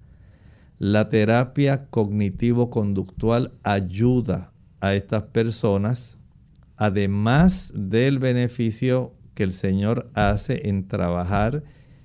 La 0.78 1.08
terapia 1.08 1.86
cognitivo-conductual 1.90 3.52
ayuda 3.62 4.52
a 4.80 4.94
estas 4.94 5.24
personas, 5.24 6.18
además 6.76 7.72
del 7.74 8.18
beneficio 8.18 9.14
que 9.34 9.44
el 9.44 9.52
Señor 9.52 10.10
hace 10.14 10.68
en 10.68 10.88
trabajar 10.88 11.62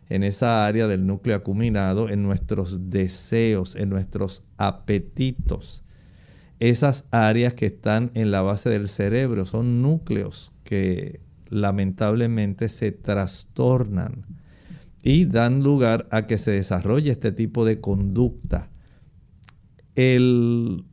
en 0.10 0.24
esa 0.24 0.66
área 0.66 0.88
del 0.88 1.06
núcleo 1.06 1.36
acuminado, 1.36 2.10
en 2.10 2.24
nuestros 2.24 2.90
deseos, 2.90 3.76
en 3.76 3.90
nuestros 3.90 4.44
apetitos. 4.58 5.84
Esas 6.60 7.06
áreas 7.12 7.54
que 7.54 7.68
están 7.68 8.12
en 8.14 8.32
la 8.32 8.42
base 8.42 8.70
del 8.70 8.88
cerebro 8.88 9.46
son 9.46 9.82
núcleos 9.82 10.52
que 10.64 11.22
lamentablemente 11.50 12.70
se 12.70 12.92
trastornan 12.92 14.26
y 15.04 15.26
dan 15.26 15.62
lugar 15.62 16.08
a 16.12 16.26
que 16.26 16.38
se 16.38 16.52
desarrolle 16.52 17.12
este 17.12 17.32
tipo 17.32 17.64
de 17.64 17.80
conducta. 17.80 18.70
El 19.96 20.86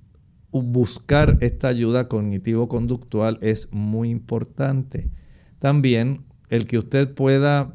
buscar 0.50 1.38
esta 1.40 1.68
ayuda 1.68 2.08
cognitivo-conductual 2.08 3.38
es 3.40 3.68
muy 3.72 4.10
importante. 4.10 5.10
También 5.58 6.24
el 6.48 6.66
que 6.66 6.78
usted 6.78 7.12
pueda 7.12 7.74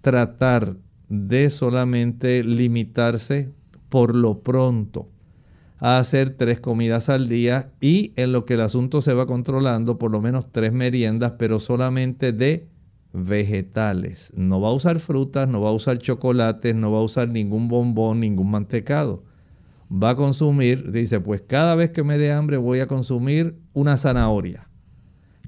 tratar 0.00 0.76
de 1.08 1.50
solamente 1.50 2.44
limitarse 2.44 3.50
por 3.88 4.14
lo 4.14 4.40
pronto 4.40 5.08
a 5.80 5.98
hacer 5.98 6.30
tres 6.30 6.60
comidas 6.60 7.08
al 7.08 7.28
día 7.28 7.70
y 7.80 8.12
en 8.16 8.32
lo 8.32 8.44
que 8.44 8.54
el 8.54 8.62
asunto 8.62 9.00
se 9.00 9.14
va 9.14 9.26
controlando, 9.26 9.98
por 9.98 10.10
lo 10.10 10.20
menos 10.20 10.50
tres 10.50 10.72
meriendas, 10.72 11.34
pero 11.38 11.60
solamente 11.60 12.32
de 12.32 12.68
vegetales. 13.12 14.32
No 14.36 14.60
va 14.60 14.68
a 14.68 14.74
usar 14.74 14.98
frutas, 14.98 15.48
no 15.48 15.60
va 15.60 15.70
a 15.70 15.72
usar 15.72 15.98
chocolates, 15.98 16.74
no 16.74 16.92
va 16.92 16.98
a 16.98 17.04
usar 17.04 17.28
ningún 17.28 17.68
bombón, 17.68 18.20
ningún 18.20 18.50
mantecado. 18.50 19.24
va 19.90 20.10
a 20.10 20.16
consumir, 20.16 20.90
dice, 20.92 21.20
pues 21.20 21.40
cada 21.40 21.74
vez 21.74 21.90
que 21.90 22.02
me 22.02 22.18
dé 22.18 22.30
hambre 22.32 22.58
voy 22.58 22.80
a 22.80 22.86
consumir 22.88 23.58
una 23.72 23.96
zanahoria. 23.96 24.68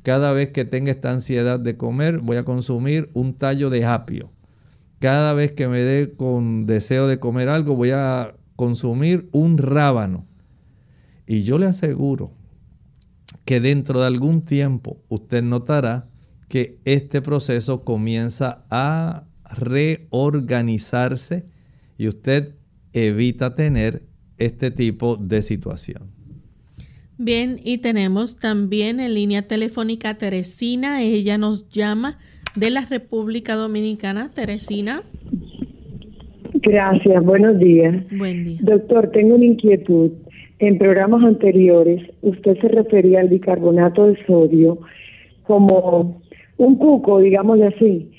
Cada 0.03 0.33
vez 0.33 0.51
que 0.51 0.65
tenga 0.65 0.91
esta 0.91 1.13
ansiedad 1.13 1.61
de 1.61 1.77
comer 1.77 2.21
voy 2.21 2.39
a 2.39 2.45
consumir 2.45 3.11
un 3.13 3.35
tallo 3.35 3.69
de 3.69 3.85
apio. 3.85 4.31
Cada 5.01 5.33
vez 5.33 5.53
que 5.53 5.67
me 5.67 5.81
dé 5.81 6.13
con 6.13 6.67
deseo 6.67 7.09
de 7.09 7.19
comer 7.19 7.49
algo 7.49 7.75
voy 7.75 7.91
a 7.91 8.35
consumir 8.55 9.31
un 9.33 9.57
rábano. 9.57 10.27
Y 11.27 11.43
yo 11.43 11.59
le 11.59 11.67
aseguro 11.67 12.35
que 13.47 13.61
dentro 13.61 14.01
de 14.01 14.07
algún 14.07 14.43
tiempo 14.43 15.03
usted 15.09 15.43
notará 15.43 16.11
que 16.49 16.79
este 16.85 17.23
proceso 17.23 17.83
comienza 17.83 18.67
a 18.71 19.25
reorganizarse 19.45 21.47
y 21.97 22.07
usted 22.07 22.57
evita 22.93 23.55
tener 23.55 24.07
este 24.37 24.71
tipo 24.71 25.17
de 25.17 25.41
situación. 25.41 26.11
Bien, 27.17 27.61
y 27.63 27.79
tenemos 27.79 28.37
también 28.37 28.99
en 28.99 29.15
línea 29.15 29.47
telefónica 29.47 30.17
Teresina. 30.17 31.03
Ella 31.03 31.37
nos 31.37 31.69
llama 31.69 32.19
de 32.55 32.71
la 32.71 32.85
República 32.85 33.55
Dominicana. 33.55 34.31
Teresina. 34.35 35.03
Gracias, 36.55 37.25
buenos 37.25 37.59
días. 37.59 38.05
Buen 38.17 38.45
día. 38.45 38.59
Doctor, 38.63 39.11
tengo 39.13 39.37
una 39.37 39.47
inquietud. 39.47 40.11
En 40.59 40.77
programas 40.77 41.25
anteriores, 41.25 42.03
usted 42.21 42.59
se 42.61 42.69
refería 42.69 43.21
al 43.21 43.29
bicarbonato 43.29 44.09
de 44.09 44.27
sodio 44.27 44.79
como 45.45 46.21
un 46.59 46.77
cuco, 46.77 47.21
digámosle 47.21 47.69
así, 47.69 48.11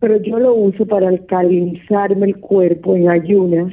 pero 0.00 0.20
yo 0.22 0.38
lo 0.38 0.54
uso 0.54 0.86
para 0.86 1.08
alcalinizarme 1.08 2.26
el 2.26 2.36
cuerpo 2.36 2.96
en 2.96 3.10
ayunas 3.10 3.72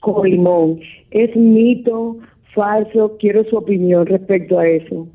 con 0.00 0.28
limón. 0.28 0.78
¿Es 1.10 1.34
mito, 1.34 2.18
falso? 2.54 3.16
Quiero 3.18 3.42
su 3.44 3.56
opinión 3.56 4.06
respecto 4.06 4.58
a 4.60 4.68
eso. 4.68 5.08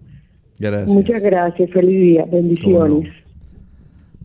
Gracias. 0.59 0.89
Muchas 0.89 1.23
gracias, 1.23 1.69
feliz 1.71 2.01
día, 2.01 2.25
bendiciones. 2.25 3.22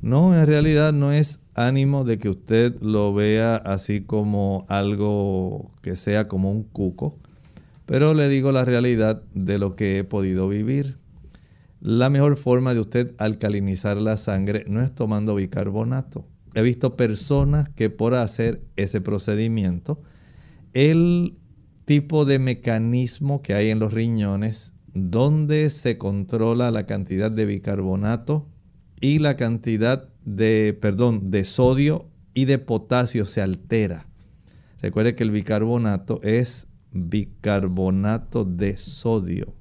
No, 0.01 0.34
en 0.38 0.46
realidad 0.46 0.92
no 0.92 1.12
es 1.12 1.40
ánimo 1.55 2.05
de 2.05 2.18
que 2.18 2.28
usted 2.28 2.80
lo 2.80 3.12
vea 3.12 3.57
así 3.57 4.01
como 4.01 4.64
algo 4.68 5.72
que 5.82 5.96
sea 5.96 6.28
como 6.28 6.53
un 6.53 6.62
cuco, 6.62 7.18
pero 7.84 8.14
le 8.14 8.28
digo 8.28 8.53
la 8.53 8.64
realidad 8.64 9.22
de 9.34 9.59
lo 9.59 9.74
que 9.74 9.99
he 9.99 10.05
podido 10.05 10.49
vivir. 10.49 10.99
La 11.80 12.11
mejor 12.11 12.36
forma 12.36 12.74
de 12.74 12.80
usted 12.80 13.14
alcalinizar 13.18 13.96
la 13.96 14.16
sangre 14.16 14.64
no 14.68 14.82
es 14.82 14.94
tomando 14.94 15.34
bicarbonato. 15.34 16.26
He 16.55 16.62
visto 16.62 16.96
personas 16.96 17.68
que 17.70 17.90
por 17.90 18.14
hacer 18.14 18.62
ese 18.76 19.01
procedimiento 19.01 20.01
el 20.74 21.36
tipo 21.84 22.24
de 22.24 22.38
mecanismo 22.38 23.42
que 23.42 23.55
hay 23.55 23.70
en 23.70 23.78
los 23.78 23.92
riñones 23.92 24.74
donde 24.92 25.70
se 25.70 25.99
controla 25.99 26.70
la 26.70 26.86
cantidad 26.86 27.30
de 27.30 27.46
bicarbonato 27.46 28.46
y 29.01 29.18
la 29.18 29.36
cantidad 29.36 30.09
de, 30.24 30.76
perdón, 30.80 31.30
de 31.30 31.44
sodio 31.44 32.07
y 32.34 32.44
de 32.44 32.59
potasio 32.59 33.26
se 33.26 33.42
altera. 33.42 34.07
Recuerde 34.80 35.14
que 35.14 35.24
el 35.24 35.30
bicarbonato 35.30 36.20
es 36.22 36.68
bicarbonato 36.92 38.44
de 38.44 38.78
sodio. 38.78 39.55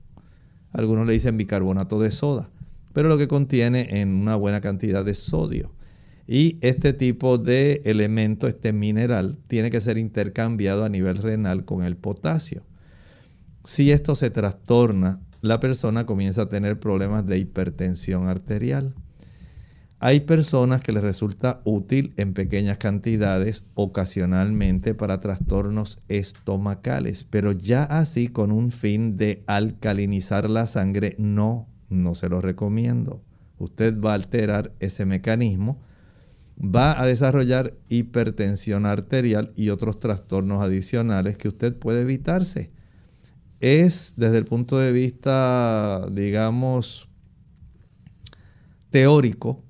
Algunos 0.72 1.08
le 1.08 1.14
dicen 1.14 1.38
bicarbonato 1.38 2.00
de 2.00 2.12
soda, 2.12 2.50
pero 2.94 3.10
lo 3.10 3.18
que 3.18 3.28
contiene 3.28 4.02
en 4.02 4.10
una 4.10 4.36
buena 4.36 4.62
cantidad 4.62 5.04
de 5.04 5.16
sodio. 5.16 5.74
Y 6.28 6.58
este 6.62 6.92
tipo 6.92 7.38
de 7.38 7.82
elemento, 7.86 8.48
este 8.48 8.74
mineral, 8.74 9.40
tiene 9.48 9.72
que 9.72 9.80
ser 9.80 9.98
intercambiado 9.98 10.84
a 10.84 10.90
nivel 10.90 11.18
renal 11.18 11.64
con 11.64 11.84
el 11.84 11.96
potasio. 11.96 12.64
Si 13.64 13.92
esto 13.92 14.16
se 14.16 14.30
trastorna, 14.30 15.22
la 15.42 15.60
persona 15.60 16.06
comienza 16.06 16.44
a 16.44 16.50
tener 16.50 16.80
problemas 16.80 17.26
de 17.26 17.38
hipertensión 17.38 18.28
arterial. 18.28 18.94
Hay 20.00 20.22
personas 20.22 20.82
que 20.82 20.92
les 20.92 21.04
resulta 21.04 21.62
útil 21.64 22.14
en 22.18 22.34
pequeñas 22.34 22.78
cantidades 22.78 23.64
ocasionalmente 23.74 24.94
para 24.94 25.20
trastornos 25.20 26.00
estomacales, 26.08 27.24
pero 27.24 27.52
ya 27.52 27.84
así 27.84 28.28
con 28.28 28.52
un 28.52 28.72
fin 28.72 29.18
de 29.18 29.44
alcalinizar 29.48 30.50
la 30.50 30.68
sangre, 30.68 31.16
no, 31.18 31.68
no 31.90 32.14
se 32.14 32.30
lo 32.30 32.42
recomiendo. 32.42 33.24
Usted 33.58 34.00
va 34.00 34.12
a 34.12 34.16
alterar 34.16 34.72
ese 34.80 35.06
mecanismo 35.06 35.80
va 36.60 37.00
a 37.00 37.06
desarrollar 37.06 37.76
hipertensión 37.88 38.86
arterial 38.86 39.54
y 39.56 39.70
otros 39.70 40.00
trastornos 40.00 40.64
adicionales 40.64 41.38
que 41.38 41.48
usted 41.48 41.76
puede 41.78 42.02
evitarse. 42.02 42.72
Es 43.60 44.14
desde 44.18 44.38
el 44.38 44.46
punto 44.46 44.78
de 44.78 44.92
vista, 44.92 46.08
digamos, 46.12 47.10
teórico, 48.90 49.64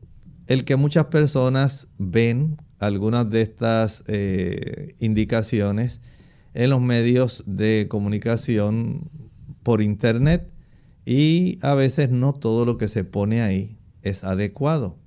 el 0.48 0.64
que 0.64 0.76
muchas 0.76 1.08
personas 1.08 1.88
ven 1.98 2.58
algunas 2.80 3.30
de 3.30 3.42
estas 3.42 4.04
eh, 4.08 4.96
indicaciones 5.00 6.02
en 6.54 6.70
los 6.70 6.82
medios 6.82 7.44
de 7.46 7.88
comunicación 7.90 9.10
por 9.64 9.82
internet 9.82 10.50
y 11.06 11.60
a 11.62 11.74
veces 11.74 12.10
no 12.10 12.34
todo 12.34 12.66
lo 12.66 12.78
que 12.78 12.88
se 12.88 13.04
pone 13.04 13.42
ahí 13.42 13.78
es 14.02 14.24
adecuado. 14.24 14.98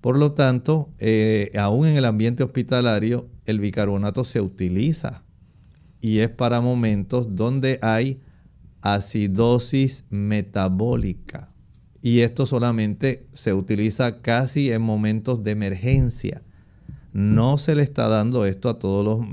Por 0.00 0.18
lo 0.18 0.32
tanto, 0.32 0.90
eh, 0.98 1.52
aún 1.56 1.86
en 1.86 1.96
el 1.96 2.04
ambiente 2.04 2.42
hospitalario, 2.42 3.28
el 3.46 3.60
bicarbonato 3.60 4.24
se 4.24 4.40
utiliza 4.40 5.22
y 6.00 6.18
es 6.18 6.30
para 6.30 6.60
momentos 6.60 7.36
donde 7.36 7.78
hay 7.82 8.20
acidosis 8.80 10.04
metabólica. 10.10 11.51
Y 12.02 12.20
esto 12.20 12.46
solamente 12.46 13.26
se 13.32 13.54
utiliza 13.54 14.20
casi 14.20 14.72
en 14.72 14.82
momentos 14.82 15.44
de 15.44 15.52
emergencia. 15.52 16.42
No 17.12 17.58
se 17.58 17.76
le 17.76 17.82
está 17.82 18.08
dando 18.08 18.44
esto 18.44 18.68
a 18.68 18.78
todos 18.78 19.04
los 19.04 19.26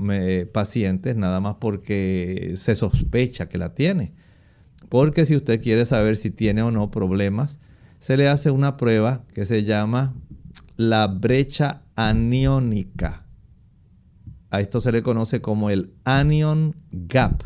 pacientes 0.52 1.16
nada 1.16 1.40
más 1.40 1.56
porque 1.60 2.54
se 2.56 2.76
sospecha 2.76 3.48
que 3.48 3.58
la 3.58 3.74
tiene. 3.74 4.12
Porque 4.88 5.24
si 5.24 5.34
usted 5.34 5.60
quiere 5.60 5.84
saber 5.84 6.16
si 6.16 6.30
tiene 6.30 6.62
o 6.62 6.70
no 6.70 6.90
problemas, 6.90 7.58
se 7.98 8.16
le 8.16 8.28
hace 8.28 8.50
una 8.50 8.76
prueba 8.76 9.24
que 9.34 9.46
se 9.46 9.64
llama 9.64 10.14
la 10.76 11.06
brecha 11.08 11.82
aniónica. 11.96 13.26
A 14.50 14.60
esto 14.60 14.80
se 14.80 14.92
le 14.92 15.02
conoce 15.02 15.40
como 15.40 15.70
el 15.70 15.92
anion 16.04 16.76
gap. 16.90 17.42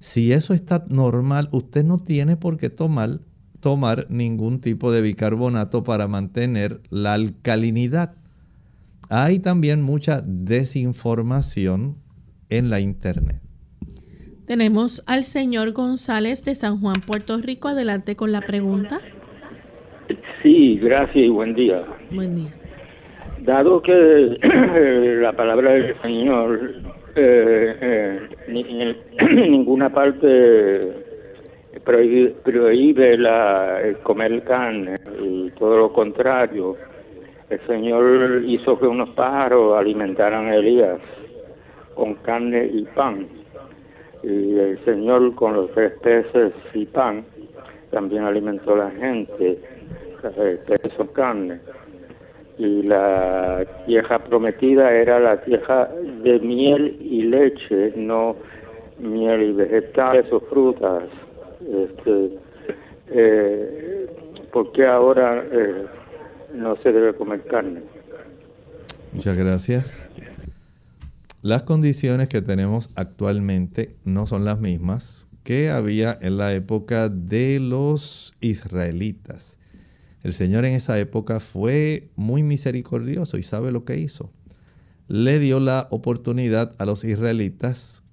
Si 0.00 0.32
eso 0.32 0.54
está 0.54 0.84
normal, 0.88 1.48
usted 1.52 1.84
no 1.84 1.98
tiene 1.98 2.36
por 2.36 2.56
qué 2.56 2.70
tomar, 2.70 3.20
tomar 3.64 4.04
ningún 4.10 4.60
tipo 4.60 4.92
de 4.92 5.00
bicarbonato 5.00 5.84
para 5.84 6.06
mantener 6.06 6.80
la 6.90 7.14
alcalinidad. 7.14 8.14
Hay 9.08 9.38
también 9.38 9.80
mucha 9.80 10.20
desinformación 10.22 11.96
en 12.50 12.68
la 12.68 12.80
internet. 12.80 13.40
Tenemos 14.46 15.02
al 15.06 15.24
señor 15.24 15.72
González 15.72 16.44
de 16.44 16.54
San 16.54 16.78
Juan, 16.78 17.00
Puerto 17.06 17.38
Rico. 17.38 17.68
Adelante 17.68 18.16
con 18.16 18.32
la 18.32 18.42
pregunta. 18.42 19.00
Sí, 20.42 20.76
gracias 20.82 21.24
y 21.24 21.30
buen 21.30 21.54
día. 21.54 21.86
Buen 22.12 22.36
día. 22.36 22.54
Dado 23.46 23.80
que 23.80 24.36
la 25.22 25.32
palabra 25.32 25.72
del 25.72 26.02
Señor 26.02 26.74
eh, 27.16 27.76
eh, 27.80 28.28
en 28.48 29.50
ninguna 29.50 29.88
parte 29.88 31.03
prohíbe, 31.84 33.16
la, 33.18 33.80
comer 34.02 34.42
carne 34.44 34.98
y 35.20 35.50
todo 35.50 35.76
lo 35.76 35.92
contrario. 35.92 36.76
El 37.50 37.60
Señor 37.66 38.42
hizo 38.44 38.78
que 38.78 38.86
unos 38.86 39.10
pájaros 39.10 39.76
alimentaran 39.78 40.46
a 40.46 40.56
Elías 40.56 41.00
con 41.94 42.14
carne 42.14 42.66
y 42.72 42.84
pan. 42.94 43.28
Y 44.22 44.58
el 44.58 44.82
Señor 44.84 45.34
con 45.34 45.54
los 45.54 45.70
tres 45.72 45.92
peces 46.02 46.52
y 46.72 46.86
pan 46.86 47.24
también 47.90 48.24
alimentó 48.24 48.74
a 48.74 48.78
la 48.78 48.90
gente 48.90 49.58
peso 50.66 51.12
carne. 51.12 51.60
Y 52.56 52.82
la 52.82 53.64
tierra 53.86 54.20
prometida 54.20 54.92
era 54.92 55.18
la 55.18 55.42
tierra 55.42 55.88
de 56.22 56.38
miel 56.38 56.96
y 57.00 57.22
leche, 57.22 57.92
no 57.96 58.36
miel 58.98 59.42
y 59.42 59.52
vegetales 59.52 60.32
o 60.32 60.40
frutas. 60.40 61.04
Este, 61.66 62.38
eh, 63.08 64.06
¿Por 64.52 64.72
qué 64.72 64.86
ahora 64.86 65.44
eh, 65.50 65.86
no 66.54 66.76
se 66.82 66.92
debe 66.92 67.14
comer 67.14 67.42
carne? 67.44 67.82
Muchas 69.12 69.36
gracias. 69.36 70.06
Las 71.42 71.64
condiciones 71.64 72.28
que 72.28 72.40
tenemos 72.40 72.90
actualmente 72.94 73.96
no 74.04 74.26
son 74.26 74.44
las 74.44 74.60
mismas 74.60 75.28
que 75.42 75.70
había 75.70 76.16
en 76.22 76.38
la 76.38 76.52
época 76.54 77.08
de 77.08 77.60
los 77.60 78.34
israelitas. 78.40 79.58
El 80.22 80.32
Señor 80.32 80.64
en 80.64 80.74
esa 80.74 80.98
época 80.98 81.40
fue 81.40 82.08
muy 82.16 82.42
misericordioso 82.42 83.36
y 83.36 83.42
sabe 83.42 83.72
lo 83.72 83.84
que 83.84 83.98
hizo. 83.98 84.30
Le 85.06 85.38
dio 85.38 85.60
la 85.60 85.86
oportunidad 85.90 86.72
a 86.78 86.86
los 86.86 87.04
israelitas 87.04 88.03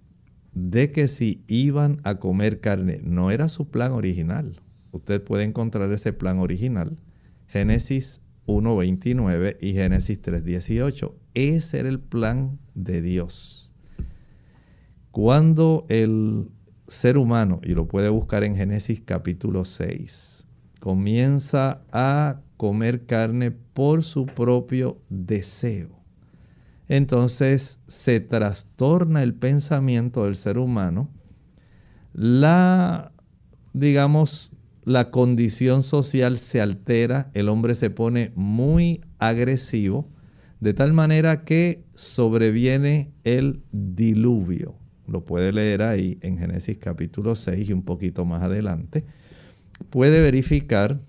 de 0.54 0.92
que 0.92 1.08
si 1.08 1.44
iban 1.48 2.02
a 2.04 2.16
comer 2.16 2.60
carne, 2.60 3.00
no 3.04 3.32
era 3.32 3.50
su 3.50 3.70
plan 3.70 3.92
original. 3.94 4.60
Usted 4.92 5.24
puede 5.24 5.44
encontrar 5.44 5.92
ese 5.92 6.14
plan 6.14 6.40
original. 6.40 6.98
Génesis 7.48 8.22
1.29 8.48 9.58
y 9.62 9.74
Génesis 9.74 10.22
3.18. 10.22 11.14
Ese 11.34 11.80
era 11.80 11.90
el 11.90 12.00
plan 12.00 12.60
de 12.76 13.02
Dios. 13.02 13.74
Cuando 15.12 15.86
el 15.90 16.50
ser 16.88 17.18
humano, 17.18 17.62
y 17.64 17.74
lo 17.74 17.88
puede 17.88 18.10
buscar 18.10 18.44
en 18.44 18.56
Génesis 18.56 19.02
capítulo 19.02 19.66
6, 19.66 20.48
comienza 20.80 21.84
a 21.92 22.42
comer 22.58 23.06
carne 23.06 23.52
por 23.52 24.04
su 24.04 24.26
propio 24.26 25.02
deseo, 25.10 26.01
entonces 26.92 27.80
se 27.88 28.20
trastorna 28.20 29.24
el 29.24 29.34
pensamiento 29.34 30.26
del 30.26 30.36
ser 30.36 30.58
humano, 30.58 31.10
la, 32.12 33.14
digamos, 33.72 34.58
la 34.84 35.10
condición 35.10 35.84
social 35.84 36.38
se 36.38 36.60
altera, 36.60 37.32
el 37.34 37.48
hombre 37.48 37.76
se 37.76 37.92
pone 37.92 38.34
muy 38.36 39.00
agresivo, 39.20 40.10
de 40.60 40.74
tal 40.74 40.92
manera 40.92 41.46
que 41.46 41.86
sobreviene 41.96 43.14
el 43.24 43.64
diluvio. 43.72 44.76
Lo 45.08 45.24
puede 45.26 45.54
leer 45.54 45.84
ahí 45.84 46.18
en 46.20 46.40
Génesis 46.40 46.78
capítulo 46.78 47.38
6 47.38 47.70
y 47.70 47.72
un 47.72 47.84
poquito 47.84 48.26
más 48.26 48.44
adelante. 48.44 49.06
Puede 49.90 50.22
verificar 50.22 51.00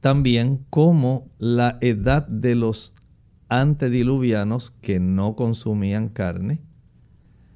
también 0.00 0.66
cómo 0.70 1.30
la 1.38 1.78
edad 1.82 2.26
de 2.26 2.56
los 2.56 2.96
antediluvianos 3.48 4.72
que 4.80 5.00
no 5.00 5.36
consumían 5.36 6.08
carne. 6.08 6.60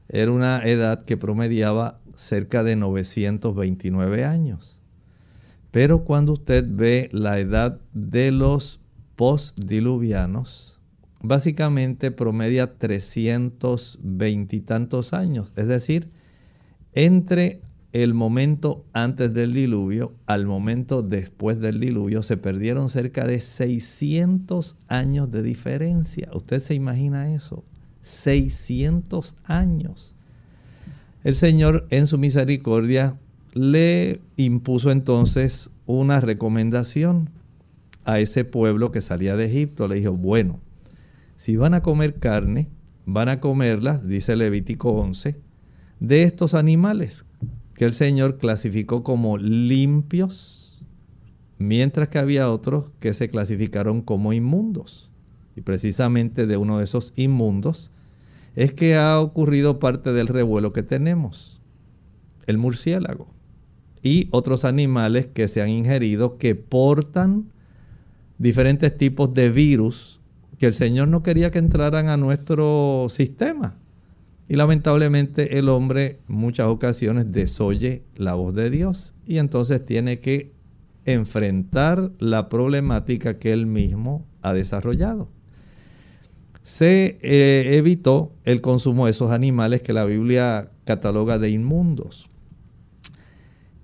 Era 0.09 0.31
una 0.31 0.63
edad 0.65 1.05
que 1.05 1.17
promediaba 1.17 2.01
cerca 2.15 2.65
de 2.65 2.77
929 2.77 4.25
años. 4.25 4.81
Pero 5.71 6.05
cuando 6.05 6.35
usted 6.35 6.67
ve 6.69 7.09
la 7.13 7.39
edad 7.39 7.81
de 7.95 8.31
los 8.31 8.81
postdiluvianos, 9.17 10.79
básicamente 11.23 12.11
promedia 12.11 12.75
320 12.77 14.57
y 14.57 14.61
tantos 14.61 15.15
años. 15.15 15.53
Es 15.57 15.67
decir, 15.69 16.11
entre 16.93 17.62
el 17.93 18.15
momento 18.15 18.87
antes 18.95 19.35
del 19.35 19.53
diluvio 19.53 20.15
al 20.27 20.47
momento 20.47 21.03
después 21.03 21.61
del 21.61 21.79
diluvio 21.79 22.23
se 22.23 22.39
perdieron 22.39 22.89
cerca 22.89 23.27
de 23.27 23.41
600 23.41 24.77
años 24.89 25.31
de 25.31 25.43
diferencia. 25.43 26.31
¿Usted 26.33 26.61
se 26.61 26.75
imagina 26.75 27.35
eso? 27.35 27.65
600 28.01 29.37
años. 29.45 30.15
El 31.23 31.35
Señor 31.37 31.87
en 31.91 32.07
su 32.07 32.17
misericordia 32.17 33.19
le 33.53 34.21
impuso 34.37 34.91
entonces 34.91 35.71
una 35.87 36.21
recomendación 36.21 37.29
a 38.05 38.19
ese 38.19 38.45
pueblo 38.45 38.91
que 38.91 39.03
salía 39.03 39.37
de 39.37 39.45
Egipto. 39.45 39.87
Le 39.87 39.97
dijo, 39.97 40.13
bueno, 40.13 40.61
si 41.37 41.57
van 41.57 41.75
a 41.75 41.83
comer 41.83 42.15
carne, 42.15 42.69
van 43.05 43.29
a 43.29 43.41
comerla, 43.41 43.99
dice 43.99 44.35
Levítico 44.35 44.93
11, 44.93 45.37
de 46.01 46.23
estos 46.23 46.55
animales 46.55 47.27
que 47.83 47.87
el 47.87 47.95
Señor 47.95 48.39
clasificó 48.39 49.03
como 49.03 49.39
limpios, 49.39 50.87
mientras 51.59 52.09
que 52.11 52.21
había 52.21 52.49
otros 52.49 52.93
que 53.01 53.13
se 53.13 53.29
clasificaron 53.29 54.03
como 54.03 54.33
inmundos. 54.33 55.11
Y 55.57 55.63
precisamente 55.63 56.47
de 56.47 56.57
uno 56.57 56.79
de 56.79 56.85
esos 56.85 57.13
inmundos 57.17 57.91
es 58.55 58.73
que 58.73 58.95
ha 58.95 59.19
ocurrido 59.19 59.81
parte 59.81 60.13
del 60.13 60.29
revuelo 60.29 60.73
que 60.73 60.85
tenemos, 60.85 61.61
el 62.47 62.57
murciélago 62.57 63.27
y 64.01 64.29
otros 64.31 64.65
animales 64.65 65.27
que 65.27 65.49
se 65.49 65.61
han 65.61 65.71
ingerido 65.71 66.39
que 66.39 66.55
portan 66.55 67.53
diferentes 68.39 68.97
tipos 68.97 69.35
de 69.35 69.51
virus 69.51 70.21
que 70.61 70.67
el 70.67 70.75
Señor 70.75 71.09
no 71.09 71.25
quería 71.25 71.51
que 71.51 71.59
entraran 71.59 72.11
a 72.11 72.17
nuestro 72.17 73.09
sistema. 73.11 73.82
Y 74.53 74.57
lamentablemente 74.57 75.59
el 75.59 75.71
hombre 75.71 76.19
muchas 76.29 76.67
ocasiones 76.67 77.33
desoye 77.33 78.03
la 78.17 78.35
voz 78.35 78.55
de 78.55 78.69
Dios 78.69 79.15
y 79.25 79.39
entonces 79.39 79.83
tiene 79.83 80.21
que 80.21 80.53
enfrentar 81.07 82.13
la 82.19 82.51
problemática 82.51 83.39
que 83.39 83.55
él 83.55 83.65
mismo 83.65 84.27
ha 84.43 84.53
desarrollado. 84.53 85.31
Se 86.63 87.19
eh, 87.23 87.79
evitó 87.79 88.35
el 88.45 88.61
consumo 88.61 89.07
de 89.07 89.13
esos 89.13 89.31
animales 89.31 89.81
que 89.81 89.95
la 89.95 90.05
Biblia 90.05 90.71
cataloga 90.85 91.39
de 91.39 91.49
inmundos. 91.49 92.29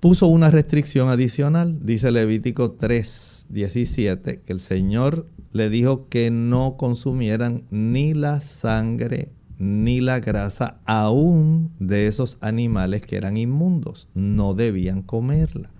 Puso 0.00 0.26
una 0.26 0.50
restricción 0.50 1.08
adicional, 1.08 1.78
dice 1.80 2.10
Levítico 2.10 2.72
3, 2.72 3.46
17, 3.48 4.42
que 4.44 4.52
el 4.52 4.60
Señor 4.60 5.24
le 5.50 5.70
dijo 5.70 6.10
que 6.10 6.30
no 6.30 6.76
consumieran 6.76 7.64
ni 7.70 8.12
la 8.12 8.42
sangre 8.42 9.30
ni 9.58 10.00
la 10.00 10.20
grasa 10.20 10.80
aún 10.84 11.72
de 11.80 12.06
esos 12.06 12.38
animales 12.40 13.02
que 13.02 13.16
eran 13.16 13.36
inmundos. 13.36 14.08
No 14.14 14.54
debían 14.54 15.02
comerla. 15.02 15.70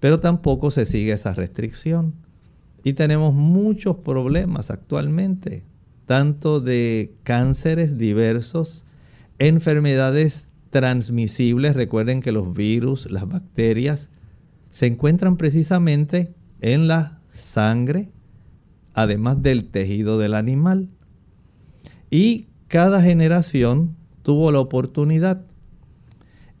Pero 0.00 0.20
tampoco 0.20 0.70
se 0.70 0.86
sigue 0.86 1.12
esa 1.12 1.34
restricción. 1.34 2.14
Y 2.84 2.94
tenemos 2.94 3.34
muchos 3.34 3.96
problemas 3.98 4.70
actualmente, 4.70 5.64
tanto 6.06 6.60
de 6.60 7.14
cánceres 7.22 7.98
diversos, 7.98 8.84
enfermedades 9.38 10.48
transmisibles. 10.70 11.76
Recuerden 11.76 12.20
que 12.20 12.32
los 12.32 12.54
virus, 12.54 13.10
las 13.10 13.28
bacterias, 13.28 14.10
se 14.70 14.86
encuentran 14.86 15.36
precisamente 15.36 16.34
en 16.60 16.88
la 16.88 17.20
sangre, 17.28 18.10
además 18.94 19.42
del 19.42 19.66
tejido 19.66 20.18
del 20.18 20.34
animal. 20.34 20.88
Y 22.10 22.48
cada 22.72 23.02
generación 23.02 23.96
tuvo 24.22 24.50
la 24.50 24.58
oportunidad. 24.58 25.44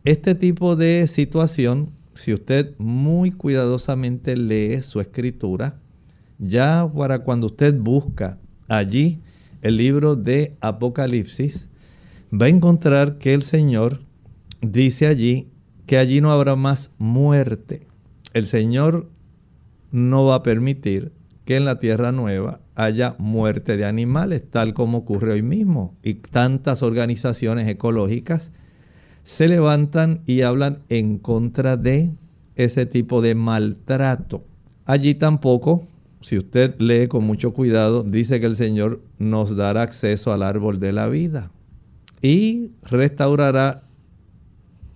Este 0.04 0.34
tipo 0.34 0.76
de 0.76 1.06
situación, 1.06 1.92
si 2.12 2.34
usted 2.34 2.74
muy 2.76 3.30
cuidadosamente 3.30 4.36
lee 4.36 4.82
su 4.82 5.00
escritura, 5.00 5.80
ya 6.38 6.86
para 6.94 7.20
cuando 7.20 7.46
usted 7.46 7.74
busca 7.78 8.38
allí 8.68 9.20
el 9.62 9.78
libro 9.78 10.14
de 10.14 10.54
Apocalipsis, 10.60 11.70
va 12.30 12.44
a 12.44 12.50
encontrar 12.50 13.16
que 13.16 13.32
el 13.32 13.40
Señor 13.40 14.02
dice 14.60 15.06
allí 15.06 15.48
que 15.86 15.96
allí 15.96 16.20
no 16.20 16.30
habrá 16.30 16.56
más 16.56 16.90
muerte. 16.98 17.86
El 18.34 18.46
Señor 18.46 19.08
no 19.90 20.26
va 20.26 20.34
a 20.34 20.42
permitir 20.42 21.10
que 21.46 21.56
en 21.56 21.64
la 21.64 21.78
tierra 21.78 22.12
nueva 22.12 22.60
haya 22.74 23.14
muerte 23.18 23.76
de 23.76 23.84
animales, 23.84 24.48
tal 24.48 24.74
como 24.74 24.98
ocurre 24.98 25.32
hoy 25.32 25.42
mismo. 25.42 25.96
Y 26.02 26.14
tantas 26.14 26.82
organizaciones 26.82 27.68
ecológicas 27.68 28.52
se 29.22 29.48
levantan 29.48 30.22
y 30.26 30.42
hablan 30.42 30.78
en 30.88 31.18
contra 31.18 31.76
de 31.76 32.10
ese 32.56 32.86
tipo 32.86 33.22
de 33.22 33.34
maltrato. 33.34 34.44
Allí 34.84 35.14
tampoco, 35.14 35.86
si 36.20 36.38
usted 36.38 36.80
lee 36.80 37.08
con 37.08 37.24
mucho 37.24 37.52
cuidado, 37.52 38.02
dice 38.02 38.40
que 38.40 38.46
el 38.46 38.56
Señor 38.56 39.00
nos 39.18 39.56
dará 39.56 39.82
acceso 39.82 40.32
al 40.32 40.42
árbol 40.42 40.80
de 40.80 40.92
la 40.92 41.08
vida 41.08 41.50
y 42.20 42.70
restaurará 42.82 43.82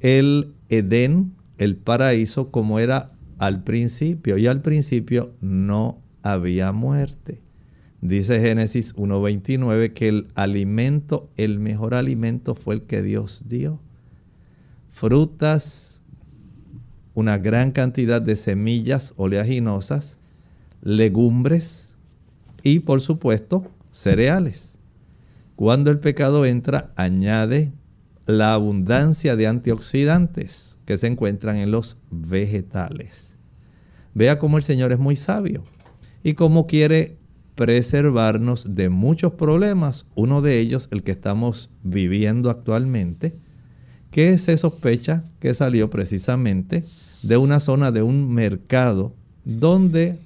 el 0.01 0.55
Edén, 0.69 1.35
el 1.59 1.77
paraíso, 1.77 2.51
como 2.51 2.79
era 2.79 3.13
al 3.39 3.63
principio. 3.63 4.39
Y 4.39 4.47
al 4.47 4.63
principio 4.63 5.33
no 5.41 5.99
había 6.23 6.73
muerte. 6.73 7.43
Dice 8.01 8.41
Génesis 8.41 8.95
1.29 8.95 9.93
que 9.93 10.09
el 10.09 10.29
alimento, 10.35 11.31
el 11.37 11.59
mejor 11.59 11.95
alimento 11.95 12.55
fue 12.55 12.75
el 12.77 12.83
que 12.83 13.03
Dios 13.03 13.45
dio. 13.47 13.81
Frutas, 14.91 16.03
una 17.15 17.39
gran 17.39 17.73
cantidad 17.73 18.21
de 18.21 18.37
semillas 18.37 19.15
oleaginosas, 19.17 20.19
legumbres 20.83 21.97
y 22.63 22.81
por 22.81 23.01
supuesto 23.01 23.71
cereales. 23.91 24.79
Cuando 25.57 25.91
el 25.91 25.99
pecado 25.99 26.45
entra, 26.45 26.93
añade 26.97 27.73
la 28.27 28.53
abundancia 28.53 29.37
de 29.37 29.47
antioxidantes 29.47 30.79
que 30.85 30.99
se 30.99 31.07
encuentran 31.07 31.57
en 31.57 31.71
los 31.71 31.97
vegetales. 32.11 33.35
Vea 34.15 34.39
cómo 34.39 34.59
el 34.59 34.63
Señor 34.63 34.93
es 34.93 34.99
muy 34.99 35.17
sabio 35.17 35.65
y 36.23 36.35
cómo 36.35 36.67
quiere 36.67 37.16
preservarnos 37.57 38.77
de 38.77 38.91
muchos 38.91 39.33
problemas, 39.33 40.07
uno 40.15 40.43
de 40.43 40.61
ellos 40.61 40.89
el 40.93 41.03
que 41.03 41.13
estamos 41.13 41.71
viviendo 41.83 42.51
actualmente, 42.51 43.35
que 44.11 44.39
se 44.39 44.57
sospecha 44.57 45.25
que 45.41 45.55
salió 45.55 45.91
precisamente 45.91 46.85
de 47.23 47.37
una 47.39 47.59
zona 47.59 47.91
de 47.91 48.03
un 48.03 48.33
mercado 48.33 49.15
donde 49.45 50.19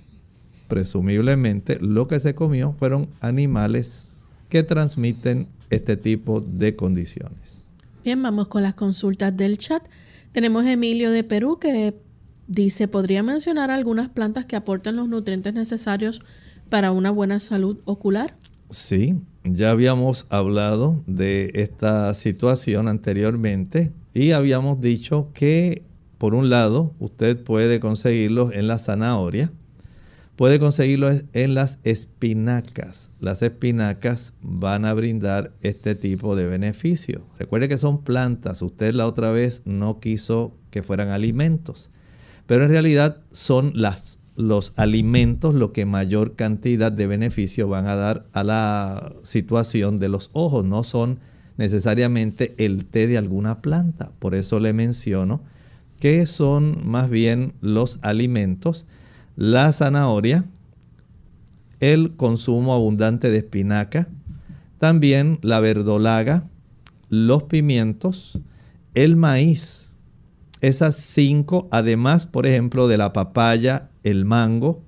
presumiblemente 0.69 1.79
lo 1.81 2.09
que 2.09 2.21
se 2.21 2.35
comió 2.35 2.75
fueron 2.79 3.09
animales 3.21 4.25
que 4.49 4.63
transmiten 4.63 5.49
este 5.71 5.97
tipo 5.97 6.41
de 6.41 6.75
condiciones. 6.75 7.65
Bien, 8.05 8.21
vamos 8.23 8.49
con 8.49 8.63
las 8.63 8.75
consultas 8.75 9.37
del 9.37 9.57
chat. 9.57 9.83
Tenemos 10.33 10.65
Emilio 10.67 11.11
de 11.11 11.23
Perú 11.23 11.59
que 11.59 11.95
dice, 12.49 12.89
¿podría 12.89 13.23
mencionar 13.23 13.71
algunas 13.71 14.09
plantas 14.09 14.47
que 14.47 14.57
aportan 14.57 14.97
los 14.97 15.09
nutrientes 15.09 15.55
necesarios 15.55 16.23
para 16.71 16.93
una 16.93 17.11
buena 17.11 17.41
salud 17.41 17.79
ocular? 17.85 18.35
Sí, 18.71 19.17
ya 19.45 19.71
habíamos 19.71 20.27
hablado 20.31 21.03
de 21.07 21.51
esta 21.55 22.15
situación 22.15 22.89
anteriormente 22.89 23.93
y 24.15 24.31
habíamos 24.31 24.81
dicho 24.81 25.29
que 25.35 25.83
por 26.19 26.35
un 26.35 26.51
lado 26.51 26.95
usted 26.99 27.43
puede 27.43 27.81
conseguirlos 27.81 28.53
en 28.53 28.69
la 28.69 28.79
zanahoria, 28.79 29.51
puede 30.37 30.59
conseguirlo 30.59 31.11
en 31.33 31.55
las 31.55 31.79
espinacas. 31.83 33.11
Las 33.21 33.43
espinacas 33.43 34.33
van 34.41 34.85
a 34.85 34.95
brindar 34.95 35.53
este 35.63 35.95
tipo 35.95 36.37
de 36.37 36.47
beneficio. 36.47 37.27
Recuerde 37.39 37.69
que 37.69 37.79
son 37.79 38.05
plantas. 38.05 38.63
Usted 38.63 38.95
la 38.95 39.07
otra 39.07 39.31
vez 39.31 39.63
no 39.65 39.99
quiso 40.01 40.55
que 40.71 40.83
fueran 40.83 41.09
alimentos. 41.09 41.91
Pero 42.47 42.65
en 42.65 42.71
realidad 42.71 43.23
son 43.31 43.73
las, 43.75 44.10
los 44.41 44.73
alimentos 44.77 45.55
lo 45.55 45.73
que 45.73 45.87
mayor 45.87 46.35
cantidad 46.35 46.91
de 46.91 47.07
beneficio 47.07 47.69
van 47.69 47.87
a 47.87 47.97
dar 47.97 48.27
a 48.33 48.45
la 48.45 49.13
situación 49.23 49.99
de 49.99 50.09
los 50.09 50.31
ojos. 50.33 50.65
No 50.65 50.85
son 50.85 51.19
necesariamente 51.57 52.55
el 52.59 52.87
té 52.87 53.07
de 53.07 53.19
alguna 53.19 53.61
planta. 53.61 54.13
Por 54.19 54.35
eso 54.35 54.61
le 54.61 54.73
menciono 54.73 55.43
que 55.99 56.27
son 56.27 56.81
más 56.85 57.11
bien 57.11 57.53
los 57.61 57.99
alimentos 58.03 58.87
la 59.37 59.73
zanahoria, 59.73 60.45
el 61.81 62.15
consumo 62.17 62.75
abundante 62.75 63.31
de 63.31 63.39
espinaca, 63.39 64.07
también 64.79 65.39
la 65.41 65.61
verdolaga, 65.61 66.45
los 67.09 67.45
pimientos, 67.45 68.41
el 68.95 69.17
maíz. 69.17 69.95
Esas 70.61 70.97
cinco, 70.97 71.69
además, 71.71 72.27
por 72.27 72.47
ejemplo, 72.47 72.87
de 72.87 72.99
la 72.99 73.15
papaya, 73.15 73.89
el 74.03 74.25
mango, 74.25 74.83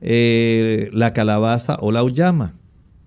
eh, 0.00 0.90
la 0.92 1.12
calabaza 1.12 1.78
o 1.80 1.92
la 1.92 2.02
uyama. 2.02 2.54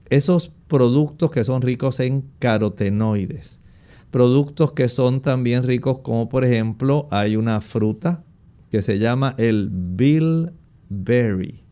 Esos 0.10 0.52
productos 0.68 1.32
que 1.32 1.43
son 1.43 1.62
ricos 1.62 2.00
en 2.00 2.24
carotenoides. 2.39 3.60
Productos 4.12 4.72
que 4.72 4.89
son 4.89 5.22
también 5.22 5.64
ricos 5.64 6.00
como 6.00 6.30
por 6.30 6.45
ejemplo 6.45 7.08
hay 7.12 7.36
una 7.36 7.62
fruta 7.62 8.24
que 8.72 8.82
se 8.82 9.00
llama 9.00 9.36
el 9.38 9.70
bill 9.72 10.52
berry, 10.89 11.64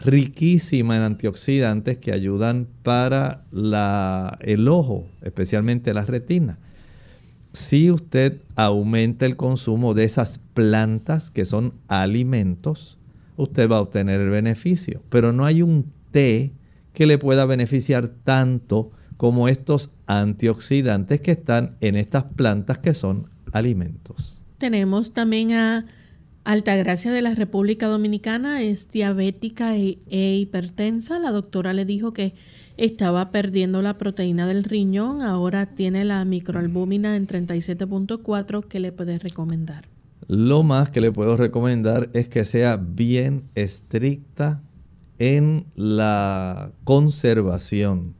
riquísima 0.00 0.96
en 0.96 1.02
antioxidantes 1.02 1.98
que 1.98 2.12
ayudan 2.12 2.68
para 2.82 3.44
el 4.40 4.68
ojo, 4.68 5.06
especialmente 5.22 5.94
la 5.94 6.04
retina. 6.04 6.58
Si 7.52 7.90
usted 7.90 8.40
aumenta 8.56 9.26
el 9.26 9.36
consumo 9.36 9.92
de 9.92 10.04
esas 10.04 10.38
plantas 10.54 11.30
que 11.30 11.44
son 11.44 11.74
alimentos, 11.88 12.98
usted 13.36 13.68
va 13.68 13.76
a 13.76 13.80
obtener 13.80 14.20
el 14.20 14.30
beneficio. 14.30 15.02
Pero 15.08 15.32
no 15.32 15.44
hay 15.44 15.62
un 15.62 15.92
té 16.10 16.52
que 16.92 17.06
le 17.06 17.18
pueda 17.18 17.46
beneficiar 17.46 18.08
tanto 18.08 18.90
como 19.16 19.48
estos 19.48 19.90
antioxidantes 20.06 21.20
que 21.20 21.32
están 21.32 21.76
en 21.80 21.96
estas 21.96 22.24
plantas 22.24 22.78
que 22.78 22.94
son 22.94 23.30
alimentos. 23.52 24.40
Tenemos 24.58 25.12
también 25.12 25.52
a 25.52 25.86
Altagracia 26.44 27.12
de 27.12 27.22
la 27.22 27.36
República 27.36 27.86
Dominicana 27.86 28.62
es 28.62 28.88
diabética 28.88 29.76
e, 29.76 29.98
e, 30.10 30.34
hipertensa. 30.34 31.20
La 31.20 31.30
doctora 31.30 31.72
le 31.72 31.84
dijo 31.84 32.12
que 32.12 32.34
estaba 32.76 33.30
perdiendo 33.30 33.80
la 33.80 33.96
proteína 33.96 34.48
del 34.48 34.64
riñón. 34.64 35.22
Ahora 35.22 35.66
tiene 35.66 36.04
la 36.04 36.24
microalbúmina 36.24 37.14
en 37.14 37.28
37.4. 37.28 38.64
¿Qué 38.66 38.80
le 38.80 38.90
puede 38.90 39.20
recomendar? 39.20 39.91
Lo 40.28 40.62
más 40.62 40.90
que 40.90 41.00
le 41.00 41.12
puedo 41.12 41.36
recomendar 41.36 42.10
es 42.12 42.28
que 42.28 42.44
sea 42.44 42.76
bien 42.76 43.44
estricta 43.54 44.62
en 45.18 45.66
la 45.74 46.72
conservación 46.84 48.14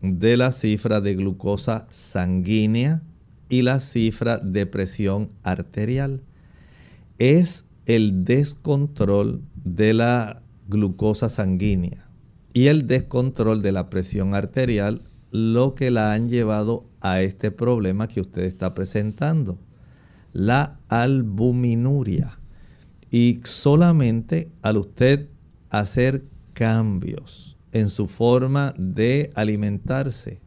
de 0.00 0.36
la 0.36 0.52
cifra 0.52 1.00
de 1.00 1.14
glucosa 1.14 1.86
sanguínea 1.90 3.02
y 3.48 3.62
la 3.62 3.80
cifra 3.80 4.38
de 4.38 4.66
presión 4.66 5.30
arterial. 5.42 6.22
Es 7.18 7.66
el 7.86 8.24
descontrol 8.24 9.42
de 9.54 9.94
la 9.94 10.42
glucosa 10.68 11.28
sanguínea 11.28 12.08
y 12.52 12.66
el 12.66 12.86
descontrol 12.86 13.62
de 13.62 13.72
la 13.72 13.90
presión 13.90 14.34
arterial 14.34 15.02
lo 15.30 15.74
que 15.74 15.90
la 15.90 16.12
han 16.12 16.28
llevado 16.28 16.84
a 17.00 17.20
este 17.20 17.50
problema 17.50 18.06
que 18.06 18.20
usted 18.20 18.42
está 18.42 18.72
presentando, 18.72 19.58
la 20.34 20.78
albuminuria. 20.88 22.38
Y 23.10 23.40
solamente 23.44 24.50
al 24.60 24.76
usted 24.76 25.30
hacer 25.70 26.24
cambios 26.52 27.56
en 27.72 27.88
su 27.88 28.08
forma 28.08 28.74
de 28.76 29.30
alimentarse, 29.34 30.40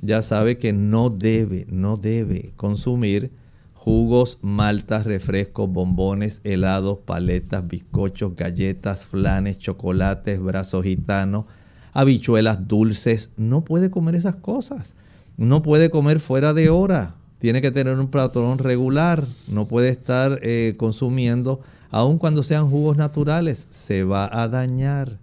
ya 0.00 0.20
sabe 0.22 0.58
que 0.58 0.72
no 0.72 1.10
debe, 1.10 1.66
no 1.68 1.96
debe 1.96 2.52
consumir 2.56 3.30
jugos, 3.74 4.38
maltas, 4.42 5.06
refrescos, 5.06 5.70
bombones, 5.70 6.40
helados, 6.44 6.98
paletas, 7.04 7.66
bizcochos, 7.66 8.34
galletas, 8.34 9.04
flanes, 9.04 9.58
chocolates, 9.58 10.40
brazos 10.40 10.84
gitanos, 10.84 11.44
habichuelas 11.92 12.66
dulces. 12.66 13.30
No 13.36 13.64
puede 13.64 13.90
comer 13.90 14.14
esas 14.14 14.36
cosas. 14.36 14.96
No 15.36 15.62
puede 15.62 15.90
comer 15.90 16.20
fuera 16.20 16.52
de 16.54 16.70
hora. 16.70 17.16
Tiene 17.42 17.60
que 17.60 17.72
tener 17.72 17.98
un 17.98 18.06
patrón 18.06 18.58
regular. 18.58 19.26
No 19.48 19.66
puede 19.66 19.88
estar 19.88 20.38
eh, 20.42 20.74
consumiendo, 20.76 21.60
aun 21.90 22.18
cuando 22.18 22.44
sean 22.44 22.70
jugos 22.70 22.96
naturales. 22.96 23.66
Se 23.68 24.04
va 24.04 24.30
a 24.32 24.46
dañar. 24.46 25.18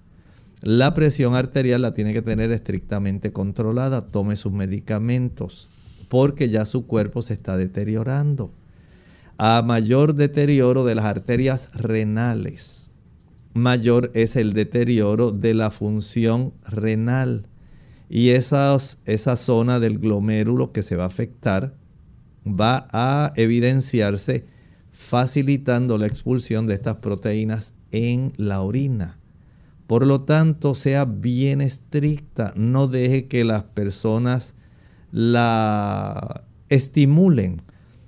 La 0.62 0.94
presión 0.94 1.34
arterial 1.34 1.82
la 1.82 1.94
tiene 1.94 2.12
que 2.12 2.22
tener 2.22 2.52
estrictamente 2.52 3.32
controlada. 3.32 4.06
Tome 4.06 4.36
sus 4.36 4.52
medicamentos 4.52 5.70
porque 6.10 6.50
ya 6.50 6.66
su 6.66 6.88
cuerpo 6.88 7.22
se 7.22 7.36
está 7.36 7.56
deteriorando. 7.56 8.52
A 9.38 9.62
mayor 9.62 10.14
deterioro 10.14 10.84
de 10.84 10.96
las 10.96 11.06
arterias 11.06 11.70
renales, 11.74 12.92
mayor 13.54 14.12
es 14.14 14.36
el 14.36 14.52
deterioro 14.52 15.32
de 15.32 15.54
la 15.54 15.72
función 15.72 16.52
renal. 16.68 17.48
Y 18.10 18.32
esa 18.32 18.78
zona 19.38 19.80
del 19.80 20.00
glomérulo 20.00 20.74
que 20.74 20.84
se 20.84 20.98
va 20.98 21.06
a 21.06 21.08
afectar 21.08 21.79
va 22.46 22.88
a 22.92 23.34
evidenciarse 23.36 24.46
facilitando 24.92 25.98
la 25.98 26.08
expulsión 26.08 26.68
de 26.68 26.76
estas 26.76 26.98
proteínas 26.98 27.74
en 27.92 28.34
la 28.38 28.62
orina. 28.62 29.18
Por 29.88 30.06
lo 30.06 30.22
tanto, 30.22 30.76
sea 30.76 31.06
bien 31.06 31.62
estricta, 31.62 32.54
no 32.56 32.88
deje 32.88 33.28
que 33.28 33.44
las 33.44 33.64
personas 33.64 34.54
la 35.12 36.44
estimulen. 36.70 37.64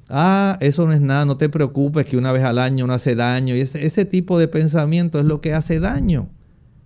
Ah, 0.09 0.57
eso 0.59 0.85
no 0.85 0.93
es 0.93 1.01
nada, 1.01 1.25
no 1.25 1.37
te 1.37 1.49
preocupes 1.49 2.05
que 2.05 2.17
una 2.17 2.31
vez 2.31 2.43
al 2.43 2.59
año 2.59 2.85
no 2.85 2.93
hace 2.93 3.15
daño. 3.15 3.55
Ese, 3.55 3.85
ese 3.85 4.05
tipo 4.05 4.37
de 4.37 4.47
pensamiento 4.47 5.19
es 5.19 5.25
lo 5.25 5.41
que 5.41 5.53
hace 5.53 5.79
daño. 5.79 6.29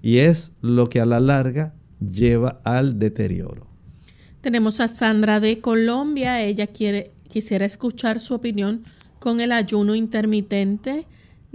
Y 0.01 0.19
es 0.19 0.51
lo 0.61 0.87
que 0.87 1.01
a 1.01 1.05
la 1.05 1.19
larga 1.19 1.73
lleva 1.99 2.61
al 2.63 2.99
deterioro. 2.99 3.67
Tenemos 4.41 4.79
a 4.79 4.87
Sandra 4.87 5.39
de 5.39 5.59
Colombia. 5.59 6.43
Ella 6.43 6.67
quiere, 6.67 7.14
quisiera 7.35 7.65
escuchar 7.65 8.21
su 8.21 8.33
opinión 8.33 8.83
con 9.19 9.41
el 9.41 9.51
ayuno 9.51 9.93
intermitente, 9.93 11.05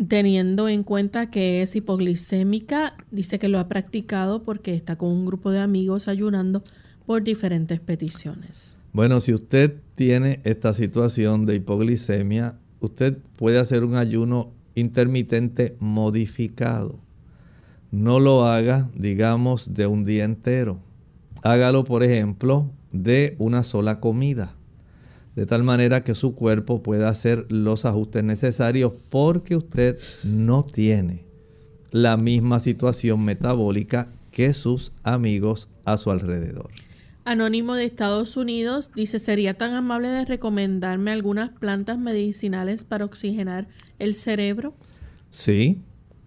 teniendo 0.08 0.68
en 0.68 0.82
cuenta 0.82 1.30
que 1.30 1.62
es 1.62 1.74
hipoglicémica. 1.74 2.98
Dice 3.10 3.38
que 3.38 3.48
lo 3.48 3.58
ha 3.58 3.66
practicado 3.66 4.42
porque 4.42 4.74
está 4.74 4.96
con 4.96 5.08
un 5.08 5.24
grupo 5.24 5.50
de 5.50 5.60
amigos 5.60 6.06
ayunando 6.06 6.62
por 7.06 7.22
diferentes 7.22 7.80
peticiones. 7.80 8.76
Bueno, 8.92 9.20
si 9.20 9.32
usted 9.32 9.76
tiene 9.94 10.40
esta 10.44 10.74
situación 10.74 11.46
de 11.46 11.54
hipoglicemia, 11.54 12.58
usted 12.80 13.16
puede 13.38 13.58
hacer 13.58 13.82
un 13.82 13.94
ayuno 13.94 14.52
intermitente 14.74 15.76
modificado. 15.80 16.98
No 17.90 18.20
lo 18.20 18.44
haga, 18.44 18.90
digamos, 18.94 19.72
de 19.72 19.86
un 19.86 20.04
día 20.04 20.24
entero. 20.24 20.78
Hágalo, 21.42 21.84
por 21.84 22.02
ejemplo, 22.02 22.70
de 22.92 23.34
una 23.38 23.64
sola 23.64 23.98
comida. 23.98 24.59
De 25.36 25.46
tal 25.46 25.62
manera 25.62 26.02
que 26.02 26.14
su 26.14 26.34
cuerpo 26.34 26.82
pueda 26.82 27.08
hacer 27.08 27.46
los 27.48 27.84
ajustes 27.84 28.24
necesarios 28.24 28.92
porque 29.10 29.56
usted 29.56 29.98
no 30.22 30.64
tiene 30.64 31.24
la 31.92 32.16
misma 32.16 32.60
situación 32.60 33.24
metabólica 33.24 34.08
que 34.32 34.54
sus 34.54 34.92
amigos 35.02 35.68
a 35.84 35.96
su 35.96 36.10
alrededor. 36.10 36.70
Anónimo 37.24 37.74
de 37.74 37.84
Estados 37.84 38.36
Unidos 38.36 38.90
dice, 38.94 39.18
¿sería 39.18 39.54
tan 39.54 39.74
amable 39.74 40.08
de 40.08 40.24
recomendarme 40.24 41.10
algunas 41.10 41.50
plantas 41.50 41.98
medicinales 41.98 42.84
para 42.84 43.04
oxigenar 43.04 43.68
el 43.98 44.14
cerebro? 44.14 44.74
Sí, 45.28 45.80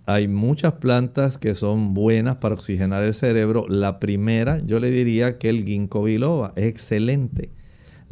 hay 0.05 0.27
muchas 0.27 0.73
plantas 0.73 1.37
que 1.37 1.55
son 1.55 1.93
buenas 1.93 2.37
para 2.37 2.55
oxigenar 2.55 3.03
el 3.03 3.13
cerebro. 3.13 3.65
La 3.67 3.99
primera, 3.99 4.59
yo 4.65 4.79
le 4.79 4.91
diría 4.91 5.37
que 5.39 5.49
el 5.49 5.65
ginkgo 5.65 6.03
biloba 6.03 6.53
es 6.55 6.65
excelente. 6.65 7.49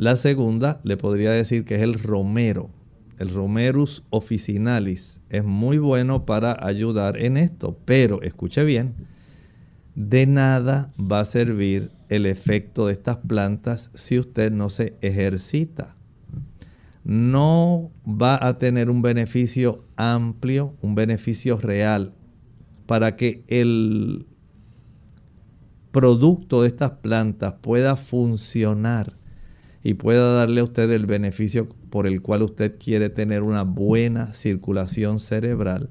La 0.02 0.16
segunda 0.16 0.82
le 0.84 0.98
podría 0.98 1.30
decir 1.30 1.64
que 1.64 1.76
es 1.76 1.82
el 1.82 1.94
romero. 1.94 2.72
El 3.20 3.30
romerus 3.30 4.02
officinalis 4.10 5.22
es 5.30 5.44
muy 5.44 5.78
bueno 5.78 6.26
para 6.26 6.58
ayudar 6.66 7.22
en 7.22 7.38
esto, 7.38 7.78
pero 7.86 8.24
escuche 8.24 8.64
bien, 8.64 8.96
de 9.94 10.26
nada 10.26 10.92
va 11.00 11.20
a 11.20 11.26
servir 11.26 11.92
el 12.10 12.26
efecto 12.26 12.88
de 12.88 12.94
estas 12.94 13.18
plantas 13.18 13.92
si 13.94 14.18
usted 14.18 14.52
no 14.52 14.72
se 14.72 14.96
ejercita. 15.02 15.96
No 17.04 17.92
va 18.04 18.40
a 18.44 18.58
tener 18.58 18.90
un 18.90 19.04
beneficio 19.04 19.86
amplio, 19.98 20.74
un 20.82 20.96
beneficio 20.96 21.60
real, 21.60 22.16
para 22.88 23.16
que 23.16 23.44
el 23.48 24.26
producto 25.92 26.64
de 26.64 26.70
estas 26.70 26.90
plantas 26.90 27.54
pueda 27.62 27.96
funcionar 27.98 29.21
y 29.84 29.96
pueda 29.96 30.34
darle 30.34 30.62
a 30.62 30.66
usted 30.66 30.92
el 30.92 31.06
beneficio 31.06 31.68
por 31.90 32.08
el 32.08 32.22
cual 32.22 32.44
usted 32.44 32.76
quiere 32.78 33.10
tener 33.10 33.44
una 33.44 33.64
buena 33.64 34.34
circulación 34.34 35.20
cerebral, 35.20 35.90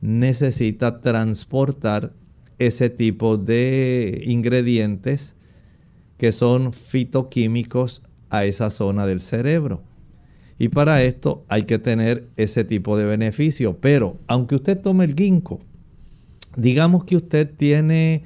necesita 0.00 1.00
transportar 1.00 2.12
ese 2.58 2.90
tipo 2.90 3.36
de 3.36 4.22
ingredientes 4.26 5.34
que 6.18 6.32
son 6.32 6.72
fitoquímicos 6.72 8.02
a 8.28 8.44
esa 8.44 8.70
zona 8.70 9.06
del 9.06 9.20
cerebro. 9.20 9.82
Y 10.58 10.68
para 10.68 11.02
esto 11.02 11.44
hay 11.48 11.62
que 11.62 11.78
tener 11.78 12.28
ese 12.36 12.64
tipo 12.64 12.98
de 12.98 13.06
beneficio. 13.06 13.78
Pero 13.80 14.18
aunque 14.26 14.56
usted 14.56 14.78
tome 14.78 15.06
el 15.06 15.14
ginkgo, 15.14 15.60
digamos 16.56 17.04
que 17.04 17.16
usted 17.16 17.50
tiene 17.56 18.24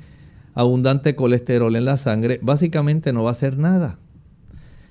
abundante 0.54 1.14
colesterol 1.14 1.76
en 1.76 1.84
la 1.84 1.96
sangre, 1.96 2.40
básicamente 2.42 3.12
no 3.12 3.22
va 3.22 3.30
a 3.30 3.32
hacer 3.32 3.56
nada. 3.56 3.98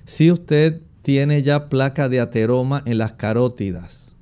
Si 0.04 0.30
usted 0.30 0.82
tiene 1.02 1.42
ya 1.42 1.68
placa 1.68 2.08
de 2.08 2.20
ateroma 2.20 2.82
en 2.84 2.98
las 2.98 3.14
carótidas 3.14 4.16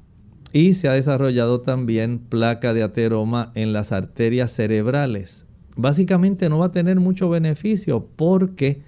y 0.53 0.74
se 0.74 0.89
ha 0.89 0.93
desarrollado 0.93 1.61
también 1.61 2.20
placa 2.20 2.72
de 2.72 2.83
ateroma 2.83 3.51
en 3.55 3.72
las 3.72 3.91
arterias 3.91 4.53
cerebrales, 4.53 5.45
básicamente 5.76 6.49
no 6.49 6.59
va 6.59 6.66
a 6.66 6.72
tener 6.72 7.01
mucho 7.01 7.28
beneficio 7.28 8.07
porque 8.16 8.83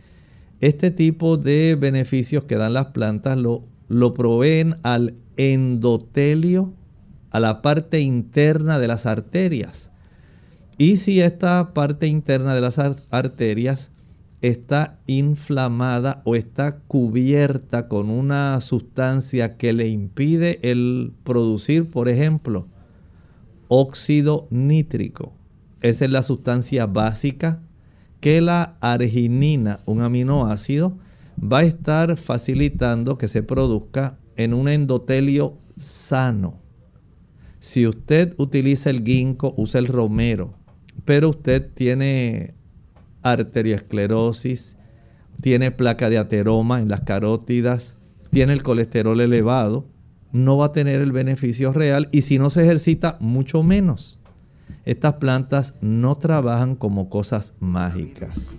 este 0.60 0.90
tipo 0.90 1.36
de 1.36 1.76
beneficios 1.78 2.44
que 2.44 2.56
dan 2.56 2.74
las 2.74 2.86
plantas 2.86 3.38
lo, 3.38 3.64
lo 3.88 4.14
proveen 4.14 4.76
al 4.82 5.14
endotelio, 5.36 6.72
a 7.30 7.40
la 7.40 7.60
parte 7.60 8.00
interna 8.00 8.78
de 8.78 8.86
las 8.86 9.04
arterias. 9.04 9.90
Y 10.78 10.96
si 10.96 11.20
esta 11.20 11.74
parte 11.74 12.06
interna 12.06 12.54
de 12.54 12.60
las 12.60 12.78
arterias 12.78 13.90
está 14.48 14.98
inflamada 15.06 16.20
o 16.26 16.36
está 16.36 16.76
cubierta 16.80 17.88
con 17.88 18.10
una 18.10 18.60
sustancia 18.60 19.56
que 19.56 19.72
le 19.72 19.88
impide 19.88 20.58
el 20.70 21.14
producir, 21.24 21.90
por 21.90 22.10
ejemplo, 22.10 22.66
óxido 23.68 24.46
nítrico. 24.50 25.32
Esa 25.80 26.04
es 26.04 26.10
la 26.10 26.22
sustancia 26.22 26.84
básica 26.84 27.62
que 28.20 28.42
la 28.42 28.76
arginina, 28.82 29.80
un 29.86 30.02
aminoácido, 30.02 30.98
va 31.40 31.60
a 31.60 31.64
estar 31.64 32.18
facilitando 32.18 33.16
que 33.16 33.28
se 33.28 33.42
produzca 33.42 34.18
en 34.36 34.52
un 34.52 34.68
endotelio 34.68 35.56
sano. 35.78 36.60
Si 37.60 37.86
usted 37.86 38.34
utiliza 38.36 38.90
el 38.90 39.02
ginkgo, 39.04 39.54
usa 39.56 39.80
el 39.80 39.86
romero, 39.86 40.52
pero 41.06 41.30
usted 41.30 41.70
tiene 41.72 42.52
arteriosclerosis, 43.24 44.76
tiene 45.40 45.72
placa 45.72 46.08
de 46.08 46.18
ateroma 46.18 46.80
en 46.80 46.88
las 46.88 47.00
carótidas, 47.00 47.96
tiene 48.30 48.52
el 48.52 48.62
colesterol 48.62 49.20
elevado, 49.20 49.86
no 50.30 50.56
va 50.56 50.66
a 50.66 50.72
tener 50.72 51.00
el 51.00 51.12
beneficio 51.12 51.72
real 51.72 52.08
y 52.12 52.22
si 52.22 52.38
no 52.38 52.50
se 52.50 52.62
ejercita, 52.62 53.16
mucho 53.20 53.62
menos. 53.62 54.20
Estas 54.84 55.14
plantas 55.14 55.74
no 55.80 56.16
trabajan 56.16 56.76
como 56.76 57.08
cosas 57.08 57.54
mágicas. 57.58 58.56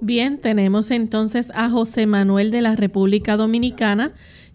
Bien, 0.00 0.40
tenemos 0.40 0.90
entonces 0.90 1.52
a 1.54 1.68
José 1.68 2.06
Manuel 2.06 2.50
de 2.50 2.62
la 2.62 2.76
República 2.76 3.36
Dominicana 3.36 4.12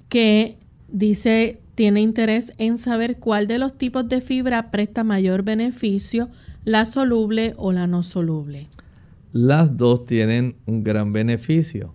que 0.09 0.57
dice 0.87 1.61
tiene 1.75 2.01
interés 2.01 2.53
en 2.57 2.77
saber 2.77 3.19
cuál 3.19 3.47
de 3.47 3.59
los 3.59 3.77
tipos 3.77 4.07
de 4.07 4.21
fibra 4.21 4.71
presta 4.71 5.03
mayor 5.03 5.43
beneficio, 5.43 6.29
la 6.65 6.87
soluble 6.87 7.53
o 7.57 7.71
la 7.71 7.85
no 7.85 8.01
soluble. 8.01 8.67
Las 9.31 9.77
dos 9.77 10.05
tienen 10.05 10.55
un 10.65 10.83
gran 10.83 11.13
beneficio 11.13 11.93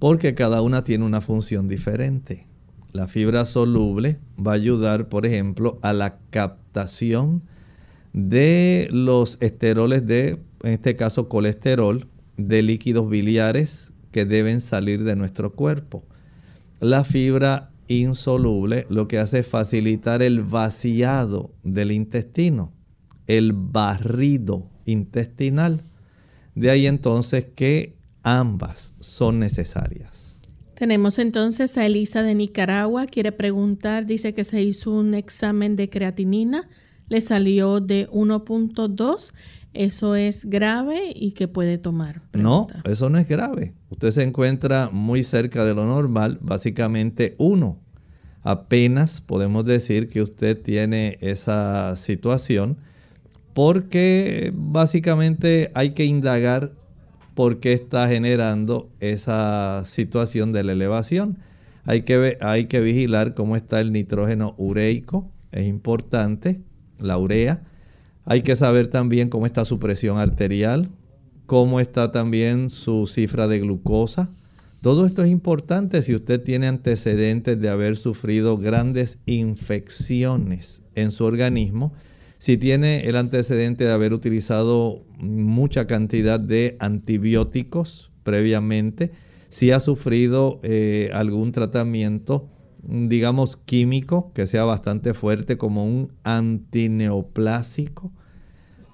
porque 0.00 0.34
cada 0.34 0.62
una 0.62 0.82
tiene 0.82 1.04
una 1.04 1.20
función 1.20 1.68
diferente. 1.68 2.46
La 2.92 3.06
fibra 3.06 3.46
soluble 3.46 4.18
va 4.36 4.52
a 4.52 4.56
ayudar, 4.56 5.08
por 5.08 5.26
ejemplo, 5.26 5.78
a 5.82 5.92
la 5.92 6.18
captación 6.30 7.42
de 8.12 8.88
los 8.90 9.38
esteroles 9.40 10.04
de, 10.06 10.40
en 10.64 10.72
este 10.72 10.96
caso, 10.96 11.28
colesterol, 11.28 12.08
de 12.36 12.62
líquidos 12.62 13.08
biliares 13.08 13.92
que 14.10 14.24
deben 14.24 14.60
salir 14.60 15.04
de 15.04 15.14
nuestro 15.14 15.52
cuerpo. 15.52 16.02
La 16.80 17.04
fibra 17.04 17.70
insoluble 17.86 18.86
lo 18.88 19.06
que 19.06 19.18
hace 19.18 19.40
es 19.40 19.46
facilitar 19.46 20.22
el 20.22 20.42
vaciado 20.42 21.52
del 21.62 21.92
intestino, 21.92 22.72
el 23.36 23.52
barrido 23.52 24.68
intestinal. 24.86 25.82
De 26.56 26.70
ahí 26.70 26.88
entonces 26.88 27.46
que 27.54 27.96
ambas 28.24 28.94
son 28.98 29.38
necesarias. 29.38 30.40
Tenemos 30.74 31.18
entonces 31.20 31.78
a 31.78 31.86
Elisa 31.86 32.22
de 32.22 32.34
Nicaragua, 32.34 33.06
quiere 33.06 33.30
preguntar, 33.30 34.04
dice 34.04 34.34
que 34.34 34.42
se 34.42 34.62
hizo 34.62 34.90
un 34.90 35.14
examen 35.14 35.76
de 35.76 35.88
creatinina, 35.88 36.68
le 37.08 37.20
salió 37.20 37.80
de 37.80 38.08
1.2 38.10 39.32
¿Eso 39.72 40.16
es 40.16 40.46
grave 40.46 41.12
y 41.14 41.30
qué 41.30 41.46
puede 41.46 41.78
tomar? 41.78 42.22
No, 42.32 42.66
eso 42.84 43.08
no 43.08 43.18
es 43.18 43.28
grave. 43.28 43.74
Usted 43.88 44.10
se 44.10 44.24
encuentra 44.24 44.90
muy 44.90 45.22
cerca 45.22 45.64
de 45.64 45.74
lo 45.74 45.86
normal, 45.86 46.38
básicamente 46.40 47.36
uno. 47.38 47.78
Apenas 48.42 49.20
podemos 49.20 49.64
decir 49.64 50.08
que 50.08 50.22
usted 50.22 50.60
tiene 50.60 51.18
esa 51.20 51.94
situación 51.94 52.78
porque 53.54 54.52
básicamente 54.54 55.70
hay 55.74 55.90
que 55.90 56.04
indagar 56.04 56.72
por 57.34 57.60
qué 57.60 57.72
está 57.72 58.08
generando 58.08 58.90
esa 59.00 59.82
situación 59.84 60.52
de 60.52 60.64
la 60.64 60.72
elevación. 60.72 61.38
Hay 61.84 62.02
que, 62.02 62.36
hay 62.40 62.66
que 62.66 62.80
vigilar 62.80 63.34
cómo 63.34 63.56
está 63.56 63.80
el 63.80 63.92
nitrógeno 63.92 64.54
ureico, 64.58 65.30
es 65.52 65.66
importante, 65.66 66.60
la 66.98 67.16
urea 67.18 67.62
hay 68.24 68.42
que 68.42 68.54
saber 68.54 68.86
también 68.86 69.28
cómo 69.28 69.46
está 69.46 69.64
su 69.64 69.80
presión 69.80 70.18
arterial, 70.18 70.88
cómo 71.46 71.80
está 71.80 72.12
también 72.12 72.70
su 72.70 73.06
cifra 73.06 73.48
de 73.48 73.58
glucosa. 73.58 74.30
Todo 74.82 75.04
esto 75.04 75.24
es 75.24 75.30
importante 75.30 76.00
si 76.02 76.14
usted 76.14 76.40
tiene 76.40 76.68
antecedentes 76.68 77.60
de 77.60 77.68
haber 77.68 77.96
sufrido 77.96 78.56
grandes 78.56 79.18
infecciones 79.26 80.82
en 80.94 81.10
su 81.10 81.24
organismo, 81.24 81.92
si 82.40 82.56
tiene 82.56 83.06
el 83.06 83.16
antecedente 83.16 83.84
de 83.84 83.92
haber 83.92 84.14
utilizado 84.14 85.04
mucha 85.18 85.86
cantidad 85.86 86.40
de 86.40 86.78
antibióticos 86.80 88.10
previamente, 88.22 89.12
si 89.50 89.72
ha 89.72 89.78
sufrido 89.78 90.58
eh, 90.62 91.10
algún 91.12 91.52
tratamiento, 91.52 92.48
digamos, 92.82 93.58
químico 93.58 94.32
que 94.32 94.46
sea 94.46 94.64
bastante 94.64 95.12
fuerte 95.12 95.58
como 95.58 95.84
un 95.84 96.14
antineoplásico. 96.24 98.10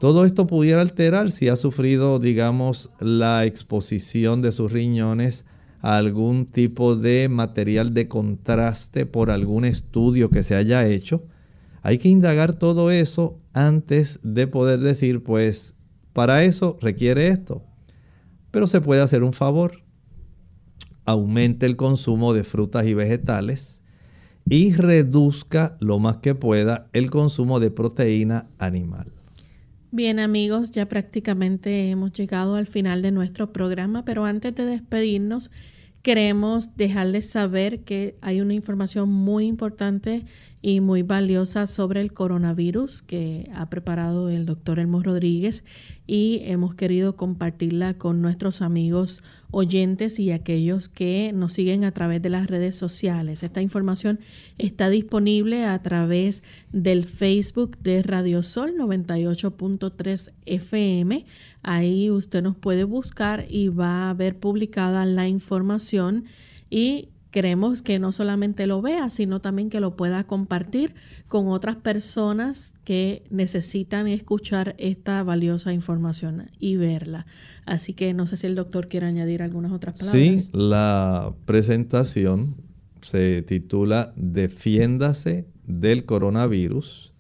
Todo 0.01 0.25
esto 0.25 0.49
pudiera 0.49 0.81
alterar 0.81 1.31
si 1.31 1.49
ha 1.49 1.55
sufrido, 1.55 2.19
digamos, 2.19 2.91
la 2.99 3.45
exposición 3.45 4.43
de 4.43 4.51
sus 4.51 4.73
riñones 4.73 5.45
a 5.83 5.99
algún 5.99 6.47
tipo 6.47 6.97
de 6.97 7.29
material 7.29 7.95
de 7.95 8.09
contraste 8.09 9.07
por 9.07 9.31
algún 9.31 9.65
estudio 9.65 10.31
que 10.31 10.43
se 10.43 10.57
haya 10.57 10.85
hecho. 10.85 11.23
Hay 11.87 11.99
que 11.99 12.09
indagar 12.09 12.55
todo 12.55 12.91
eso 12.91 13.39
antes 13.53 14.19
de 14.25 14.49
poder 14.49 14.81
decir, 14.81 15.23
pues, 15.23 15.77
para 16.13 16.43
eso 16.43 16.77
requiere 16.81 17.29
esto. 17.29 17.63
Pero 18.51 18.67
se 18.67 18.81
puede 18.81 19.03
hacer 19.03 19.23
un 19.23 19.33
favor. 19.33 19.85
Aumente 21.05 21.65
el 21.65 21.77
consumo 21.77 22.35
de 22.35 22.43
frutas 22.43 22.87
y 22.87 22.95
vegetales 22.95 23.83
y 24.51 24.73
reduzca 24.73 25.77
lo 25.79 26.01
más 26.01 26.17
que 26.17 26.35
pueda 26.35 26.89
el 26.93 27.09
consumo 27.09 27.61
de 27.61 27.71
proteína 27.71 28.49
animal. 28.59 29.13
Bien 29.93 30.19
amigos, 30.19 30.73
ya 30.73 30.89
prácticamente 30.89 31.91
hemos 31.91 32.11
llegado 32.11 32.57
al 32.57 32.67
final 32.67 33.01
de 33.01 33.13
nuestro 33.13 33.53
programa, 33.53 34.05
pero 34.05 34.25
antes 34.25 34.53
de 34.57 34.67
despedirnos, 34.67 35.53
queremos 36.07 36.77
dejarles 36.77 37.31
saber 37.31 37.85
que 37.85 38.17
hay 38.23 38.41
una 38.41 38.55
información 38.55 39.09
muy 39.09 39.47
importante 39.47 40.25
y 40.67 40.81
muy 40.81 41.03
valiosa 41.03 41.69
sobre 41.69 42.01
el 42.01 42.13
coronavirus 42.13 43.01
que 43.01 43.49
ha 43.55 43.71
preparado 43.71 44.31
el 44.31 44.47
doctor 44.47 44.81
Elmo 44.81 45.01
Rodríguez 45.01 45.63
y 46.09 46.41
hemos 46.43 46.75
querido 46.75 47.15
compartirla 47.15 47.95
con 47.95 48.21
nuestros 48.21 48.63
amigos 48.63 49.23
oyentes 49.53 50.19
y 50.19 50.33
aquellos 50.33 50.89
que 50.89 51.31
nos 51.33 51.53
siguen 51.53 51.85
a 51.85 51.93
través 51.93 52.21
de 52.21 52.31
las 52.31 52.49
redes 52.49 52.77
sociales. 52.77 53.45
Esta 53.45 53.63
información 53.63 54.19
está 54.59 54.91
disponible 54.91 55.65
a 55.65 55.81
través 55.83 56.43
del 56.73 57.05
Facebook 57.05 57.79
de 57.79 58.03
Radio 58.03 58.43
Sol 58.43 58.75
98.3 58.77 60.33
FM. 60.47 61.27
Ahí 61.63 62.11
usted 62.11 62.43
nos 62.43 62.57
puede 62.57 62.83
buscar 62.83 63.47
y 63.49 63.69
va 63.69 64.11
a 64.11 64.15
ver 64.15 64.37
publicada 64.41 65.05
la 65.05 65.29
información 65.29 66.25
y 66.71 67.11
Queremos 67.31 67.83
que 67.83 67.99
no 67.99 68.13
solamente 68.13 68.67
lo 68.67 68.81
vea, 68.81 69.11
sino 69.11 69.41
también 69.41 69.69
que 69.69 69.81
lo 69.81 69.97
pueda 69.97 70.25
compartir 70.25 70.95
con 71.29 71.49
otras 71.49 71.77
personas 71.77 72.75
que 72.85 73.25
necesitan 73.31 74.07
escuchar 74.07 74.75
esta 74.79 75.23
valiosa 75.23 75.73
información 75.73 76.51
y 76.59 76.77
verla. 76.77 77.27
Así 77.67 77.93
que 77.93 78.15
no 78.15 78.27
sé 78.27 78.37
si 78.37 78.47
el 78.47 78.55
doctor 78.55 78.87
quiere 78.87 79.07
añadir 79.07 79.43
algunas 79.43 79.73
otras 79.73 79.99
palabras. 79.99 80.45
Sí, 80.45 80.51
la 80.53 81.35
presentación 81.45 82.57
se 83.03 83.43
titula 83.43 84.13
Defiéndase 84.17 85.47
del 85.67 86.05
coronavirus 86.05 87.13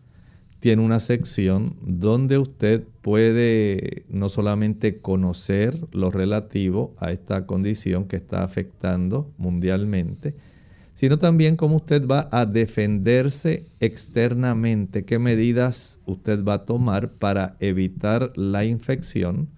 tiene 0.66 0.82
una 0.82 0.98
sección 0.98 1.76
donde 1.80 2.38
usted 2.38 2.82
puede 3.00 4.02
no 4.08 4.28
solamente 4.28 4.98
conocer 4.98 5.78
lo 5.92 6.10
relativo 6.10 6.92
a 6.98 7.12
esta 7.12 7.46
condición 7.46 8.08
que 8.08 8.16
está 8.16 8.42
afectando 8.42 9.32
mundialmente, 9.38 10.34
sino 10.94 11.20
también 11.20 11.54
cómo 11.54 11.76
usted 11.76 12.04
va 12.04 12.28
a 12.32 12.46
defenderse 12.46 13.66
externamente, 13.78 15.04
qué 15.04 15.20
medidas 15.20 16.00
usted 16.04 16.42
va 16.42 16.54
a 16.54 16.64
tomar 16.64 17.10
para 17.10 17.56
evitar 17.60 18.32
la 18.34 18.64
infección. 18.64 19.48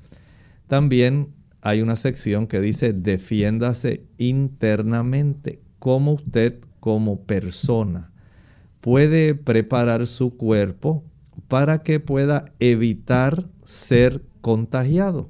También 0.67 1.29
hay 1.63 1.81
una 1.81 1.97
sección 1.97 2.47
que 2.47 2.61
dice 2.61 2.93
defiéndase 2.93 4.03
internamente, 4.19 5.63
cómo 5.79 6.13
usted 6.13 6.59
como 6.81 7.23
persona 7.23 8.11
puede 8.89 9.35
preparar 9.35 10.07
su 10.07 10.39
cuerpo 10.39 11.05
para 11.47 11.83
que 11.83 12.01
pueda 12.01 12.47
evitar 12.59 13.47
ser 13.63 14.23
contagiado. 14.41 15.29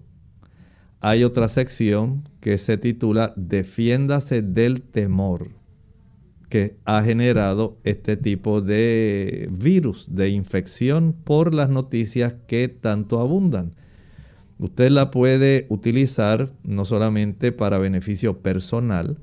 Hay 1.01 1.25
otra 1.25 1.49
sección 1.49 2.23
que 2.41 2.57
se 2.57 2.79
titula 2.79 3.33
Defiéndase 3.35 4.43
del 4.43 4.83
temor 4.83 5.49
que 6.49 6.77
ha 6.85 7.03
generado 7.03 7.81
este 7.83 8.17
tipo 8.17 8.61
de 8.61 9.49
virus, 9.51 10.07
de 10.09 10.29
infección 10.29 11.13
por 11.25 11.53
las 11.53 11.69
noticias 11.69 12.37
que 12.47 12.69
tanto 12.69 13.19
abundan. 13.19 13.75
Usted 14.61 14.91
la 14.91 15.11
puede 15.11 15.67
utilizar 15.69 16.53
no 16.63 16.85
solamente 16.85 17.51
para 17.51 17.79
beneficio 17.79 18.39
personal, 18.39 19.19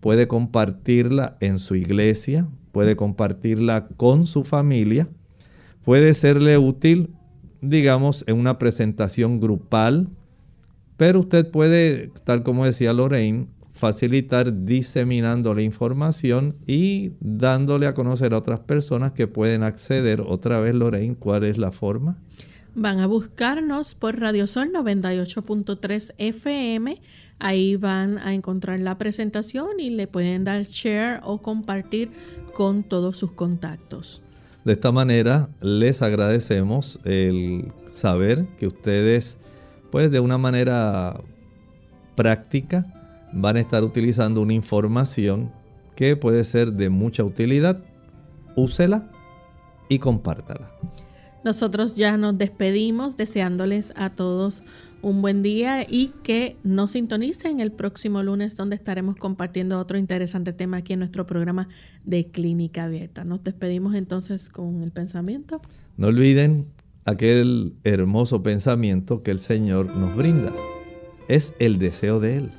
puede 0.00 0.26
compartirla 0.26 1.36
en 1.38 1.60
su 1.60 1.76
iglesia, 1.76 2.48
puede 2.78 2.94
compartirla 2.94 3.88
con 3.96 4.28
su 4.28 4.44
familia, 4.44 5.08
puede 5.84 6.14
serle 6.14 6.58
útil, 6.58 7.10
digamos, 7.60 8.22
en 8.28 8.36
una 8.36 8.56
presentación 8.56 9.40
grupal, 9.40 10.10
pero 10.96 11.18
usted 11.18 11.50
puede, 11.50 12.12
tal 12.22 12.44
como 12.44 12.64
decía 12.64 12.92
Lorraine, 12.92 13.48
facilitar 13.72 14.64
diseminando 14.64 15.54
la 15.54 15.62
información 15.62 16.54
y 16.68 17.14
dándole 17.18 17.88
a 17.88 17.94
conocer 17.94 18.32
a 18.32 18.38
otras 18.38 18.60
personas 18.60 19.10
que 19.10 19.26
pueden 19.26 19.64
acceder. 19.64 20.20
Otra 20.20 20.60
vez, 20.60 20.72
Lorraine, 20.72 21.16
¿cuál 21.16 21.42
es 21.42 21.58
la 21.58 21.72
forma? 21.72 22.18
Van 22.80 23.00
a 23.00 23.08
buscarnos 23.08 23.96
por 23.96 24.20
Radio 24.20 24.46
Sol 24.46 24.70
98.3 24.72 26.14
FM. 26.16 27.00
Ahí 27.40 27.74
van 27.74 28.18
a 28.18 28.34
encontrar 28.34 28.78
la 28.78 28.96
presentación 28.98 29.80
y 29.80 29.90
le 29.90 30.06
pueden 30.06 30.44
dar 30.44 30.62
share 30.62 31.18
o 31.24 31.42
compartir 31.42 32.12
con 32.54 32.84
todos 32.84 33.16
sus 33.16 33.32
contactos. 33.32 34.22
De 34.64 34.74
esta 34.74 34.92
manera 34.92 35.48
les 35.60 36.02
agradecemos 36.02 37.00
el 37.02 37.72
saber 37.94 38.46
que 38.60 38.68
ustedes 38.68 39.38
pues 39.90 40.12
de 40.12 40.20
una 40.20 40.38
manera 40.38 41.20
práctica 42.14 42.86
van 43.32 43.56
a 43.56 43.60
estar 43.60 43.82
utilizando 43.82 44.40
una 44.40 44.54
información 44.54 45.50
que 45.96 46.14
puede 46.14 46.44
ser 46.44 46.74
de 46.74 46.90
mucha 46.90 47.24
utilidad. 47.24 47.82
Úsela 48.54 49.10
y 49.88 49.98
compártala. 49.98 50.70
Nosotros 51.48 51.96
ya 51.96 52.18
nos 52.18 52.36
despedimos 52.36 53.16
deseándoles 53.16 53.94
a 53.96 54.10
todos 54.10 54.62
un 55.00 55.22
buen 55.22 55.42
día 55.42 55.80
y 55.88 56.12
que 56.22 56.58
nos 56.62 56.90
sintonicen 56.90 57.60
el 57.60 57.72
próximo 57.72 58.22
lunes 58.22 58.54
donde 58.54 58.76
estaremos 58.76 59.16
compartiendo 59.16 59.78
otro 59.80 59.96
interesante 59.96 60.52
tema 60.52 60.76
aquí 60.76 60.92
en 60.92 60.98
nuestro 60.98 61.24
programa 61.24 61.70
de 62.04 62.26
Clínica 62.26 62.84
Abierta. 62.84 63.24
Nos 63.24 63.42
despedimos 63.44 63.94
entonces 63.94 64.50
con 64.50 64.82
el 64.82 64.90
pensamiento. 64.90 65.62
No 65.96 66.08
olviden 66.08 66.66
aquel 67.06 67.72
hermoso 67.82 68.42
pensamiento 68.42 69.22
que 69.22 69.30
el 69.30 69.38
Señor 69.38 69.96
nos 69.96 70.14
brinda. 70.14 70.52
Es 71.28 71.54
el 71.58 71.78
deseo 71.78 72.20
de 72.20 72.36
Él. 72.36 72.50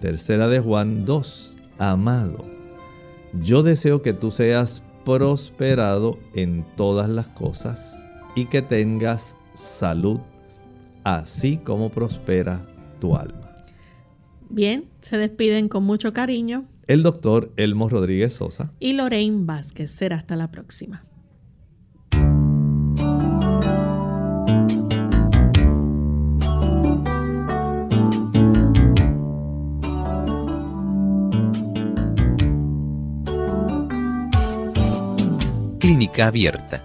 Tercera 0.00 0.48
de 0.48 0.60
Juan 0.60 1.04
2. 1.04 1.58
Amado, 1.76 2.46
yo 3.42 3.62
deseo 3.62 4.00
que 4.00 4.14
tú 4.14 4.30
seas 4.30 4.82
prosperado 5.04 6.18
en 6.34 6.64
todas 6.74 7.10
las 7.10 7.28
cosas 7.28 7.97
y 8.38 8.46
que 8.46 8.62
tengas 8.62 9.36
salud, 9.52 10.20
así 11.02 11.56
como 11.56 11.90
prospera 11.90 12.64
tu 13.00 13.16
alma. 13.16 13.52
Bien, 14.48 14.84
se 15.00 15.18
despiden 15.18 15.68
con 15.68 15.82
mucho 15.82 16.12
cariño. 16.12 16.64
El 16.86 17.02
doctor 17.02 17.52
Elmo 17.56 17.88
Rodríguez 17.88 18.34
Sosa. 18.34 18.72
Y 18.78 18.92
Lorraine 18.92 19.44
Vázquez. 19.44 19.90
Será 19.90 20.16
hasta 20.16 20.36
la 20.36 20.52
próxima. 20.52 21.04
Clínica 35.80 36.28
Abierta. 36.28 36.84